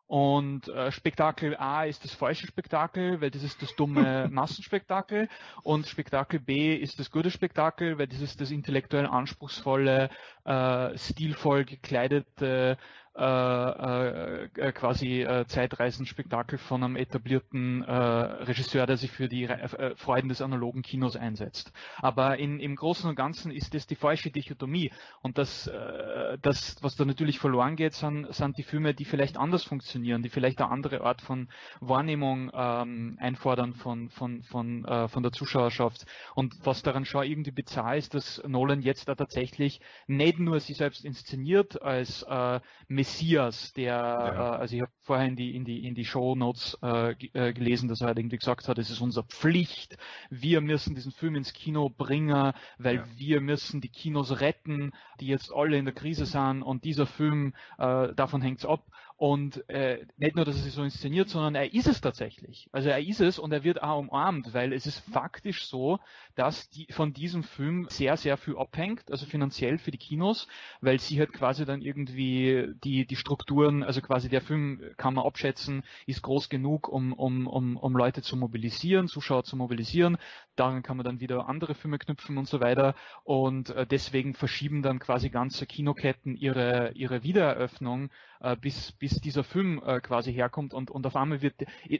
Und 0.09 0.69
äh, 0.69 0.91
Spektakel 0.91 1.55
A 1.59 1.85
ist 1.85 2.03
das 2.03 2.15
falsche 2.15 2.47
Spektakel, 2.47 3.21
weil 3.21 3.31
das 3.31 3.43
ist 3.43 3.61
das 3.61 3.77
dumme 3.77 4.27
Massenspektakel. 4.33 5.29
Und 5.63 5.87
Spektakel 5.87 6.41
B 6.41 6.75
ist 6.75 6.99
das 6.99 7.11
gute 7.11 7.31
Spektakel, 7.31 7.99
weil 7.99 8.07
das 8.07 8.23
ist 8.23 8.41
das 8.41 8.51
intellektuell 8.51 9.07
anspruchsvolle, 9.07 10.09
äh, 10.49 10.97
stilvoll 10.97 11.65
gekleidete, 11.65 12.79
äh, 13.19 13.19
äh, 13.19 14.45
äh, 14.45 14.73
quasi 14.73 15.23
äh, 15.23 15.45
Zeitreisenspektakel 15.49 16.57
von 16.57 16.85
einem 16.85 16.95
etablierten 16.95 17.83
äh, 17.83 17.93
Regisseur, 17.93 18.87
der 18.87 18.97
sich 18.97 19.11
für 19.11 19.29
die 19.29 19.43
äh, 19.43 19.97
Freuden 19.97 20.29
des 20.29 20.41
analogen 20.41 20.83
Kinos 20.83 21.17
einsetzt. 21.17 21.73
Aber 21.97 22.39
in, 22.39 22.61
im 22.61 22.77
Großen 22.77 23.11
und 23.11 23.17
Ganzen 23.17 23.51
ist 23.51 23.75
das 23.75 23.89
die 23.89 23.97
falsche 23.97 24.31
Dichotomie. 24.31 24.93
Und 25.21 25.37
das, 25.37 25.67
äh, 25.67 26.39
das 26.41 26.77
was 26.81 26.95
da 26.95 27.05
natürlich 27.05 27.41
verloren 27.41 27.75
geht, 27.75 27.95
sind, 27.95 28.33
sind 28.33 28.57
die 28.57 28.63
Filme, 28.63 28.95
die 28.95 29.05
vielleicht 29.05 29.37
anders 29.37 29.65
funktionieren, 29.65 30.23
die 30.23 30.29
vielleicht 30.29 30.61
eine 30.61 30.71
andere 30.71 31.01
Art 31.01 31.21
von 31.21 31.49
Wahrnehmung 31.81 32.53
ähm, 32.55 33.19
einfordern 33.21 33.75
von, 33.75 34.11
von, 34.11 34.45
von, 34.45 34.87
von 35.09 35.23
der 35.25 35.33
Zuschauerschaft. 35.33 36.07
Und 36.37 36.55
was 36.65 36.83
daran 36.83 37.05
schon 37.05 37.25
irgendwie 37.25 37.51
bizarr 37.51 37.97
ist, 37.97 38.15
dass 38.15 38.41
Nolan 38.47 38.81
jetzt 38.81 39.09
da 39.09 39.17
tatsächlich 39.17 39.81
nicht 40.07 40.38
nur 40.39 40.61
sich 40.61 40.77
selbst 40.77 41.05
inszeniert 41.05 41.81
als 41.83 42.23
äh, 42.23 42.61
Messias, 42.89 43.73
der, 43.73 43.87
ja. 43.87 44.55
äh, 44.55 44.59
also 44.59 44.77
ich 44.77 44.83
habe 44.83 44.93
vorhin 45.03 45.31
in 45.31 45.37
die, 45.37 45.57
in 45.57 45.65
die, 45.65 45.87
in 45.87 45.95
die 45.95 46.05
Show 46.05 46.35
Notes 46.35 46.79
äh, 46.83 47.13
äh, 47.33 47.53
gelesen, 47.53 47.89
dass 47.89 48.01
er 48.01 48.09
halt 48.09 48.19
irgendwie 48.19 48.39
gesagt 48.39 48.69
hat, 48.69 48.79
es 48.79 48.91
ist 48.91 49.01
unsere 49.01 49.27
Pflicht, 49.27 49.97
wir 50.31 50.61
müssen 50.61 50.95
diesen 50.95 51.13
Film 51.13 51.37
ins 51.37 51.53
Kino 51.53 51.89
bringen, 51.89 52.53
weil 52.79 52.97
ja. 52.97 53.05
wir 53.17 53.41
müssen 53.41 53.81
die 53.81 53.89
Kinos 53.89 54.41
retten, 54.41 54.93
die 55.21 55.27
jetzt 55.27 55.53
alle 55.53 55.77
in 55.77 55.85
der 55.85 55.95
Krise 55.95 56.27
sind 56.27 56.63
und 56.63 56.85
dieser 56.85 57.07
Film, 57.07 57.55
äh, 57.79 58.15
davon 58.15 58.43
hängt's 58.43 58.67
ab. 58.67 58.85
Und 59.19 59.69
äh, 59.69 60.07
nicht 60.17 60.37
nur, 60.37 60.45
dass 60.45 60.55
er 60.55 60.63
sich 60.63 60.75
so 60.75 60.85
inszeniert, 60.85 61.29
sondern 61.29 61.57
er 61.57 61.75
ist 61.75 61.89
es 61.89 62.01
tatsächlich. 62.01 62.69
Also 62.71 62.89
er 62.89 63.01
ist 63.01 63.21
es 63.21 63.41
und 63.41 63.51
er 63.51 63.65
wird 63.65 63.83
auch 63.83 63.99
umarmt, 63.99 64.55
weil 64.55 64.73
es 64.73 64.87
ist 64.87 65.01
faktisch 65.11 65.67
so, 65.67 65.99
dass 66.37 66.71
die, 66.71 66.87
von 66.93 67.13
diesem 67.13 67.43
Film 67.43 67.89
sehr, 67.91 68.17
sehr 68.17 68.37
viel 68.37 68.57
abhängt, 68.57 69.11
also 69.11 69.27
finanziell 69.27 69.79
für 69.79 69.91
die 69.91 69.99
Kinos, 69.99 70.47
weil 70.81 71.01
sie 71.01 71.19
halt 71.19 71.33
quasi 71.33 71.67
dann 71.67 71.83
irgendwie 71.83 72.73
die, 72.85 73.07
die 73.07 73.17
Strukturen, 73.17 73.83
also 73.83 74.01
quasi 74.03 74.29
der 74.29 74.41
Film 74.41 74.83
kann 74.97 75.15
man 75.15 75.27
abschätzen, 75.27 75.83
ist 76.07 76.23
groß 76.23 76.49
genug, 76.49 76.87
um, 76.87 77.13
um, 77.13 77.49
um, 77.49 77.77
um 77.77 77.97
Leute 77.97 78.23
zu 78.23 78.37
mobilisieren, 78.37 79.09
Zuschauer 79.09 79.43
zu 79.43 79.57
mobilisieren. 79.57 80.17
Daran 80.55 80.85
kann 80.85 80.97
man 80.97 81.05
dann 81.05 81.19
wieder 81.19 81.49
andere 81.49 81.75
Filme 81.75 81.99
knüpfen 81.99 82.39
und 82.39 82.47
so 82.47 82.61
weiter. 82.61 82.95
Und 83.25 83.71
äh, 83.71 83.85
deswegen 83.85 84.35
verschieben 84.35 84.83
dann 84.83 85.01
quasi 85.01 85.29
ganze 85.29 85.67
Kinoketten 85.67 86.37
ihre, 86.37 86.93
ihre 86.95 87.25
Wiedereröffnung 87.25 88.11
äh, 88.41 88.57
bis, 88.57 88.93
bis 88.93 89.21
dieser 89.21 89.45
Film 89.45 89.83
äh, 89.85 90.01
quasi 90.01 90.33
herkommt 90.33 90.75
und, 90.75 90.91
und 90.91 91.07
auf 91.07 91.17
einmal 91.17 91.43
wird 91.43 91.55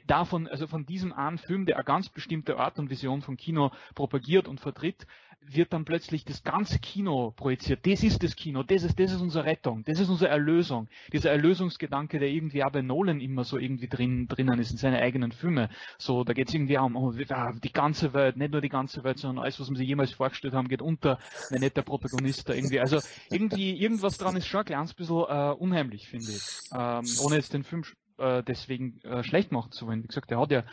davon, 0.07 0.47
also 0.47 0.67
von 0.67 0.85
diesem 0.85 1.13
einen 1.13 1.37
Film, 1.37 1.65
der 1.65 1.75
eine 1.75 1.85
ganz 1.85 2.09
bestimmte 2.09 2.57
Art 2.57 2.79
und 2.79 2.89
Vision 2.89 3.21
von 3.21 3.37
Kino 3.37 3.71
propagiert 3.95 4.47
und 4.47 4.59
vertritt, 4.59 5.05
wird 5.41 5.73
dann 5.73 5.85
plötzlich 5.85 6.25
das 6.25 6.43
ganze 6.43 6.79
Kino 6.79 7.31
projiziert. 7.35 7.85
Das 7.85 8.03
ist 8.03 8.23
das 8.23 8.35
Kino, 8.35 8.63
das 8.63 8.83
ist, 8.83 8.99
das 8.99 9.11
ist 9.11 9.21
unsere 9.21 9.45
Rettung, 9.45 9.83
das 9.85 9.99
ist 9.99 10.09
unsere 10.09 10.29
Erlösung. 10.29 10.87
Dieser 11.11 11.31
Erlösungsgedanke, 11.31 12.19
der 12.19 12.29
irgendwie 12.29 12.63
auch 12.63 12.71
bei 12.71 12.81
Nolan 12.81 13.19
immer 13.19 13.43
so 13.43 13.57
irgendwie 13.57 13.87
drin, 13.87 14.27
drinnen 14.27 14.59
ist 14.59 14.71
in 14.71 14.77
seinen 14.77 15.01
eigenen 15.01 15.31
Filmen. 15.31 15.69
So, 15.97 16.23
da 16.23 16.33
geht 16.33 16.49
es 16.49 16.53
irgendwie 16.53 16.77
um 16.77 16.95
oh, 16.95 17.11
die 17.11 17.73
ganze 17.73 18.13
Welt, 18.13 18.37
nicht 18.37 18.51
nur 18.51 18.61
die 18.61 18.69
ganze 18.69 19.03
Welt, 19.03 19.17
sondern 19.17 19.43
alles, 19.43 19.59
was 19.59 19.69
wir 19.69 19.77
sich 19.77 19.87
jemals 19.87 20.11
vorgestellt 20.11 20.53
haben, 20.53 20.67
geht 20.67 20.81
unter, 20.81 21.19
wenn 21.49 21.61
nicht 21.61 21.77
der 21.77 21.81
Protagonist 21.83 22.47
da 22.49 22.53
irgendwie. 22.53 22.79
Also 22.79 22.99
irgendwie, 23.29 23.71
irgendwas 23.79 24.17
dran 24.17 24.35
ist 24.35 24.47
schon 24.47 24.61
ein 24.61 24.65
kleines 24.65 24.93
bisschen 24.93 25.25
äh, 25.27 25.51
unheimlich, 25.51 26.07
finde 26.07 26.31
ich. 26.31 26.43
Ähm, 26.73 27.05
ohne 27.23 27.35
jetzt 27.35 27.53
den 27.53 27.63
Film 27.63 27.83
äh, 28.19 28.43
deswegen 28.43 28.99
äh, 29.01 29.23
schlecht 29.23 29.51
machen 29.51 29.71
zu 29.71 29.87
wollen. 29.87 30.03
Wie 30.03 30.07
gesagt, 30.07 30.29
der 30.29 30.39
hat 30.39 30.51
ja, 30.51 30.63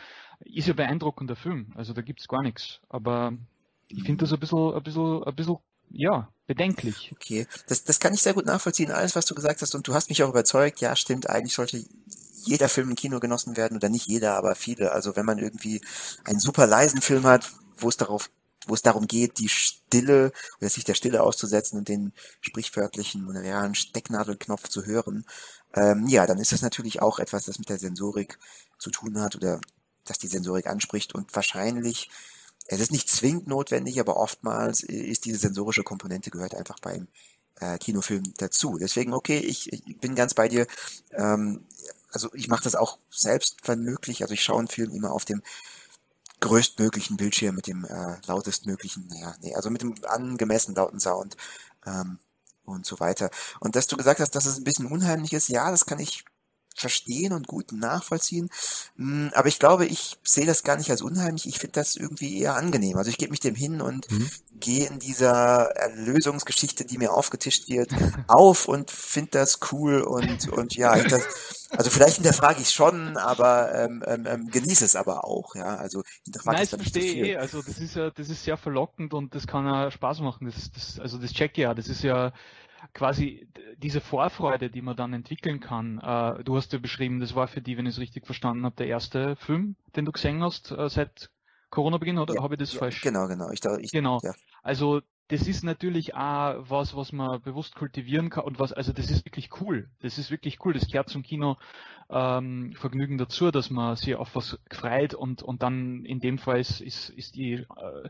ist 0.41 0.67
ja 0.67 0.73
beeindruckender 0.73 1.35
Film, 1.35 1.71
also 1.75 1.93
da 1.93 2.01
gibt 2.01 2.19
es 2.19 2.27
gar 2.27 2.43
nichts. 2.43 2.81
Aber 2.89 3.33
ich 3.89 4.03
finde 4.03 4.25
das 4.25 4.33
ein 4.33 4.39
bisschen, 4.39 4.73
ein 4.73 4.83
bisschen, 4.83 5.23
ein 5.23 5.35
bisschen, 5.35 5.57
ja, 5.89 6.29
bedenklich. 6.45 7.11
Okay, 7.13 7.47
das, 7.67 7.83
das 7.83 7.99
kann 7.99 8.13
ich 8.13 8.21
sehr 8.21 8.33
gut 8.33 8.45
nachvollziehen, 8.45 8.91
alles, 8.91 9.15
was 9.15 9.25
du 9.25 9.35
gesagt 9.35 9.61
hast. 9.61 9.75
Und 9.75 9.87
du 9.87 9.93
hast 9.93 10.09
mich 10.09 10.23
auch 10.23 10.29
überzeugt, 10.29 10.81
ja, 10.81 10.95
stimmt, 10.95 11.29
eigentlich 11.29 11.53
sollte 11.53 11.83
jeder 12.43 12.69
Film 12.69 12.89
im 12.89 12.95
Kino 12.95 13.19
genossen 13.19 13.57
werden 13.57 13.77
oder 13.77 13.89
nicht 13.89 14.07
jeder, 14.07 14.35
aber 14.35 14.55
viele. 14.55 14.91
Also 14.91 15.15
wenn 15.15 15.25
man 15.25 15.37
irgendwie 15.37 15.81
einen 16.23 16.39
super 16.39 16.67
leisen 16.67 17.01
Film 17.01 17.25
hat, 17.25 17.51
wo 17.77 17.89
es 17.89 17.97
darauf 17.97 18.29
wo 18.67 18.73
es 18.73 18.81
darum 18.81 19.07
geht, 19.07 19.39
die 19.39 19.47
Stille 19.47 20.33
oder 20.59 20.69
sich 20.69 20.83
der 20.83 20.93
Stille 20.93 21.23
auszusetzen 21.23 21.79
und 21.79 21.87
den 21.87 22.11
sprichwörtlichen 22.41 23.27
oder 23.27 23.41
realen 23.41 23.75
Stecknadelknopf 23.75 24.67
zu 24.67 24.85
hören, 24.85 25.25
ähm, 25.73 26.07
ja, 26.07 26.27
dann 26.27 26.37
ist 26.37 26.51
das 26.51 26.61
natürlich 26.61 27.01
auch 27.01 27.19
etwas, 27.19 27.45
das 27.45 27.59
mit 27.59 27.69
der 27.69 27.79
Sensorik 27.79 28.37
zu 28.77 28.89
tun 28.89 29.21
hat 29.21 29.35
oder 29.35 29.61
das 30.05 30.17
die 30.17 30.27
Sensorik 30.27 30.67
anspricht 30.67 31.15
und 31.15 31.33
wahrscheinlich 31.35 32.09
es 32.67 32.79
ist 32.79 32.91
nicht 32.91 33.09
zwingend 33.09 33.47
notwendig, 33.47 33.99
aber 33.99 34.17
oftmals 34.17 34.83
ist 34.83 35.25
diese 35.25 35.37
sensorische 35.37 35.83
Komponente 35.83 36.31
gehört 36.31 36.55
einfach 36.55 36.79
beim 36.79 37.07
äh, 37.59 37.77
Kinofilm 37.77 38.23
dazu. 38.37 38.77
Deswegen, 38.79 39.13
okay, 39.13 39.39
ich, 39.39 39.71
ich 39.71 39.97
bin 39.99 40.15
ganz 40.15 40.33
bei 40.33 40.47
dir. 40.47 40.67
Ähm, 41.11 41.65
also 42.11 42.33
ich 42.33 42.47
mache 42.47 42.63
das 42.63 42.75
auch 42.75 42.99
selbst, 43.09 43.57
wenn 43.65 43.81
möglich. 43.81 44.21
Also 44.21 44.33
ich 44.33 44.43
schaue 44.43 44.59
einen 44.59 44.67
Film 44.67 44.91
immer 44.91 45.11
auf 45.11 45.25
dem 45.25 45.41
größtmöglichen 46.39 47.17
Bildschirm 47.17 47.55
mit 47.55 47.67
dem 47.67 47.85
äh, 47.85 48.17
lautestmöglichen, 48.27 49.07
naja, 49.07 49.35
nee, 49.41 49.55
also 49.55 49.69
mit 49.69 49.81
dem 49.81 49.95
angemessen 50.05 50.75
lauten 50.75 50.99
Sound 50.99 51.35
ähm, 51.85 52.19
und 52.63 52.85
so 52.85 52.99
weiter. 52.99 53.31
Und 53.59 53.75
dass 53.75 53.87
du 53.87 53.97
gesagt 53.97 54.19
hast, 54.19 54.35
dass 54.35 54.45
es 54.45 54.57
ein 54.57 54.63
bisschen 54.63 54.85
unheimlich 54.85 55.33
ist, 55.33 55.49
ja, 55.49 55.71
das 55.71 55.85
kann 55.85 55.99
ich 55.99 56.25
verstehen 56.77 57.33
und 57.33 57.47
gut 57.47 57.71
nachvollziehen. 57.71 58.49
Hm, 58.97 59.31
aber 59.33 59.47
ich 59.47 59.59
glaube, 59.59 59.85
ich 59.85 60.17
sehe 60.23 60.45
das 60.45 60.63
gar 60.63 60.77
nicht 60.77 60.91
als 60.91 61.01
unheimlich. 61.01 61.47
Ich 61.47 61.59
finde 61.59 61.73
das 61.73 61.95
irgendwie 61.95 62.39
eher 62.39 62.55
angenehm. 62.55 62.97
Also 62.97 63.09
ich 63.09 63.17
gebe 63.17 63.31
mich 63.31 63.39
dem 63.39 63.55
hin 63.55 63.81
und 63.81 64.09
mhm. 64.11 64.29
gehe 64.59 64.87
in 64.87 64.99
dieser 64.99 65.71
Erlösungsgeschichte, 65.75 66.85
die 66.85 66.97
mir 66.97 67.13
aufgetischt 67.13 67.67
wird, 67.67 67.89
auf 68.27 68.67
und 68.67 68.91
finde 68.91 69.31
das 69.31 69.59
cool 69.71 70.01
und, 70.01 70.49
und 70.49 70.75
ja, 70.75 70.95
das, 71.03 71.23
also 71.71 71.89
vielleicht 71.89 72.15
hinterfrage 72.15 72.61
ich 72.61 72.67
es 72.67 72.73
schon, 72.73 73.17
aber 73.17 73.73
ähm, 73.73 74.03
ähm, 74.05 74.25
ähm, 74.27 74.47
genieße 74.51 74.85
es 74.85 74.95
aber 74.95 75.25
auch, 75.25 75.55
ja. 75.55 75.75
Also 75.75 76.03
hinterfrage 76.23 76.63
ich 76.63 76.69
verstehe 76.69 77.25
eh. 77.25 77.37
Also 77.37 77.61
das 77.61 77.79
ist 77.79 77.95
ja, 77.95 78.11
das 78.11 78.29
ist 78.29 78.43
sehr 78.43 78.57
verlockend 78.57 79.13
und 79.13 79.33
das 79.35 79.47
kann 79.47 79.65
ja 79.65 79.91
Spaß 79.91 80.21
machen. 80.21 80.45
Das, 80.45 80.71
das, 80.71 80.99
also 80.99 81.17
das 81.17 81.31
check 81.33 81.57
ja. 81.57 81.73
Das 81.73 81.87
ist 81.87 82.03
ja 82.03 82.31
quasi 82.97 83.47
diese 83.77 84.01
Vorfreude, 84.01 84.69
die 84.71 84.81
man 84.81 84.97
dann 84.97 85.13
entwickeln 85.13 85.59
kann. 85.59 85.99
Äh, 85.99 86.43
du 86.43 86.57
hast 86.57 86.73
ja 86.73 86.79
beschrieben, 86.79 87.19
das 87.19 87.35
war 87.35 87.47
für 87.47 87.61
die, 87.61 87.77
wenn 87.77 87.85
ich 87.85 87.93
es 87.93 87.99
richtig 87.99 88.25
verstanden 88.25 88.65
habe, 88.65 88.75
der 88.75 88.87
erste 88.87 89.35
Film, 89.35 89.75
den 89.95 90.05
du 90.05 90.11
gesehen 90.11 90.41
hast 90.41 90.71
äh, 90.71 90.89
seit 90.89 91.29
Corona-Beginn, 91.69 92.17
oder 92.17 92.35
ja, 92.35 92.41
habe 92.41 92.55
ich 92.55 92.59
das 92.59 92.73
ja, 92.73 92.79
falsch? 92.79 93.01
Genau, 93.01 93.27
genau. 93.27 93.51
Ich, 93.51 93.63
ich, 93.63 93.91
genau. 93.91 94.19
Ja. 94.23 94.33
Also 94.63 95.01
das 95.27 95.47
ist 95.47 95.63
natürlich 95.63 96.15
auch 96.15 96.69
was, 96.69 96.95
was 96.95 97.11
man 97.11 97.41
bewusst 97.41 97.75
kultivieren 97.75 98.29
kann 98.29 98.45
und 98.45 98.59
was, 98.59 98.71
also 98.73 98.93
das 98.93 99.11
ist 99.11 99.25
wirklich 99.25 99.49
cool. 99.61 99.89
Das 100.01 100.17
ist 100.17 100.31
wirklich 100.31 100.65
cool. 100.65 100.73
Das 100.73 100.87
gehört 100.87 101.09
zum 101.09 101.21
Kino 101.21 101.57
ähm, 102.09 102.73
Vergnügen 102.77 103.17
dazu, 103.17 103.51
dass 103.51 103.69
man 103.69 103.95
sich 103.97 104.15
auf 104.15 104.35
was 104.35 104.57
freut 104.71 105.13
und, 105.13 105.43
und 105.43 105.61
dann 105.61 106.05
in 106.05 106.19
dem 106.19 106.37
Fall 106.37 106.59
ist, 106.59 106.79
ist, 106.79 107.09
ist 107.09 107.35
die 107.35 107.53
äh, 107.53 108.09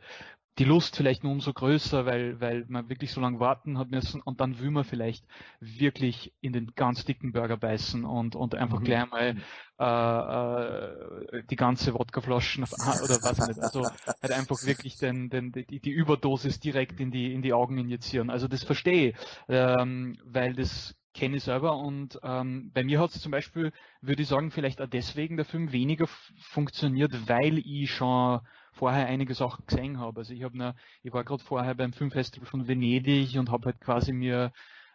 die 0.57 0.63
Lust 0.63 0.95
vielleicht 0.95 1.23
nur 1.23 1.31
umso 1.31 1.53
größer, 1.53 2.05
weil, 2.05 2.41
weil 2.41 2.65
man 2.67 2.89
wirklich 2.89 3.11
so 3.11 3.21
lange 3.21 3.39
warten 3.39 3.77
hat 3.77 3.91
müssen 3.91 4.21
und 4.21 4.41
dann 4.41 4.59
will 4.59 4.71
man 4.71 4.83
vielleicht 4.83 5.25
wirklich 5.59 6.33
in 6.41 6.53
den 6.53 6.73
ganz 6.75 7.05
dicken 7.05 7.31
Burger 7.31 7.57
beißen 7.57 8.05
und, 8.05 8.35
und 8.35 8.55
einfach 8.55 8.79
mhm. 8.79 8.83
gleich 8.83 9.09
mal 9.09 9.35
äh, 9.79 11.37
äh, 11.37 11.43
die 11.49 11.55
ganze 11.55 11.93
Wodkaflaschen 11.93 12.63
oder 12.63 13.19
was 13.21 13.47
nicht. 13.47 13.59
Also 13.59 13.83
halt 13.83 14.31
einfach 14.31 14.63
wirklich 14.63 14.97
den, 14.97 15.29
den, 15.29 15.51
die, 15.51 15.79
die 15.79 15.91
Überdosis 15.91 16.59
direkt 16.59 16.99
in 16.99 17.11
die, 17.11 17.33
in 17.33 17.41
die 17.43 17.53
Augen 17.53 17.77
injizieren. 17.77 18.29
Also 18.31 18.47
das 18.47 18.63
verstehe 18.63 19.09
ich, 19.09 19.15
ähm, 19.47 20.17
weil 20.23 20.53
das 20.53 20.95
kenne 21.13 21.37
ich 21.37 21.43
selber 21.43 21.77
und 21.77 22.19
ähm, 22.23 22.71
bei 22.73 22.83
mir 22.83 22.99
hat 22.99 23.09
es 23.09 23.21
zum 23.21 23.31
Beispiel, 23.31 23.71
würde 24.01 24.21
ich 24.21 24.27
sagen, 24.27 24.51
vielleicht 24.51 24.81
auch 24.81 24.87
deswegen 24.87 25.35
der 25.35 25.45
Film 25.45 25.71
weniger 25.71 26.07
funktioniert, 26.39 27.27
weil 27.27 27.57
ich 27.57 27.91
schon 27.91 28.39
vorher 28.77 29.07
einige 29.07 29.33
Sachen 29.33 29.65
gesehen 29.65 29.99
habe. 29.99 30.21
Also 30.21 30.33
ich 30.33 30.43
habe 30.43 30.75
ich 31.03 31.13
war 31.13 31.23
gerade 31.23 31.43
vorher 31.43 31.75
beim 31.75 31.93
Filmfestival 31.93 32.47
von 32.47 32.67
Venedig 32.67 33.37
und 33.37 33.51
habe 33.51 33.65
halt 33.65 33.81
quasi 33.81 34.13
mir 34.13 34.51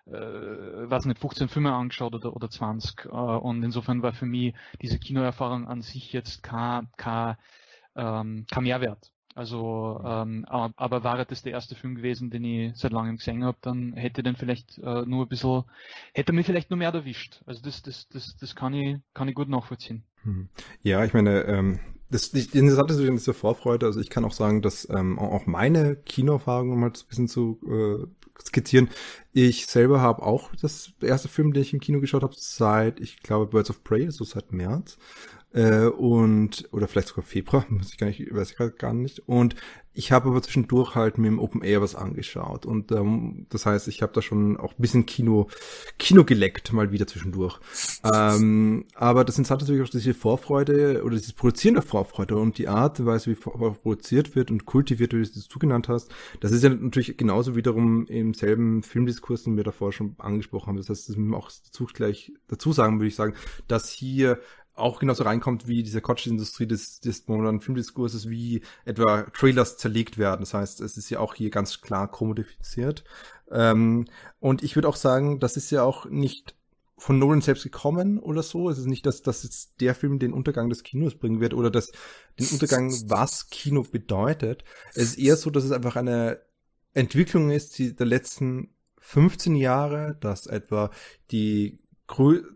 äh, 0.06 0.10
weiß 0.90 1.06
nicht, 1.06 1.20
15 1.20 1.48
Filme 1.48 1.72
angeschaut 1.72 2.14
oder, 2.14 2.34
oder 2.34 2.50
20. 2.50 3.06
Äh, 3.06 3.08
und 3.08 3.62
insofern 3.62 4.02
war 4.02 4.12
für 4.12 4.26
mich 4.26 4.54
diese 4.80 4.98
Kinoerfahrung 4.98 5.68
an 5.68 5.82
sich 5.82 6.12
jetzt 6.12 6.42
kein, 6.42 6.88
kein, 6.96 7.36
ähm, 7.94 8.46
kein 8.50 8.64
Mehrwert. 8.64 9.12
Also, 9.34 9.98
ähm, 10.04 10.44
aber 10.46 11.04
wäre 11.04 11.24
das 11.24 11.42
der 11.42 11.52
erste 11.52 11.74
Film 11.74 11.94
gewesen, 11.94 12.28
den 12.28 12.44
ich 12.44 12.76
seit 12.76 12.92
langem 12.92 13.16
gesehen 13.16 13.44
habe, 13.44 13.56
dann 13.62 13.94
hätte 13.94 14.22
den 14.22 14.36
vielleicht 14.36 14.76
äh, 14.78 15.06
nur 15.06 15.24
ein 15.24 15.28
bisschen, 15.28 15.64
hätte 16.12 16.34
mich 16.34 16.44
vielleicht 16.44 16.68
nur 16.68 16.76
mehr 16.76 16.92
erwischt. 16.92 17.40
Also 17.46 17.62
das, 17.62 17.80
das, 17.82 18.08
das, 18.08 18.36
das 18.36 18.54
kann 18.54 18.74
ich, 18.74 18.98
kann 19.14 19.28
ich 19.28 19.34
gut 19.34 19.48
nachvollziehen. 19.48 20.04
Hm. 20.24 20.50
Ja, 20.82 21.02
ich 21.04 21.14
meine, 21.14 21.44
ähm, 21.44 21.80
das, 22.12 22.30
das 22.30 22.46
Interessante 22.46 22.94
ist 22.94 23.00
diese 23.00 23.34
Vorfreude. 23.34 23.86
Also 23.86 24.00
ich 24.00 24.10
kann 24.10 24.24
auch 24.24 24.32
sagen, 24.32 24.62
dass 24.62 24.88
ähm, 24.90 25.18
auch 25.18 25.46
meine 25.46 25.96
Kinoerfahrung, 25.96 26.70
um 26.70 26.80
mal 26.80 26.88
ein 26.88 26.92
bisschen 27.08 27.28
zu 27.28 27.58
äh, 27.66 28.06
skizzieren, 28.46 28.90
ich 29.32 29.66
selber 29.66 30.00
habe 30.00 30.22
auch 30.22 30.50
das 30.60 30.92
erste 31.00 31.28
Film, 31.28 31.52
den 31.52 31.62
ich 31.62 31.72
im 31.72 31.80
Kino 31.80 32.00
geschaut 32.00 32.22
habe, 32.22 32.34
seit, 32.36 33.00
ich 33.00 33.22
glaube, 33.22 33.46
Birds 33.46 33.70
of 33.70 33.82
Prey, 33.82 34.10
so 34.10 34.24
seit 34.24 34.52
März. 34.52 34.98
Äh, 35.54 35.86
und, 35.86 36.68
oder 36.72 36.88
vielleicht 36.88 37.08
sogar 37.08 37.24
Februar, 37.24 37.66
muss 37.70 37.90
ich 37.90 37.98
gar 37.98 38.06
nicht, 38.06 38.34
weiß 38.34 38.50
ich 38.50 38.56
gerade 38.56 38.72
gar 38.72 38.94
nicht. 38.94 39.20
Und 39.26 39.54
ich 39.94 40.10
habe 40.10 40.30
aber 40.30 40.42
zwischendurch 40.42 40.94
halt 40.94 41.18
mit 41.18 41.30
dem 41.30 41.38
Open 41.38 41.62
Air 41.62 41.82
was 41.82 41.94
angeschaut. 41.94 42.64
Und 42.64 42.90
ähm, 42.92 43.46
das 43.50 43.66
heißt, 43.66 43.88
ich 43.88 44.00
habe 44.00 44.12
da 44.14 44.22
schon 44.22 44.56
auch 44.56 44.72
ein 44.72 44.80
bisschen 44.80 45.04
Kino, 45.04 45.48
Kino 45.98 46.24
geleckt, 46.24 46.72
mal 46.72 46.92
wieder 46.92 47.06
zwischendurch. 47.06 47.60
ähm, 48.10 48.86
aber 48.94 49.24
das 49.24 49.38
hat 49.38 49.60
natürlich 49.60 49.82
auch 49.82 49.90
diese 49.90 50.14
Vorfreude 50.14 51.02
oder 51.04 51.16
dieses 51.16 51.34
Produzieren 51.34 51.74
der 51.74 51.82
Vorfreude 51.82 52.36
und 52.36 52.56
die 52.56 52.68
Art 52.68 53.00
und 53.00 53.26
wie 53.26 53.34
produziert 53.34 54.34
wird 54.34 54.50
und 54.50 54.64
kultiviert 54.64 55.12
wird, 55.12 55.28
wie 55.28 55.32
du 55.32 55.38
es 55.38 55.48
zugenannt 55.48 55.88
hast. 55.88 56.10
Das 56.40 56.52
ist 56.52 56.62
ja 56.62 56.70
natürlich 56.70 57.18
genauso 57.18 57.54
wiederum 57.54 58.06
im 58.06 58.32
selben 58.32 58.82
Filmdiskurs, 58.82 59.44
den 59.44 59.56
wir 59.56 59.64
davor 59.64 59.92
schon 59.92 60.14
angesprochen 60.18 60.68
haben. 60.68 60.76
Das 60.78 60.88
heißt, 60.88 61.08
das 61.08 61.16
müssen 61.16 61.30
wir 61.30 61.36
auch 61.36 61.50
dazu 61.50 61.86
gleich 61.92 62.32
dazu 62.48 62.72
sagen, 62.72 62.98
würde 62.98 63.08
ich 63.08 63.16
sagen, 63.16 63.34
dass 63.68 63.90
hier 63.90 64.38
auch 64.74 65.00
genauso 65.00 65.24
reinkommt 65.24 65.66
wie 65.66 65.82
diese 65.82 66.00
Couch-Industrie 66.00 66.66
des, 66.66 67.00
des 67.00 67.28
modernen 67.28 67.60
Filmdiskurses, 67.60 68.28
wie 68.28 68.62
etwa 68.84 69.22
Trailers 69.22 69.76
zerlegt 69.76 70.18
werden. 70.18 70.40
Das 70.40 70.54
heißt, 70.54 70.80
es 70.80 70.96
ist 70.96 71.10
ja 71.10 71.20
auch 71.20 71.34
hier 71.34 71.50
ganz 71.50 71.80
klar 71.80 72.10
kommodifiziert. 72.10 73.04
Ähm, 73.50 74.06
und 74.40 74.62
ich 74.62 74.74
würde 74.74 74.88
auch 74.88 74.96
sagen, 74.96 75.40
das 75.40 75.56
ist 75.56 75.70
ja 75.70 75.82
auch 75.82 76.06
nicht 76.06 76.54
von 76.96 77.18
Nolan 77.18 77.40
selbst 77.42 77.64
gekommen 77.64 78.18
oder 78.18 78.42
so. 78.42 78.70
Es 78.70 78.78
ist 78.78 78.86
nicht, 78.86 79.04
dass, 79.04 79.22
dass 79.22 79.42
jetzt 79.42 79.80
der 79.80 79.94
Film 79.94 80.18
den 80.18 80.32
Untergang 80.32 80.68
des 80.68 80.84
Kinos 80.84 81.16
bringen 81.16 81.40
wird 81.40 81.52
oder 81.52 81.70
dass 81.70 81.92
den 82.38 82.48
Untergang, 82.48 82.92
was 83.08 83.50
Kino 83.50 83.82
bedeutet. 83.82 84.64
Es 84.94 85.02
ist 85.02 85.18
eher 85.18 85.36
so, 85.36 85.50
dass 85.50 85.64
es 85.64 85.72
einfach 85.72 85.96
eine 85.96 86.40
Entwicklung 86.94 87.50
ist, 87.50 87.78
die 87.78 87.94
der 87.94 88.06
letzten 88.06 88.70
15 88.98 89.56
Jahre, 89.56 90.16
dass 90.20 90.46
etwa 90.46 90.90
die 91.32 91.81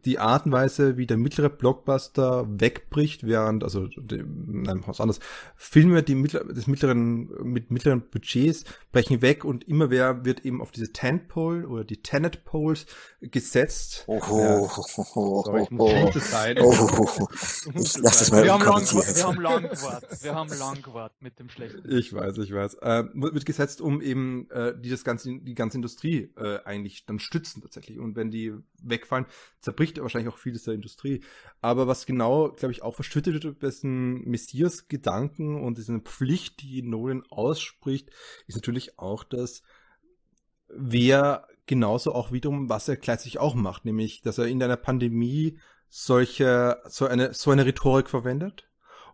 die 0.05 0.19
Art 0.19 0.47
und 0.47 0.53
Weise, 0.53 0.97
wie 0.97 1.07
der 1.07 1.17
mittlere 1.17 1.49
Blockbuster 1.49 2.47
wegbricht, 2.49 3.27
während, 3.27 3.65
also, 3.65 3.89
nein, 4.09 4.83
was 4.87 5.01
anderes, 5.01 5.21
Filme, 5.57 6.03
die 6.03 6.15
mittler, 6.15 6.45
des 6.45 6.67
mittleren, 6.67 7.29
mit 7.43 7.71
mittleren 7.71 8.03
Budgets 8.03 8.65
brechen 8.93 9.23
weg 9.23 9.45
und 9.45 9.67
immer 9.69 9.89
mehr 9.89 10.25
wird 10.25 10.45
eben 10.45 10.61
auf 10.61 10.71
diese 10.71 10.93
Tentpole 10.93 11.67
oder 11.69 11.85
die 11.85 12.03
Tenet 12.03 12.45
Poles 12.45 12.87
gesetzt. 13.21 14.05
Oh, 14.07 14.19
ja. 14.19 14.59
oh, 14.59 15.43
sorry, 15.45 15.63
ich 15.63 15.71
muss 15.71 15.93
oh, 15.93 16.19
sein. 16.19 16.57
Oh, 16.61 17.29
ich 17.75 17.99
lass 17.99 18.19
das 18.19 18.31
mal 18.31 18.45
wir 18.45 18.53
haben, 18.53 18.63
lang, 18.63 18.83
wir 18.85 19.25
haben 19.25 19.41
lang 19.41 19.63
gewartet, 19.63 20.23
wir 20.23 20.35
haben 20.35 20.59
lang 20.59 20.83
gewartet 20.83 21.23
mit 21.23 21.39
dem 21.39 21.49
schlechten. 21.49 21.83
Ich 21.91 22.13
weiß, 22.13 22.39
ich 22.39 22.53
weiß. 22.53 22.75
Äh, 22.77 23.05
wird 23.15 23.47
gesetzt, 23.47 23.81
um 23.81 24.01
eben 24.01 24.51
äh, 24.51 24.75
die 24.79 24.91
das 24.91 25.05
ganze, 25.05 25.39
die 25.39 25.55
ganze 25.55 25.79
Industrie 25.79 26.31
äh, 26.37 26.59
eigentlich 26.65 27.07
dann 27.07 27.19
stützen 27.19 27.63
tatsächlich. 27.63 27.99
Und 27.99 28.17
wenn 28.17 28.31
die 28.31 28.55
wegfallen, 28.83 29.27
zerbricht 29.61 30.01
wahrscheinlich 30.01 30.33
auch 30.33 30.39
vieles 30.39 30.65
der 30.65 30.75
Industrie. 30.75 31.23
Aber 31.61 31.87
was 31.87 32.07
genau, 32.07 32.51
glaube 32.53 32.73
ich, 32.73 32.83
auch 32.83 32.95
verschüttet 32.95 33.45
wird, 33.45 33.63
dessen 33.63 34.23
Messias-Gedanken 34.29 35.63
und 35.63 35.79
diese 35.79 35.99
Pflicht, 36.01 36.63
die 36.63 36.83
Nolan 36.83 37.23
ausspricht, 37.31 38.11
ist 38.47 38.57
natürlich 38.57 38.99
auch, 38.99 39.25
dass 39.25 39.63
wer 40.69 41.47
genauso 41.67 42.15
auch 42.15 42.33
wiederum, 42.33 42.69
was 42.69 42.89
er 42.89 42.97
gleichzeitig 42.97 43.39
auch 43.39 43.55
macht, 43.55 43.85
nämlich, 43.85 44.23
dass 44.23 44.39
er 44.39 44.47
in 44.47 44.63
einer 44.63 44.77
Pandemie 44.77 45.59
solche, 45.89 46.81
so 46.87 47.07
eine, 47.07 47.35
so 47.35 47.51
eine 47.51 47.65
Rhetorik 47.65 48.09
verwendet 48.09 48.69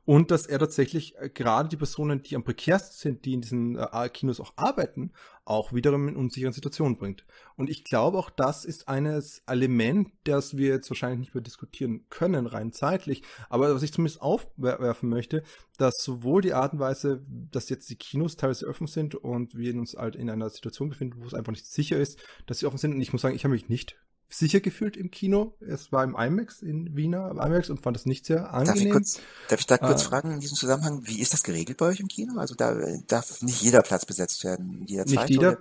und 0.04 0.30
dass 0.30 0.46
er 0.46 0.58
tatsächlich 0.58 1.16
äh, 1.18 1.28
gerade 1.28 1.68
die 1.68 1.76
Personen, 1.76 2.22
die 2.22 2.34
am 2.34 2.42
prekärsten 2.42 2.96
sind, 2.96 3.24
die 3.24 3.34
in 3.34 3.40
diesen 3.40 3.76
äh, 3.76 4.08
Kinos 4.08 4.40
auch 4.40 4.52
arbeiten, 4.56 5.12
auch 5.44 5.72
wiederum 5.72 6.08
in 6.08 6.16
unsicheren 6.16 6.52
Situationen 6.52 6.96
bringt. 6.96 7.24
Und 7.56 7.70
ich 7.70 7.84
glaube 7.84 8.18
auch, 8.18 8.30
das 8.30 8.64
ist 8.64 8.88
eines 8.88 9.42
Element, 9.46 10.10
das 10.24 10.56
wir 10.56 10.68
jetzt 10.68 10.90
wahrscheinlich 10.90 11.20
nicht 11.20 11.34
mehr 11.34 11.42
diskutieren 11.42 12.06
können, 12.10 12.46
rein 12.46 12.72
zeitlich, 12.72 13.22
aber 13.48 13.74
was 13.74 13.82
ich 13.82 13.92
zumindest 13.92 14.22
aufwerfen 14.22 15.08
möchte, 15.08 15.42
dass 15.78 16.02
sowohl 16.02 16.42
die 16.42 16.54
Art 16.54 16.72
und 16.72 16.78
Weise, 16.80 17.24
dass 17.28 17.68
jetzt 17.68 17.88
die 17.90 17.96
Kinos 17.96 18.36
teilweise 18.36 18.68
offen 18.68 18.86
sind 18.86 19.14
und 19.14 19.56
wir 19.56 19.74
uns 19.74 19.94
halt 19.94 20.16
in 20.16 20.30
einer 20.30 20.50
Situation 20.50 20.88
befinden, 20.88 21.22
wo 21.22 21.26
es 21.26 21.34
einfach 21.34 21.52
nicht 21.52 21.66
sicher 21.66 21.98
ist, 21.98 22.18
dass 22.46 22.58
sie 22.58 22.66
offen 22.66 22.78
sind. 22.78 22.94
Und 22.94 23.00
ich 23.00 23.12
muss 23.12 23.22
sagen, 23.22 23.34
ich 23.36 23.44
habe 23.44 23.54
mich 23.54 23.68
nicht 23.68 23.96
sicher 24.32 24.60
gefühlt 24.60 24.96
im 24.96 25.10
Kino. 25.10 25.54
Es 25.60 25.92
war 25.92 26.04
im 26.04 26.16
IMAX 26.16 26.62
in 26.62 26.96
Wiener 26.96 27.30
IMAX 27.30 27.70
und 27.70 27.80
fand 27.80 27.96
es 27.96 28.06
nicht 28.06 28.26
sehr 28.26 28.52
angenehm. 28.52 28.66
Darf 28.66 28.84
ich, 28.84 28.90
kurz, 28.90 29.20
darf 29.48 29.60
ich 29.60 29.66
da 29.66 29.78
kurz 29.78 30.02
äh, 30.02 30.06
fragen 30.06 30.30
in 30.30 30.40
diesem 30.40 30.56
Zusammenhang, 30.56 31.02
wie 31.04 31.20
ist 31.20 31.32
das 31.32 31.42
geregelt 31.42 31.78
bei 31.78 31.86
euch 31.86 32.00
im 32.00 32.08
Kino? 32.08 32.38
Also 32.38 32.54
da 32.54 32.74
darf 33.06 33.42
nicht 33.42 33.62
jeder 33.62 33.82
Platz 33.82 34.06
besetzt 34.06 34.44
werden, 34.44 34.84
jederzeit? 34.86 35.28
Nicht 35.28 35.30
jeder, 35.30 35.52
oder? 35.52 35.58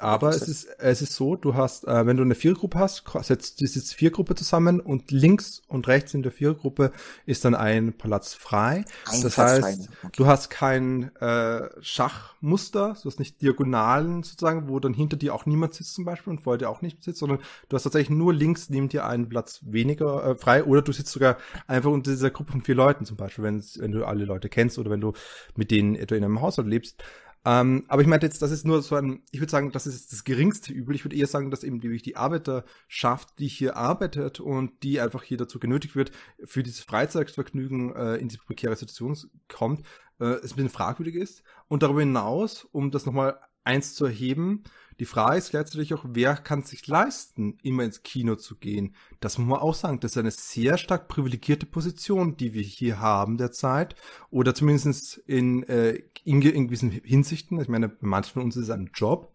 Aber 0.00 0.30
es 0.30 0.42
ist, 0.48 0.64
es 0.78 1.02
ist 1.02 1.14
so, 1.14 1.36
du 1.36 1.54
hast, 1.54 1.86
äh, 1.86 2.04
wenn 2.04 2.16
du 2.16 2.24
eine 2.24 2.34
Viergruppe 2.34 2.78
hast, 2.80 3.04
setzt 3.22 3.60
diese 3.60 3.80
Viergruppe 3.80 4.34
zusammen 4.34 4.80
und 4.80 5.12
links 5.12 5.62
und 5.68 5.86
rechts 5.86 6.14
in 6.14 6.22
der 6.24 6.32
Viergruppe 6.32 6.90
ist 7.26 7.44
dann 7.44 7.54
ein 7.54 7.92
Platz 7.92 8.34
frei. 8.34 8.84
Ein 9.06 9.22
das 9.22 9.34
Platz 9.34 9.62
heißt, 9.62 9.88
okay. 10.02 10.12
du 10.16 10.26
hast 10.26 10.50
kein 10.50 11.14
äh, 11.16 11.68
Schachmuster, 11.80 12.96
du 13.00 13.08
hast 13.08 13.20
nicht 13.20 13.40
Diagonalen 13.40 14.24
sozusagen, 14.24 14.68
wo 14.68 14.80
dann 14.80 14.94
hinter 14.94 15.16
dir 15.16 15.32
auch 15.32 15.46
niemand 15.46 15.74
sitzt 15.74 15.94
zum 15.94 16.04
Beispiel 16.04 16.32
und 16.32 16.40
vor 16.40 16.58
dir 16.58 16.70
auch 16.70 16.82
nicht 16.82 17.04
sitzt, 17.04 17.20
sondern 17.20 17.38
du 17.68 17.76
hast 17.76 17.84
tatsächlich 17.84 18.10
nur 18.10 18.34
links 18.34 18.70
neben 18.70 18.88
dir 18.88 19.06
einen 19.06 19.28
Platz 19.28 19.60
weniger 19.62 20.24
äh, 20.24 20.34
frei 20.34 20.64
oder 20.64 20.82
du 20.82 20.90
sitzt 20.90 21.12
sogar 21.12 21.36
einfach 21.68 21.90
unter 21.90 22.10
dieser 22.10 22.30
Gruppe 22.30 22.50
von 22.50 22.62
vier 22.62 22.74
Leuten 22.74 23.04
zum 23.04 23.16
Beispiel, 23.16 23.44
wenn, 23.44 23.62
wenn 23.76 23.92
du 23.92 24.04
alle 24.04 24.24
Leute 24.24 24.48
kennst 24.48 24.76
oder 24.78 24.90
wenn 24.90 25.00
du 25.00 25.12
mit 25.54 25.70
denen 25.70 25.94
etwa 25.94 26.16
in 26.16 26.24
einem 26.24 26.40
Haushalt 26.40 26.66
lebst. 26.66 27.02
Ähm, 27.46 27.84
aber 27.88 28.00
ich 28.00 28.08
meinte 28.08 28.26
jetzt, 28.26 28.40
das 28.40 28.50
ist 28.50 28.64
nur 28.64 28.82
so 28.82 28.96
ein, 28.96 29.22
ich 29.30 29.40
würde 29.40 29.50
sagen, 29.50 29.70
das 29.70 29.86
ist 29.86 30.12
das 30.12 30.24
geringste 30.24 30.72
Übel. 30.72 30.94
Ich 30.94 31.04
würde 31.04 31.16
eher 31.16 31.26
sagen, 31.26 31.50
dass 31.50 31.62
eben 31.62 31.80
die, 31.80 31.98
die 31.98 32.16
Arbeiterschaft, 32.16 33.38
die 33.38 33.48
hier 33.48 33.76
arbeitet 33.76 34.40
und 34.40 34.82
die 34.82 35.00
einfach 35.00 35.22
hier 35.22 35.36
dazu 35.36 35.58
genötigt 35.58 35.94
wird, 35.94 36.10
für 36.44 36.62
dieses 36.62 36.80
Freizeitvergnügen 36.80 37.94
äh, 37.94 38.16
in 38.16 38.28
diese 38.28 38.40
prekäre 38.40 38.76
Situation 38.76 39.16
kommt, 39.48 39.84
äh, 40.20 40.24
es 40.24 40.52
ein 40.52 40.56
bisschen 40.56 40.70
fragwürdig 40.70 41.16
ist. 41.16 41.42
Und 41.68 41.82
darüber 41.82 42.00
hinaus, 42.00 42.64
um 42.72 42.90
das 42.90 43.04
nochmal 43.04 43.38
eins 43.64 43.94
zu 43.94 44.04
erheben, 44.04 44.64
die 45.00 45.06
Frage 45.06 45.38
ist 45.38 45.52
letztlich 45.52 45.92
auch, 45.92 46.04
wer 46.06 46.36
kann 46.36 46.62
sich 46.62 46.86
leisten, 46.86 47.58
immer 47.62 47.82
ins 47.82 48.04
Kino 48.04 48.36
zu 48.36 48.56
gehen? 48.56 48.94
Das 49.18 49.38
muss 49.38 49.48
man 49.48 49.58
auch 49.58 49.74
sagen. 49.74 49.98
Das 49.98 50.12
ist 50.12 50.18
eine 50.18 50.30
sehr 50.30 50.78
stark 50.78 51.08
privilegierte 51.08 51.66
Position, 51.66 52.36
die 52.36 52.54
wir 52.54 52.62
hier 52.62 53.00
haben 53.00 53.36
derzeit. 53.36 53.96
Oder 54.30 54.54
zumindest 54.54 55.18
in, 55.26 55.64
äh, 55.64 56.00
in, 56.22 56.40
in 56.42 56.66
gewissen 56.66 56.90
Hinsichten. 56.90 57.60
Ich 57.60 57.68
meine, 57.68 57.96
manchen 58.00 58.34
von 58.34 58.42
uns 58.42 58.56
ist 58.56 58.64
es 58.64 58.70
ein 58.70 58.90
Job 58.94 59.33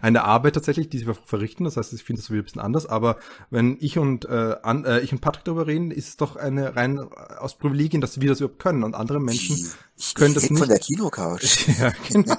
eine 0.00 0.24
Arbeit 0.24 0.54
tatsächlich, 0.54 0.88
die 0.88 0.98
sie 0.98 1.12
verrichten. 1.24 1.64
Das 1.64 1.76
heißt, 1.76 1.92
ich 1.92 2.04
finde 2.04 2.20
das 2.20 2.26
so 2.26 2.34
ein 2.34 2.42
bisschen 2.42 2.60
anders. 2.60 2.86
Aber 2.86 3.18
wenn 3.50 3.76
ich 3.80 3.98
und 3.98 4.24
äh, 4.26 4.56
an, 4.62 4.84
äh, 4.84 5.00
ich 5.00 5.12
und 5.12 5.20
Patrick 5.20 5.44
darüber 5.44 5.66
reden, 5.66 5.90
ist 5.90 6.08
es 6.08 6.16
doch 6.16 6.36
eine 6.36 6.76
rein 6.76 6.98
äh, 6.98 7.34
aus 7.34 7.56
Privilegien, 7.56 8.00
dass 8.00 8.20
wir 8.20 8.28
das 8.28 8.40
überhaupt 8.40 8.60
können. 8.60 8.84
Und 8.84 8.94
andere 8.94 9.20
Menschen 9.20 9.56
ich, 9.96 10.14
können 10.14 10.30
ich 10.30 10.34
das 10.34 10.50
nicht. 10.50 10.58
von 10.58 10.68
der 10.68 10.78
Kinocouch. 10.78 11.68
ja, 11.78 11.92
genau. 12.08 12.36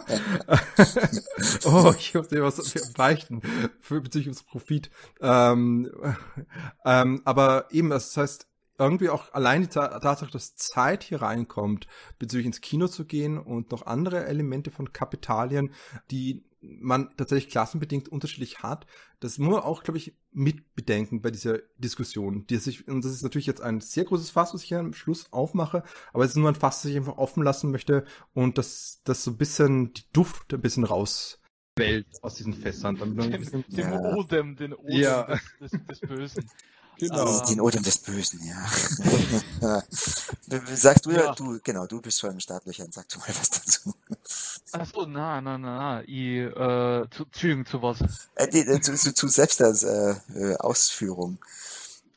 oh, 1.65 1.93
ich 1.97 2.13
muss 2.13 2.27
dir 2.27 2.43
was 2.43 2.73
beichten 2.95 3.41
für 3.81 4.01
bezüglich 4.01 4.29
unseres 4.29 4.45
Profit. 4.45 4.89
Ähm, 5.21 5.91
ähm, 6.85 7.21
aber 7.25 7.67
eben, 7.71 7.89
das 7.89 8.15
heißt, 8.15 8.47
irgendwie 8.77 9.09
auch 9.09 9.33
allein 9.33 9.61
die 9.61 9.67
Tatsache, 9.67 10.31
dass 10.31 10.55
Zeit 10.55 11.03
hier 11.03 11.21
reinkommt, 11.21 11.87
bezüglich 12.19 12.47
ins 12.47 12.61
Kino 12.61 12.87
zu 12.87 13.05
gehen 13.05 13.37
und 13.37 13.71
noch 13.71 13.85
andere 13.85 14.25
Elemente 14.25 14.71
von 14.71 14.91
Kapitalien, 14.91 15.71
die 16.11 16.43
man 16.79 17.09
tatsächlich 17.17 17.51
klassenbedingt 17.51 18.09
unterschiedlich 18.09 18.63
hat, 18.63 18.85
das 19.19 19.37
muss 19.37 19.55
man 19.55 19.63
auch, 19.63 19.83
glaube 19.83 19.97
ich, 19.97 20.17
mitbedenken 20.31 21.21
bei 21.21 21.31
dieser 21.31 21.59
Diskussion. 21.77 22.45
Die 22.47 22.57
sich, 22.57 22.87
und 22.87 23.03
das 23.03 23.11
ist 23.11 23.23
natürlich 23.23 23.47
jetzt 23.47 23.61
ein 23.61 23.81
sehr 23.81 24.05
großes 24.05 24.29
Fass, 24.31 24.53
was 24.53 24.63
ich 24.63 24.69
hier 24.69 24.79
am 24.79 24.93
Schluss 24.93 25.31
aufmache, 25.31 25.83
aber 26.13 26.23
es 26.23 26.31
ist 26.31 26.37
nur 26.37 26.49
ein 26.49 26.55
Fass, 26.55 26.81
das 26.81 26.91
ich 26.91 26.97
einfach 26.97 27.17
offen 27.17 27.43
lassen 27.43 27.71
möchte 27.71 28.05
und 28.33 28.57
dass 28.57 29.01
das 29.03 29.23
so 29.23 29.31
ein 29.31 29.37
bisschen 29.37 29.93
die 29.93 30.03
Duft 30.13 30.53
ein 30.53 30.61
bisschen 30.61 30.83
raus 30.83 31.39
Welt 31.77 32.07
aus 32.21 32.35
diesen 32.35 32.53
Fässern. 32.53 32.95
Den, 32.95 33.15
den 33.51 33.65
ja. 33.69 33.99
Odem, 34.15 34.55
den 34.55 34.73
Odem 34.73 34.97
ja. 34.97 35.39
des, 35.59 35.71
des, 35.71 35.85
des 35.85 35.99
Bösen. 35.99 36.49
Genau. 36.97 37.39
Den 37.45 37.61
Odem 37.61 37.83
des 37.83 37.97
Bösen, 37.97 38.41
ja. 38.43 39.81
Sagst 40.75 41.05
du 41.05 41.11
ja, 41.11 41.33
du, 41.33 41.59
genau, 41.63 41.85
du 41.85 42.01
bist 42.01 42.19
schon 42.19 42.31
im 42.31 42.39
Startlöchern, 42.39 42.91
sag 42.91 43.09
du 43.09 43.19
mal 43.19 43.27
was 43.27 43.49
dazu. 43.49 43.93
Achso, 44.71 45.05
na, 45.05 45.41
na, 45.41 45.57
na, 45.57 45.77
na, 45.77 46.01
ich, 46.03 46.39
äh, 46.39 47.05
zu, 47.11 47.25
Zügen 47.31 47.65
zu 47.65 47.81
was? 47.81 47.99
Äh, 48.35 48.47
die, 48.47 48.59
äh, 48.59 48.79
zu, 48.79 48.95
zu, 48.95 49.13
zu 49.13 49.27
selbst 49.27 49.61
als 49.61 49.83
äh, 49.83 50.15
äh 50.33 50.55
Ausführung. 50.57 51.37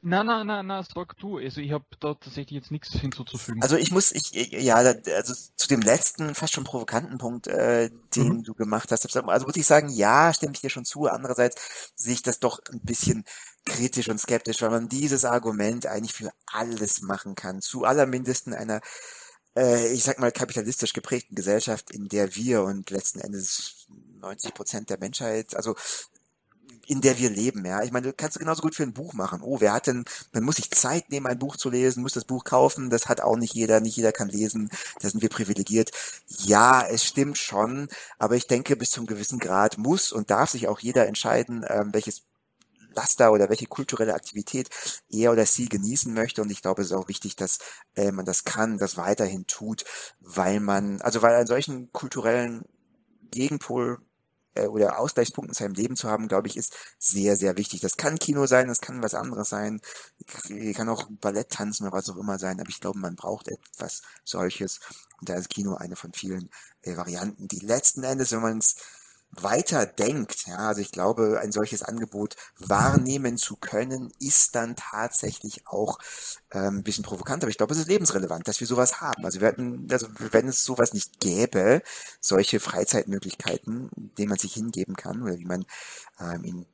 Na, 0.00 0.22
na, 0.22 0.44
na, 0.44 0.62
na, 0.62 0.82
sag 0.84 1.16
du. 1.18 1.38
Also 1.38 1.60
ich 1.60 1.72
habe 1.72 1.84
da 1.98 2.14
tatsächlich 2.14 2.52
jetzt 2.52 2.70
nichts 2.70 2.92
hinzuzufügen. 2.92 3.62
Also 3.62 3.76
ich 3.76 3.90
muss, 3.90 4.12
ich, 4.12 4.30
ja, 4.32 4.76
also 4.76 5.34
zu 5.56 5.68
dem 5.68 5.80
letzten, 5.80 6.36
fast 6.36 6.54
schon 6.54 6.62
provokanten 6.62 7.18
Punkt, 7.18 7.48
äh, 7.48 7.90
den 8.14 8.28
mhm. 8.28 8.42
du 8.44 8.54
gemacht 8.54 8.92
hast, 8.92 9.04
also 9.04 9.46
muss 9.46 9.56
ich 9.56 9.66
sagen, 9.66 9.88
ja, 9.88 10.32
stimme 10.32 10.52
ich 10.52 10.60
dir 10.60 10.70
schon 10.70 10.84
zu. 10.84 11.06
Andererseits 11.06 11.92
sehe 11.96 12.14
ich 12.14 12.22
das 12.22 12.38
doch 12.38 12.60
ein 12.70 12.80
bisschen 12.80 13.24
kritisch 13.66 14.08
und 14.08 14.20
skeptisch, 14.20 14.62
weil 14.62 14.70
man 14.70 14.88
dieses 14.88 15.24
Argument 15.24 15.86
eigentlich 15.86 16.14
für 16.14 16.30
alles 16.46 17.02
machen 17.02 17.34
kann. 17.34 17.60
Zu 17.60 17.84
allermindesten 17.84 18.54
einer, 18.54 18.80
äh, 19.56 19.92
ich 19.92 20.04
sag 20.04 20.20
mal, 20.20 20.30
kapitalistisch 20.30 20.92
geprägten 20.92 21.34
Gesellschaft, 21.34 21.90
in 21.90 22.08
der 22.08 22.36
wir 22.36 22.62
und 22.62 22.90
letzten 22.90 23.18
Endes 23.18 23.88
90 24.20 24.54
Prozent 24.54 24.90
der 24.90 24.98
Menschheit, 24.98 25.56
also 25.56 25.74
in 26.86 27.02
der 27.02 27.18
wir 27.18 27.30
leben, 27.30 27.64
ja. 27.66 27.82
Ich 27.82 27.92
meine, 27.92 28.06
du 28.06 28.12
kannst 28.14 28.38
genauso 28.38 28.62
gut 28.62 28.74
für 28.74 28.82
ein 28.82 28.94
Buch 28.94 29.12
machen. 29.12 29.42
Oh, 29.42 29.60
wer 29.60 29.74
hat 29.74 29.86
denn, 29.86 30.04
man 30.32 30.42
muss 30.42 30.56
sich 30.56 30.70
Zeit 30.70 31.10
nehmen, 31.10 31.26
ein 31.26 31.38
Buch 31.38 31.56
zu 31.56 31.68
lesen, 31.68 32.02
muss 32.02 32.14
das 32.14 32.24
Buch 32.24 32.44
kaufen, 32.44 32.88
das 32.88 33.08
hat 33.08 33.20
auch 33.20 33.36
nicht 33.36 33.54
jeder, 33.54 33.80
nicht 33.80 33.96
jeder 33.96 34.12
kann 34.12 34.28
lesen, 34.28 34.70
da 35.00 35.10
sind 35.10 35.20
wir 35.20 35.28
privilegiert. 35.28 35.90
Ja, 36.26 36.86
es 36.86 37.04
stimmt 37.04 37.36
schon, 37.36 37.88
aber 38.18 38.36
ich 38.36 38.46
denke, 38.46 38.74
bis 38.76 38.90
zum 38.90 39.06
gewissen 39.06 39.38
Grad 39.38 39.76
muss 39.76 40.12
und 40.12 40.30
darf 40.30 40.50
sich 40.50 40.66
auch 40.68 40.80
jeder 40.80 41.06
entscheiden, 41.06 41.64
ähm, 41.68 41.90
welches 41.92 42.22
Laster 42.94 43.32
oder 43.32 43.48
welche 43.48 43.66
kulturelle 43.66 44.14
Aktivität 44.14 44.70
er 45.10 45.30
oder 45.32 45.46
sie 45.46 45.68
genießen 45.68 46.12
möchte. 46.12 46.42
Und 46.42 46.50
ich 46.50 46.62
glaube, 46.62 46.82
es 46.82 46.88
ist 46.88 46.96
auch 46.96 47.08
wichtig, 47.08 47.36
dass 47.36 47.58
äh, 47.94 48.12
man 48.12 48.24
das 48.24 48.44
kann, 48.44 48.78
das 48.78 48.96
weiterhin 48.96 49.46
tut, 49.46 49.84
weil 50.20 50.58
man, 50.58 51.00
also 51.02 51.22
weil 51.22 51.34
einen 51.34 51.46
solchen 51.46 51.92
kulturellen 51.92 52.64
Gegenpol 53.30 53.98
äh, 54.54 54.66
oder 54.66 54.98
Ausgleichspunkt 54.98 55.50
in 55.50 55.54
seinem 55.54 55.74
Leben 55.74 55.96
zu 55.96 56.08
haben, 56.08 56.28
glaube 56.28 56.48
ich, 56.48 56.56
ist 56.56 56.74
sehr, 56.98 57.36
sehr 57.36 57.56
wichtig. 57.56 57.80
Das 57.80 57.96
kann 57.96 58.18
Kino 58.18 58.46
sein, 58.46 58.68
das 58.68 58.80
kann 58.80 59.02
was 59.02 59.14
anderes 59.14 59.48
sein, 59.48 59.80
kann 60.74 60.88
auch 60.88 61.06
Ballett 61.10 61.50
tanzen 61.50 61.86
oder 61.86 61.96
was 61.96 62.08
auch 62.08 62.16
immer 62.16 62.38
sein, 62.38 62.60
aber 62.60 62.70
ich 62.70 62.80
glaube, 62.80 62.98
man 62.98 63.16
braucht 63.16 63.48
etwas 63.48 64.02
solches. 64.24 64.80
Und 65.20 65.28
da 65.28 65.34
ist 65.34 65.48
Kino 65.48 65.74
eine 65.74 65.96
von 65.96 66.12
vielen 66.12 66.50
äh, 66.82 66.96
Varianten, 66.96 67.48
die 67.48 67.60
letzten 67.60 68.02
Endes, 68.02 68.32
wenn 68.32 68.42
man 68.42 68.58
es 68.58 68.76
weiter 69.30 69.86
denkt, 69.86 70.46
ja, 70.46 70.56
also 70.56 70.80
ich 70.80 70.90
glaube, 70.90 71.38
ein 71.40 71.52
solches 71.52 71.82
Angebot 71.82 72.36
wahrnehmen 72.58 73.36
zu 73.36 73.56
können, 73.56 74.12
ist 74.20 74.54
dann 74.54 74.74
tatsächlich 74.76 75.66
auch 75.66 75.98
ähm, 76.52 76.78
ein 76.78 76.82
bisschen 76.82 77.04
provokant, 77.04 77.42
aber 77.42 77.50
ich 77.50 77.58
glaube, 77.58 77.74
es 77.74 77.80
ist 77.80 77.88
lebensrelevant, 77.88 78.48
dass 78.48 78.60
wir 78.60 78.66
sowas 78.66 79.00
haben. 79.00 79.24
Also 79.24 79.40
wir 79.40 79.48
hatten, 79.48 79.86
also 79.90 80.08
wenn 80.30 80.48
es 80.48 80.64
sowas 80.64 80.94
nicht 80.94 81.20
gäbe, 81.20 81.82
solche 82.20 82.60
Freizeitmöglichkeiten, 82.60 83.90
denen 84.16 84.30
man 84.30 84.38
sich 84.38 84.54
hingeben 84.54 84.96
kann 84.96 85.22
oder 85.22 85.38
wie 85.38 85.44
man 85.44 85.64
ähm, 86.20 86.44
in 86.44 86.66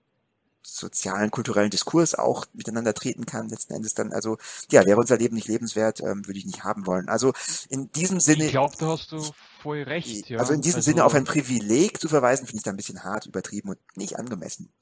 sozialen, 0.66 1.30
kulturellen 1.30 1.70
Diskurs 1.70 2.14
auch 2.14 2.46
miteinander 2.52 2.94
treten 2.94 3.26
kann, 3.26 3.48
letzten 3.48 3.74
Endes 3.74 3.94
dann, 3.94 4.12
also 4.12 4.38
ja, 4.70 4.84
wäre 4.86 4.98
unser 4.98 5.18
Leben 5.18 5.34
nicht 5.34 5.48
lebenswert, 5.48 6.00
ähm, 6.00 6.26
würde 6.26 6.38
ich 6.38 6.46
nicht 6.46 6.64
haben 6.64 6.86
wollen. 6.86 7.08
Also 7.08 7.32
in 7.68 7.92
diesem 7.92 8.20
Sinne. 8.20 8.46
Ich 8.46 8.50
glaube, 8.50 8.74
da 8.78 8.88
hast 8.88 9.12
du 9.12 9.22
voll 9.60 9.82
recht, 9.82 10.28
ja. 10.28 10.38
Also 10.38 10.52
in 10.52 10.62
diesem 10.62 10.78
also, 10.78 10.90
Sinne 10.90 11.04
auf 11.04 11.14
ein 11.14 11.24
Privileg 11.24 12.00
zu 12.00 12.08
verweisen, 12.08 12.46
finde 12.46 12.58
ich 12.58 12.64
da 12.64 12.70
ein 12.70 12.76
bisschen 12.76 13.04
hart, 13.04 13.26
übertrieben 13.26 13.70
und 13.70 13.78
nicht 13.96 14.18
angemessen. 14.18 14.72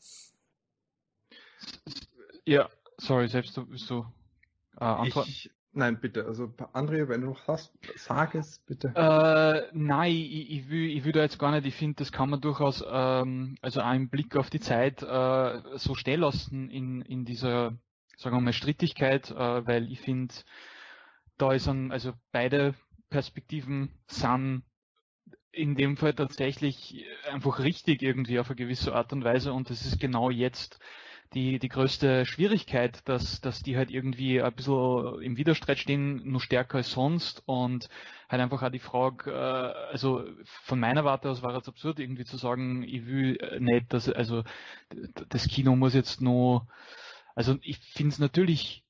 Ja, 2.44 2.68
sorry, 2.98 3.28
selbst 3.28 3.56
du 3.56 3.66
bist 3.66 3.88
du 3.90 4.06
äh, 4.78 4.84
antworten. 4.84 5.30
Ich, 5.30 5.50
Nein, 5.74 5.98
bitte. 6.00 6.26
Also, 6.26 6.52
André, 6.74 7.08
wenn 7.08 7.22
du 7.22 7.28
noch 7.28 7.48
hast, 7.48 7.72
sag 7.96 8.34
es 8.34 8.58
bitte. 8.58 8.92
Äh, 8.94 9.68
nein, 9.72 10.12
ich, 10.12 10.50
ich, 10.50 10.68
will, 10.68 10.90
ich 10.90 11.04
will 11.04 11.12
da 11.12 11.20
jetzt 11.20 11.38
gar 11.38 11.50
nicht. 11.50 11.66
Ich 11.66 11.74
finde, 11.74 11.96
das 11.96 12.12
kann 12.12 12.28
man 12.28 12.42
durchaus, 12.42 12.84
ähm, 12.86 13.56
also 13.62 13.80
einen 13.80 14.10
Blick 14.10 14.36
auf 14.36 14.50
die 14.50 14.60
Zeit 14.60 15.02
äh, 15.02 15.78
so 15.78 15.94
stehen 15.94 16.20
lassen 16.20 16.68
in, 16.68 17.00
in 17.02 17.24
dieser, 17.24 17.74
sagen 18.18 18.36
wir 18.36 18.40
mal, 18.40 18.52
Strittigkeit, 18.52 19.30
äh, 19.30 19.66
weil 19.66 19.90
ich 19.90 20.00
finde, 20.00 20.34
da 21.38 21.52
ist 21.52 21.68
ein, 21.68 21.90
also 21.90 22.12
beide 22.32 22.74
Perspektiven 23.08 23.90
sind 24.06 24.64
in 25.52 25.74
dem 25.74 25.96
Fall 25.96 26.14
tatsächlich 26.14 27.04
einfach 27.30 27.58
richtig 27.60 28.02
irgendwie 28.02 28.38
auf 28.38 28.48
eine 28.48 28.56
gewisse 28.56 28.94
Art 28.94 29.12
und 29.12 29.24
Weise 29.24 29.52
und 29.52 29.70
das 29.70 29.84
ist 29.84 30.00
genau 30.00 30.30
jetzt 30.30 30.80
die, 31.34 31.58
die 31.58 31.68
größte 31.68 32.26
Schwierigkeit, 32.26 33.06
dass, 33.08 33.40
dass 33.40 33.62
die 33.62 33.76
halt 33.76 33.90
irgendwie 33.90 34.42
ein 34.42 34.52
bisschen 34.54 35.20
im 35.22 35.36
Widerstreit 35.36 35.78
stehen, 35.78 36.22
nur 36.24 36.40
stärker 36.40 36.78
als 36.78 36.92
sonst 36.92 37.42
und 37.46 37.88
halt 38.28 38.42
einfach 38.42 38.62
auch 38.62 38.70
die 38.70 38.78
Frage, 38.78 39.30
äh, 39.30 39.92
also 39.92 40.24
von 40.42 40.80
meiner 40.80 41.04
Warte 41.04 41.30
aus 41.30 41.42
war 41.42 41.54
es 41.54 41.68
absurd, 41.68 41.98
irgendwie 41.98 42.24
zu 42.24 42.36
sagen, 42.36 42.82
ich 42.82 43.06
will 43.06 43.38
nicht, 43.60 43.92
dass, 43.92 44.08
also 44.08 44.44
das 45.28 45.48
Kino 45.48 45.76
muss 45.76 45.94
jetzt 45.94 46.20
nur, 46.20 46.66
also 47.34 47.56
ich 47.62 47.78
finde 47.78 48.12
es 48.12 48.18
natürlich 48.18 48.84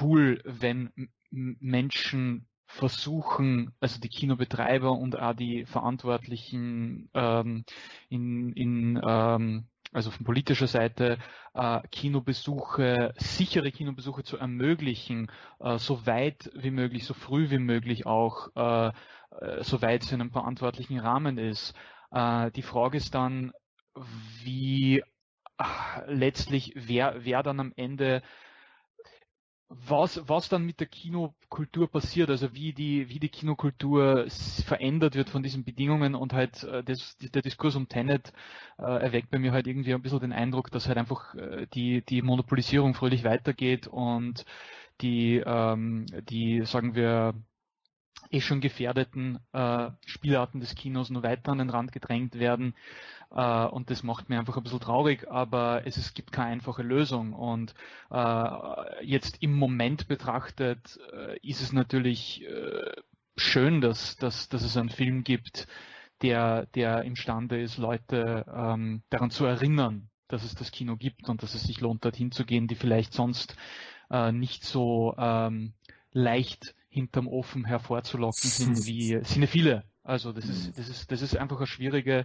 cool, 0.00 0.40
wenn 0.44 0.92
Menschen 1.30 2.48
versuchen, 2.66 3.72
also 3.80 3.98
die 3.98 4.10
Kinobetreiber 4.10 4.92
und 4.92 5.18
auch 5.18 5.32
die 5.34 5.64
Verantwortlichen 5.64 7.08
ähm, 7.14 7.64
in, 8.10 8.52
in 8.52 9.00
ähm, 9.02 9.68
also 9.92 10.10
von 10.10 10.24
politischer 10.24 10.66
Seite, 10.66 11.18
äh, 11.54 11.80
Kinobesuche, 11.90 13.14
sichere 13.16 13.70
Kinobesuche 13.72 14.22
zu 14.22 14.36
ermöglichen, 14.36 15.30
äh, 15.60 15.78
so 15.78 16.06
weit 16.06 16.50
wie 16.54 16.70
möglich, 16.70 17.04
so 17.04 17.14
früh 17.14 17.50
wie 17.50 17.58
möglich 17.58 18.06
auch, 18.06 18.48
äh, 18.56 18.88
äh 18.88 19.62
so 19.62 19.82
weit 19.82 20.02
es 20.02 20.12
in 20.12 20.20
einem 20.20 20.30
verantwortlichen 20.30 20.98
Rahmen 20.98 21.38
ist. 21.38 21.74
Äh, 22.10 22.50
die 22.52 22.62
Frage 22.62 22.98
ist 22.98 23.14
dann, 23.14 23.52
wie 24.42 25.02
äh, 25.58 25.64
letztlich, 26.06 26.72
wer, 26.76 27.24
wer 27.24 27.42
dann 27.42 27.60
am 27.60 27.72
Ende 27.76 28.22
was, 29.68 30.20
was 30.28 30.48
dann 30.48 30.64
mit 30.64 30.80
der 30.80 30.86
Kinokultur 30.86 31.90
passiert, 31.90 32.30
also 32.30 32.54
wie 32.54 32.72
die, 32.72 33.08
wie 33.10 33.18
die 33.18 33.28
Kinokultur 33.28 34.26
verändert 34.64 35.14
wird 35.14 35.28
von 35.28 35.42
diesen 35.42 35.64
Bedingungen 35.64 36.14
und 36.14 36.32
halt 36.32 36.64
äh, 36.64 36.82
das, 36.82 37.16
der 37.18 37.42
Diskurs 37.42 37.76
um 37.76 37.88
Tenet 37.88 38.32
äh, 38.78 38.82
erweckt 38.82 39.30
bei 39.30 39.38
mir 39.38 39.52
halt 39.52 39.66
irgendwie 39.66 39.92
ein 39.94 40.02
bisschen 40.02 40.20
den 40.20 40.32
Eindruck, 40.32 40.70
dass 40.70 40.88
halt 40.88 40.96
einfach 40.96 41.34
äh, 41.34 41.66
die, 41.74 42.02
die 42.02 42.22
Monopolisierung 42.22 42.94
fröhlich 42.94 43.24
weitergeht 43.24 43.86
und 43.86 44.46
die, 45.02 45.42
ähm, 45.44 46.06
die, 46.28 46.64
sagen 46.64 46.94
wir, 46.94 47.34
eh 48.30 48.40
schon 48.40 48.60
gefährdeten 48.60 49.38
äh, 49.52 49.90
Spielarten 50.06 50.60
des 50.60 50.74
Kinos 50.74 51.10
nur 51.10 51.22
weiter 51.22 51.52
an 51.52 51.58
den 51.58 51.70
Rand 51.70 51.92
gedrängt 51.92 52.38
werden. 52.38 52.74
Äh, 53.30 53.66
und 53.66 53.90
das 53.90 54.02
macht 54.02 54.28
mir 54.28 54.38
einfach 54.38 54.56
ein 54.56 54.62
bisschen 54.62 54.80
traurig, 54.80 55.30
aber 55.30 55.86
es, 55.86 55.96
es 55.96 56.14
gibt 56.14 56.32
keine 56.32 56.52
einfache 56.52 56.82
Lösung. 56.82 57.32
Und 57.32 57.74
äh, 58.10 59.04
jetzt 59.04 59.42
im 59.42 59.54
Moment 59.54 60.08
betrachtet 60.08 60.98
äh, 61.12 61.38
ist 61.40 61.62
es 61.62 61.72
natürlich 61.72 62.44
äh, 62.44 62.92
schön, 63.36 63.80
dass, 63.80 64.16
dass, 64.16 64.48
dass 64.48 64.62
es 64.62 64.76
einen 64.76 64.90
Film 64.90 65.24
gibt, 65.24 65.66
der, 66.22 66.66
der 66.66 67.02
imstande 67.04 67.60
ist, 67.60 67.78
Leute 67.78 68.44
ähm, 68.52 69.02
daran 69.10 69.30
zu 69.30 69.44
erinnern, 69.44 70.10
dass 70.26 70.44
es 70.44 70.54
das 70.54 70.72
Kino 70.72 70.96
gibt 70.96 71.28
und 71.28 71.42
dass 71.42 71.54
es 71.54 71.62
sich 71.62 71.80
lohnt, 71.80 72.04
dorthin 72.04 72.32
zu 72.32 72.44
gehen, 72.44 72.66
die 72.66 72.74
vielleicht 72.74 73.12
sonst 73.12 73.56
äh, 74.10 74.32
nicht 74.32 74.64
so 74.64 75.14
ähm, 75.16 75.74
leicht 76.12 76.74
hinterm 76.98 77.28
Ofen 77.28 77.64
hervorzulocken 77.64 78.50
sind 78.50 78.86
wie 78.86 79.20
viele. 79.46 79.84
Also 80.04 80.32
das 80.32 80.46
ist, 80.46 80.68
mhm. 80.68 80.72
das 80.76 80.88
ist, 80.88 81.12
das 81.12 81.20
ist 81.22 81.36
einfach 81.36 81.58
eine 81.58 81.66
schwierige 81.66 82.24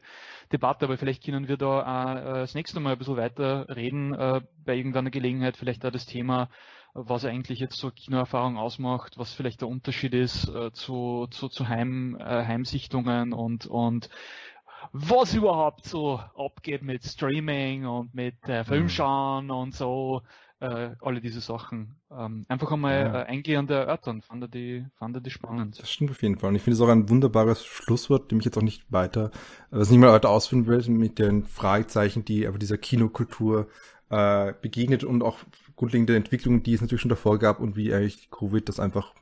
Debatte, 0.53 0.85
aber 0.85 0.97
vielleicht 0.97 1.23
können 1.23 1.49
wir 1.49 1.57
da 1.57 2.17
äh, 2.17 2.33
das 2.39 2.55
nächste 2.55 2.79
Mal 2.79 2.93
ein 2.93 2.97
bisschen 2.97 3.17
weiter 3.17 3.67
reden, 3.75 4.13
äh, 4.13 4.41
bei 4.63 4.75
irgendeiner 4.75 5.09
Gelegenheit, 5.09 5.57
vielleicht 5.57 5.83
da 5.83 5.91
das 5.91 6.05
Thema, 6.05 6.49
was 6.93 7.25
eigentlich 7.25 7.59
jetzt 7.59 7.77
so 7.77 7.91
Kinoerfahrung 7.91 8.57
ausmacht, 8.57 9.17
was 9.17 9.33
vielleicht 9.33 9.61
der 9.61 9.67
Unterschied 9.67 10.13
ist 10.13 10.47
äh, 10.47 10.71
zu, 10.71 11.27
zu, 11.31 11.49
zu 11.49 11.67
Heim, 11.67 12.17
Heimsichtungen 12.19 13.33
und, 13.33 13.65
und 13.65 14.09
was 14.91 15.33
überhaupt 15.33 15.85
so 15.85 16.19
abgeht 16.37 16.83
mit 16.83 17.03
Streaming 17.03 17.85
und 17.85 18.13
mit 18.13 18.47
äh, 18.47 18.63
Filmschauen 18.63 19.51
und 19.51 19.73
so 19.73 20.21
äh, 20.63 20.95
alle 21.01 21.19
diese 21.19 21.41
Sachen 21.41 21.95
ähm, 22.09 22.45
einfach 22.47 22.71
einmal 22.71 22.93
ja. 22.93 23.21
äh, 23.21 23.25
eingehend 23.25 23.69
erörtern. 23.69 24.21
Fand 24.21 24.53
die, 24.53 24.85
fand 24.95 25.25
die 25.25 25.29
spannend. 25.29 25.79
Das 25.79 25.91
stimmt 25.91 26.11
auf 26.11 26.21
jeden 26.21 26.39
Fall. 26.39 26.49
Und 26.49 26.55
ich 26.55 26.61
finde 26.61 26.75
es 26.75 26.81
auch 26.81 26.87
ein 26.87 27.09
wunderbares 27.09 27.65
Schlusswort, 27.65 28.31
dem 28.31 28.39
ich 28.39 28.45
jetzt 28.45 28.57
auch 28.57 28.63
nicht 28.63 28.85
weiter, 28.89 29.31
was 29.71 29.89
nicht 29.89 29.99
mal 29.99 30.13
weiter 30.13 30.29
ausführen 30.29 30.65
will, 30.65 30.81
mit 30.87 31.19
den 31.19 31.45
Fragezeichen, 31.45 32.23
die 32.23 32.47
aber 32.47 32.57
dieser 32.57 32.77
Kinokultur 32.77 33.67
äh, 34.09 34.53
begegnet 34.61 35.03
und 35.03 35.21
auch 35.21 35.39
grundlegende 35.75 36.15
Entwicklungen, 36.15 36.63
die 36.63 36.73
es 36.73 36.81
natürlich 36.81 37.01
schon 37.01 37.09
davor 37.09 37.39
gab 37.39 37.59
und 37.59 37.75
wie 37.75 37.93
eigentlich 37.93 38.31
Covid 38.31 38.67
das 38.69 38.79
einfach 38.79 39.13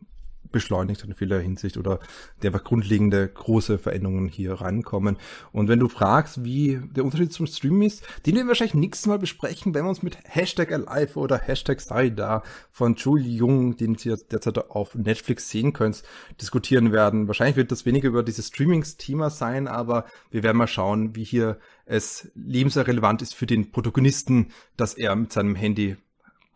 beschleunigt 0.52 1.04
in 1.04 1.14
vieler 1.14 1.39
Hinsicht 1.39 1.78
oder 1.78 1.99
der 2.41 2.52
einfach 2.52 2.64
grundlegende 2.64 3.28
große 3.28 3.78
Veränderungen 3.78 4.28
hier 4.28 4.54
reinkommen. 4.54 5.18
Und 5.52 5.68
wenn 5.68 5.80
du 5.80 5.88
fragst, 5.88 6.43
wie 6.43 6.82
der 6.95 7.06
Unterschied 7.06 7.34
zum 7.34 7.47
Stream 7.47 7.82
ist, 7.82 8.04
den 8.26 8.36
wir 8.36 8.47
wahrscheinlich 8.47 8.76
nächstes 8.76 9.08
Mal 9.08 9.20
besprechen, 9.20 9.74
wenn 9.74 9.86
wir 9.86 9.89
uns 9.89 10.04
mit 10.04 10.18
Hashtag 10.24 10.72
Alive 10.72 11.18
oder 11.18 11.38
Hashtag 11.38 11.82
Sei 11.82 12.10
da 12.10 12.43
von 12.72 12.95
Julie 12.95 13.36
Jung, 13.36 13.78
den 13.78 13.95
Sie 13.95 14.16
derzeit 14.32 14.58
auf 14.70 14.95
Netflix 14.95 15.49
sehen 15.49 15.74
könnt, 15.74 16.04
diskutieren 16.39 16.91
werden. 16.91 17.28
Wahrscheinlich 17.28 17.56
wird 17.56 17.72
das 17.72 17.86
weniger 17.86 18.10
über 18.10 18.24
dieses 18.24 18.47
Streamings-Thema 18.47 19.30
sein, 19.30 19.68
aber 19.68 20.06
wir 20.30 20.43
werden 20.43 20.58
mal 20.58 20.68
schauen, 20.68 21.16
wie 21.16 21.24
hier 21.24 21.60
es 21.86 22.32
lebensrelevant 22.36 23.22
ist 23.22 23.36
für 23.36 23.45
den 23.45 23.72
Protagonisten, 23.72 24.47
dass 24.78 24.93
er 24.93 25.16
mit 25.16 25.34
seinem 25.34 25.56
Handy 25.56 25.97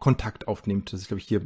Kontakt 0.05 0.47
aufnimmt. 0.47 0.93
Das 0.93 1.01
ist, 1.01 1.07
glaube 1.07 1.19
ich, 1.19 1.27
hier 1.27 1.41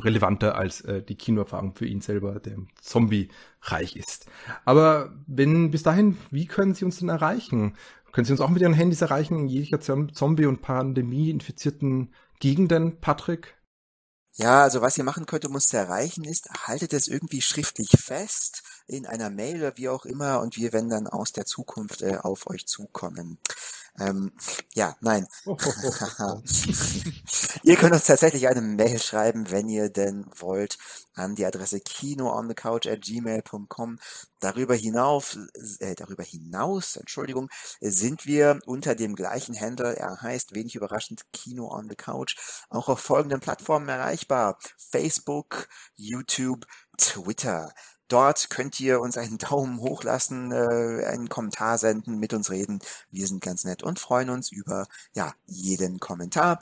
relevanter 0.00 0.56
als 0.56 0.82
äh, 0.82 1.02
die 1.02 1.14
Kinoerfahrung 1.14 1.74
für 1.74 1.86
ihn 1.86 2.02
selber, 2.02 2.40
der 2.40 2.58
Zombie-Reich 2.82 3.96
ist. 3.96 4.26
Aber 4.66 5.14
wenn 5.26 5.70
bis 5.70 5.82
dahin, 5.82 6.18
wie 6.30 6.44
können 6.44 6.74
Sie 6.74 6.84
uns 6.84 6.98
denn 6.98 7.08
erreichen? 7.08 7.74
Können 8.12 8.26
Sie 8.26 8.32
uns 8.32 8.42
auch 8.42 8.50
mit 8.50 8.60
Ihren 8.60 8.74
Handys 8.74 9.00
erreichen 9.00 9.38
in 9.38 9.46
jeglicher 9.46 9.80
Zombie- 9.80 10.44
und 10.44 10.60
Pandemie-infizierten 10.60 12.12
Gegenden, 12.38 13.00
Patrick? 13.00 13.54
Ja, 14.34 14.62
also 14.62 14.82
was 14.82 14.98
ihr 14.98 15.04
machen 15.04 15.24
könnt, 15.24 15.46
um 15.46 15.54
uns 15.54 15.68
zu 15.68 15.78
erreichen, 15.78 16.24
ist, 16.24 16.50
haltet 16.66 16.92
es 16.92 17.08
irgendwie 17.08 17.40
schriftlich 17.40 17.92
fest 17.98 18.62
in 18.86 19.06
einer 19.06 19.30
Mail 19.30 19.56
oder 19.56 19.76
wie 19.78 19.88
auch 19.88 20.04
immer 20.04 20.40
und 20.40 20.58
wir 20.58 20.74
werden 20.74 20.90
dann 20.90 21.06
aus 21.06 21.32
der 21.32 21.46
Zukunft 21.46 22.02
äh, 22.02 22.16
auf 22.16 22.46
euch 22.46 22.66
zukommen. 22.66 23.38
Ähm, 23.98 24.32
ja, 24.74 24.96
nein. 25.00 25.26
ihr 27.62 27.76
könnt 27.76 27.92
uns 27.92 28.06
tatsächlich 28.06 28.48
eine 28.48 28.62
Mail 28.62 28.98
schreiben, 28.98 29.50
wenn 29.50 29.68
ihr 29.68 29.90
denn 29.90 30.24
wollt, 30.36 30.78
an 31.14 31.34
die 31.34 31.44
Adresse 31.44 31.80
kinoonthecouch 31.80 32.86
at 32.86 33.02
gmail.com. 33.02 33.98
Darüber 34.40 34.74
hinaus, 34.74 35.38
äh, 35.80 35.94
darüber 35.94 36.24
hinaus, 36.24 36.96
Entschuldigung, 36.96 37.48
sind 37.80 38.26
wir 38.26 38.58
unter 38.66 38.94
dem 38.94 39.14
gleichen 39.14 39.58
Handle, 39.58 39.94
er 39.94 40.20
heißt 40.20 40.54
wenig 40.54 40.74
überraschend 40.74 41.22
Kino 41.32 41.68
on 41.68 41.88
the 41.88 41.94
Couch, 41.94 42.36
auch 42.70 42.88
auf 42.88 43.00
folgenden 43.00 43.40
Plattformen 43.40 43.88
erreichbar. 43.88 44.58
Facebook, 44.78 45.68
YouTube, 45.94 46.66
Twitter. 46.96 47.72
Dort 48.12 48.50
könnt 48.50 48.78
ihr 48.78 49.00
uns 49.00 49.16
einen 49.16 49.38
Daumen 49.38 49.80
hoch 49.80 50.02
lassen, 50.02 50.52
äh, 50.52 51.06
einen 51.06 51.30
Kommentar 51.30 51.78
senden, 51.78 52.18
mit 52.18 52.34
uns 52.34 52.50
reden. 52.50 52.80
Wir 53.10 53.26
sind 53.26 53.40
ganz 53.40 53.64
nett 53.64 53.82
und 53.82 53.98
freuen 53.98 54.28
uns 54.28 54.52
über 54.52 54.86
ja 55.14 55.32
jeden 55.46 55.98
Kommentar. 55.98 56.60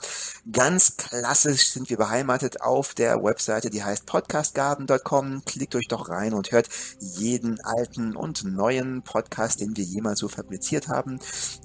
Ganz 0.49 0.95
klassisch 0.95 1.73
sind 1.73 1.89
wir 1.89 1.97
beheimatet 1.97 2.61
auf 2.61 2.93
der 2.93 3.21
Webseite, 3.21 3.69
die 3.69 3.83
heißt 3.83 4.05
podcastgarden.com. 4.05 5.43
Klickt 5.43 5.75
euch 5.75 5.89
doch 5.89 6.07
rein 6.07 6.33
und 6.33 6.53
hört 6.53 6.69
jeden 6.99 7.59
alten 7.59 8.15
und 8.15 8.45
neuen 8.45 9.01
Podcast, 9.01 9.59
den 9.59 9.75
wir 9.75 9.83
jemals 9.83 10.19
so 10.19 10.29
fabriziert 10.29 10.87
haben. 10.87 11.19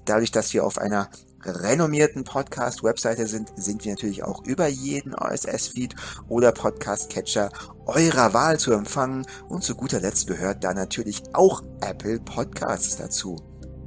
Dadurch, 0.04 0.32
dass 0.32 0.52
wir 0.52 0.64
auf 0.64 0.78
einer 0.78 1.10
renommierten 1.44 2.24
Podcast-Webseite 2.24 3.26
sind, 3.26 3.52
sind 3.56 3.84
wir 3.84 3.92
natürlich 3.92 4.24
auch 4.24 4.44
über 4.44 4.66
jeden 4.66 5.14
RSS-Feed 5.14 5.94
oder 6.28 6.52
Podcast-Catcher 6.52 7.50
eurer 7.86 8.34
Wahl 8.34 8.58
zu 8.58 8.72
empfangen. 8.72 9.26
Und 9.48 9.62
zu 9.62 9.74
guter 9.74 10.00
Letzt 10.00 10.26
gehört 10.26 10.64
da 10.64 10.74
natürlich 10.74 11.22
auch 11.32 11.62
Apple 11.80 12.20
Podcasts 12.20 12.96
dazu. 12.96 13.36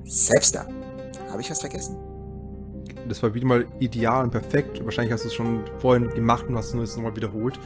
Selbst 0.05 0.55
da. 0.55 0.67
Habe 1.29 1.41
ich 1.41 1.51
was 1.51 1.59
vergessen? 1.59 1.97
das 3.07 3.23
war 3.23 3.33
wieder 3.33 3.47
mal 3.47 3.65
ideal 3.79 4.23
und 4.23 4.31
perfekt. 4.31 4.83
Wahrscheinlich 4.85 5.11
hast 5.11 5.23
du 5.23 5.27
es 5.27 5.33
schon 5.33 5.63
vorhin 5.79 6.09
gemacht 6.11 6.45
und 6.47 6.55
hast 6.55 6.67
es 6.67 6.73
nur 6.73 6.83
jetzt 6.83 6.95
nochmal 6.95 7.15
wiederholt. 7.15 7.59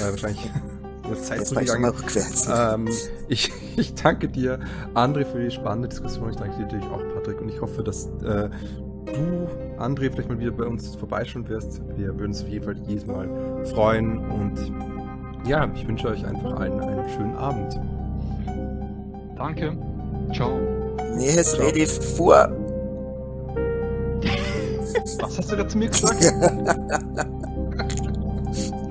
Äh, 0.00 0.10
wahrscheinlich 0.10 0.50
Zeit 1.22 1.38
Jetzt 1.38 1.54
war 1.54 1.62
ich 1.62 1.78
mal 1.78 1.90
rückwärts. 1.90 2.48
ähm, 2.52 2.88
ich, 3.28 3.50
ich 3.76 3.94
danke 3.94 4.28
dir, 4.28 4.60
André, 4.94 5.24
für 5.24 5.42
die 5.42 5.50
spannende 5.50 5.88
Diskussion. 5.88 6.30
Ich 6.30 6.36
danke 6.36 6.56
dir 6.56 6.62
natürlich 6.64 6.86
auch, 6.86 7.02
Patrick. 7.14 7.40
Und 7.40 7.48
ich 7.48 7.60
hoffe, 7.60 7.82
dass 7.82 8.06
äh, 8.24 8.50
du, 9.12 9.48
André, 9.78 10.10
vielleicht 10.10 10.28
mal 10.28 10.38
wieder 10.38 10.52
bei 10.52 10.64
uns 10.64 10.94
vorbeischauen 10.96 11.48
wirst. 11.48 11.80
Wir 11.96 12.08
würden 12.08 12.28
uns 12.28 12.42
auf 12.42 12.48
jeden 12.48 12.64
Fall 12.64 12.76
jedes 12.86 13.06
Mal 13.06 13.28
freuen. 13.66 14.18
Und 14.18 14.54
ja, 15.46 15.70
ich 15.74 15.86
wünsche 15.86 16.08
euch 16.08 16.26
einfach 16.26 16.58
allen 16.58 16.80
einen 16.80 17.08
schönen 17.10 17.36
Abend. 17.36 17.78
Danke. 19.36 19.76
Ciao. 20.34 20.58
Nähes 21.16 21.58
ready 21.58 21.86
vor. 21.86 22.48
Was 25.20 25.38
hast 25.38 25.52
du 25.52 25.56
da 25.56 25.66
zu 25.66 25.78
mir 25.78 25.88
gesagt? 25.88 26.22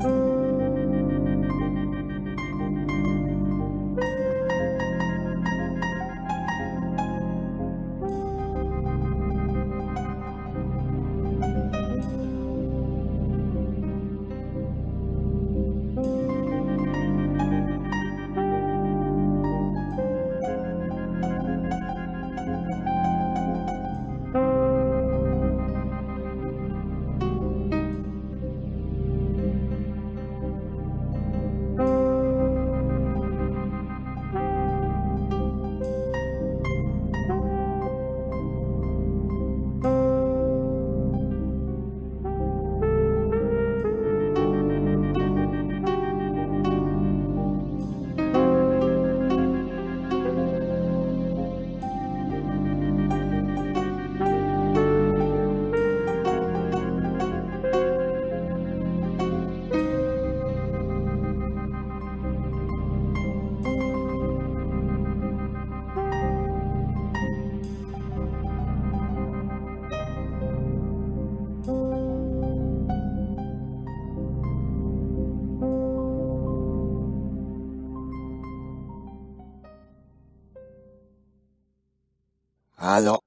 Hallo, 82.97 83.19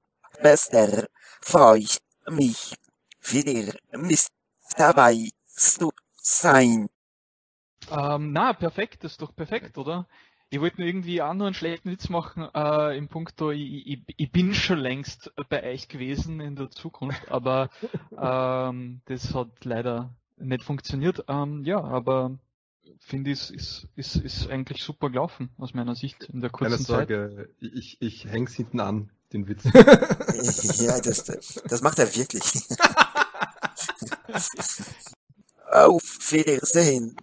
Bester, 0.43 1.07
freut 1.39 2.01
mich, 2.29 2.75
wieder 3.21 3.73
mit 3.93 4.27
dabei 4.75 5.29
zu 5.45 5.93
sein. 6.17 6.89
Ähm, 7.89 8.33
na, 8.33 8.51
perfekt, 8.51 9.05
das 9.05 9.13
ist 9.13 9.21
doch 9.21 9.33
perfekt, 9.33 9.77
oder? 9.77 10.09
Ich 10.49 10.59
wollte 10.59 10.81
nur 10.81 10.89
irgendwie 10.89 11.21
auch 11.21 11.33
nur 11.33 11.47
einen 11.47 11.53
schlechten 11.53 11.89
Witz 11.89 12.09
machen, 12.09 12.49
äh, 12.53 12.97
im 12.97 13.07
Punkto, 13.07 13.51
ich, 13.51 13.87
ich, 13.87 14.03
ich 14.17 14.31
bin 14.33 14.53
schon 14.53 14.79
längst 14.79 15.31
bei 15.47 15.63
euch 15.63 15.87
gewesen 15.87 16.41
in 16.41 16.57
der 16.57 16.69
Zukunft, 16.69 17.31
aber 17.31 17.69
ähm, 18.21 18.99
das 19.05 19.33
hat 19.33 19.63
leider 19.63 20.13
nicht 20.35 20.65
funktioniert. 20.65 21.23
Ähm, 21.29 21.63
ja, 21.63 21.81
aber 21.81 22.37
finde 22.99 23.31
ich, 23.31 23.49
ist, 23.53 23.87
ist, 23.95 24.17
ist 24.17 24.49
eigentlich 24.49 24.83
super 24.83 25.09
gelaufen, 25.09 25.49
aus 25.57 25.73
meiner 25.73 25.95
Sicht, 25.95 26.25
in 26.25 26.41
der 26.41 26.49
Keine 26.49 26.71
kurzen 26.71 26.85
Zeit. 26.85 27.07
Sorge, 27.07 27.49
ich, 27.61 28.01
ich 28.01 28.25
häng's 28.25 28.55
hinten 28.55 28.81
an, 28.81 29.11
den 29.33 29.47
Witz. 29.47 29.63
Ja, 30.81 30.99
das, 30.99 31.23
das 31.65 31.81
macht 31.81 31.99
er 31.99 32.15
wirklich. 32.15 32.43
Auf 35.71 36.03
Wiedersehen. 36.31 37.15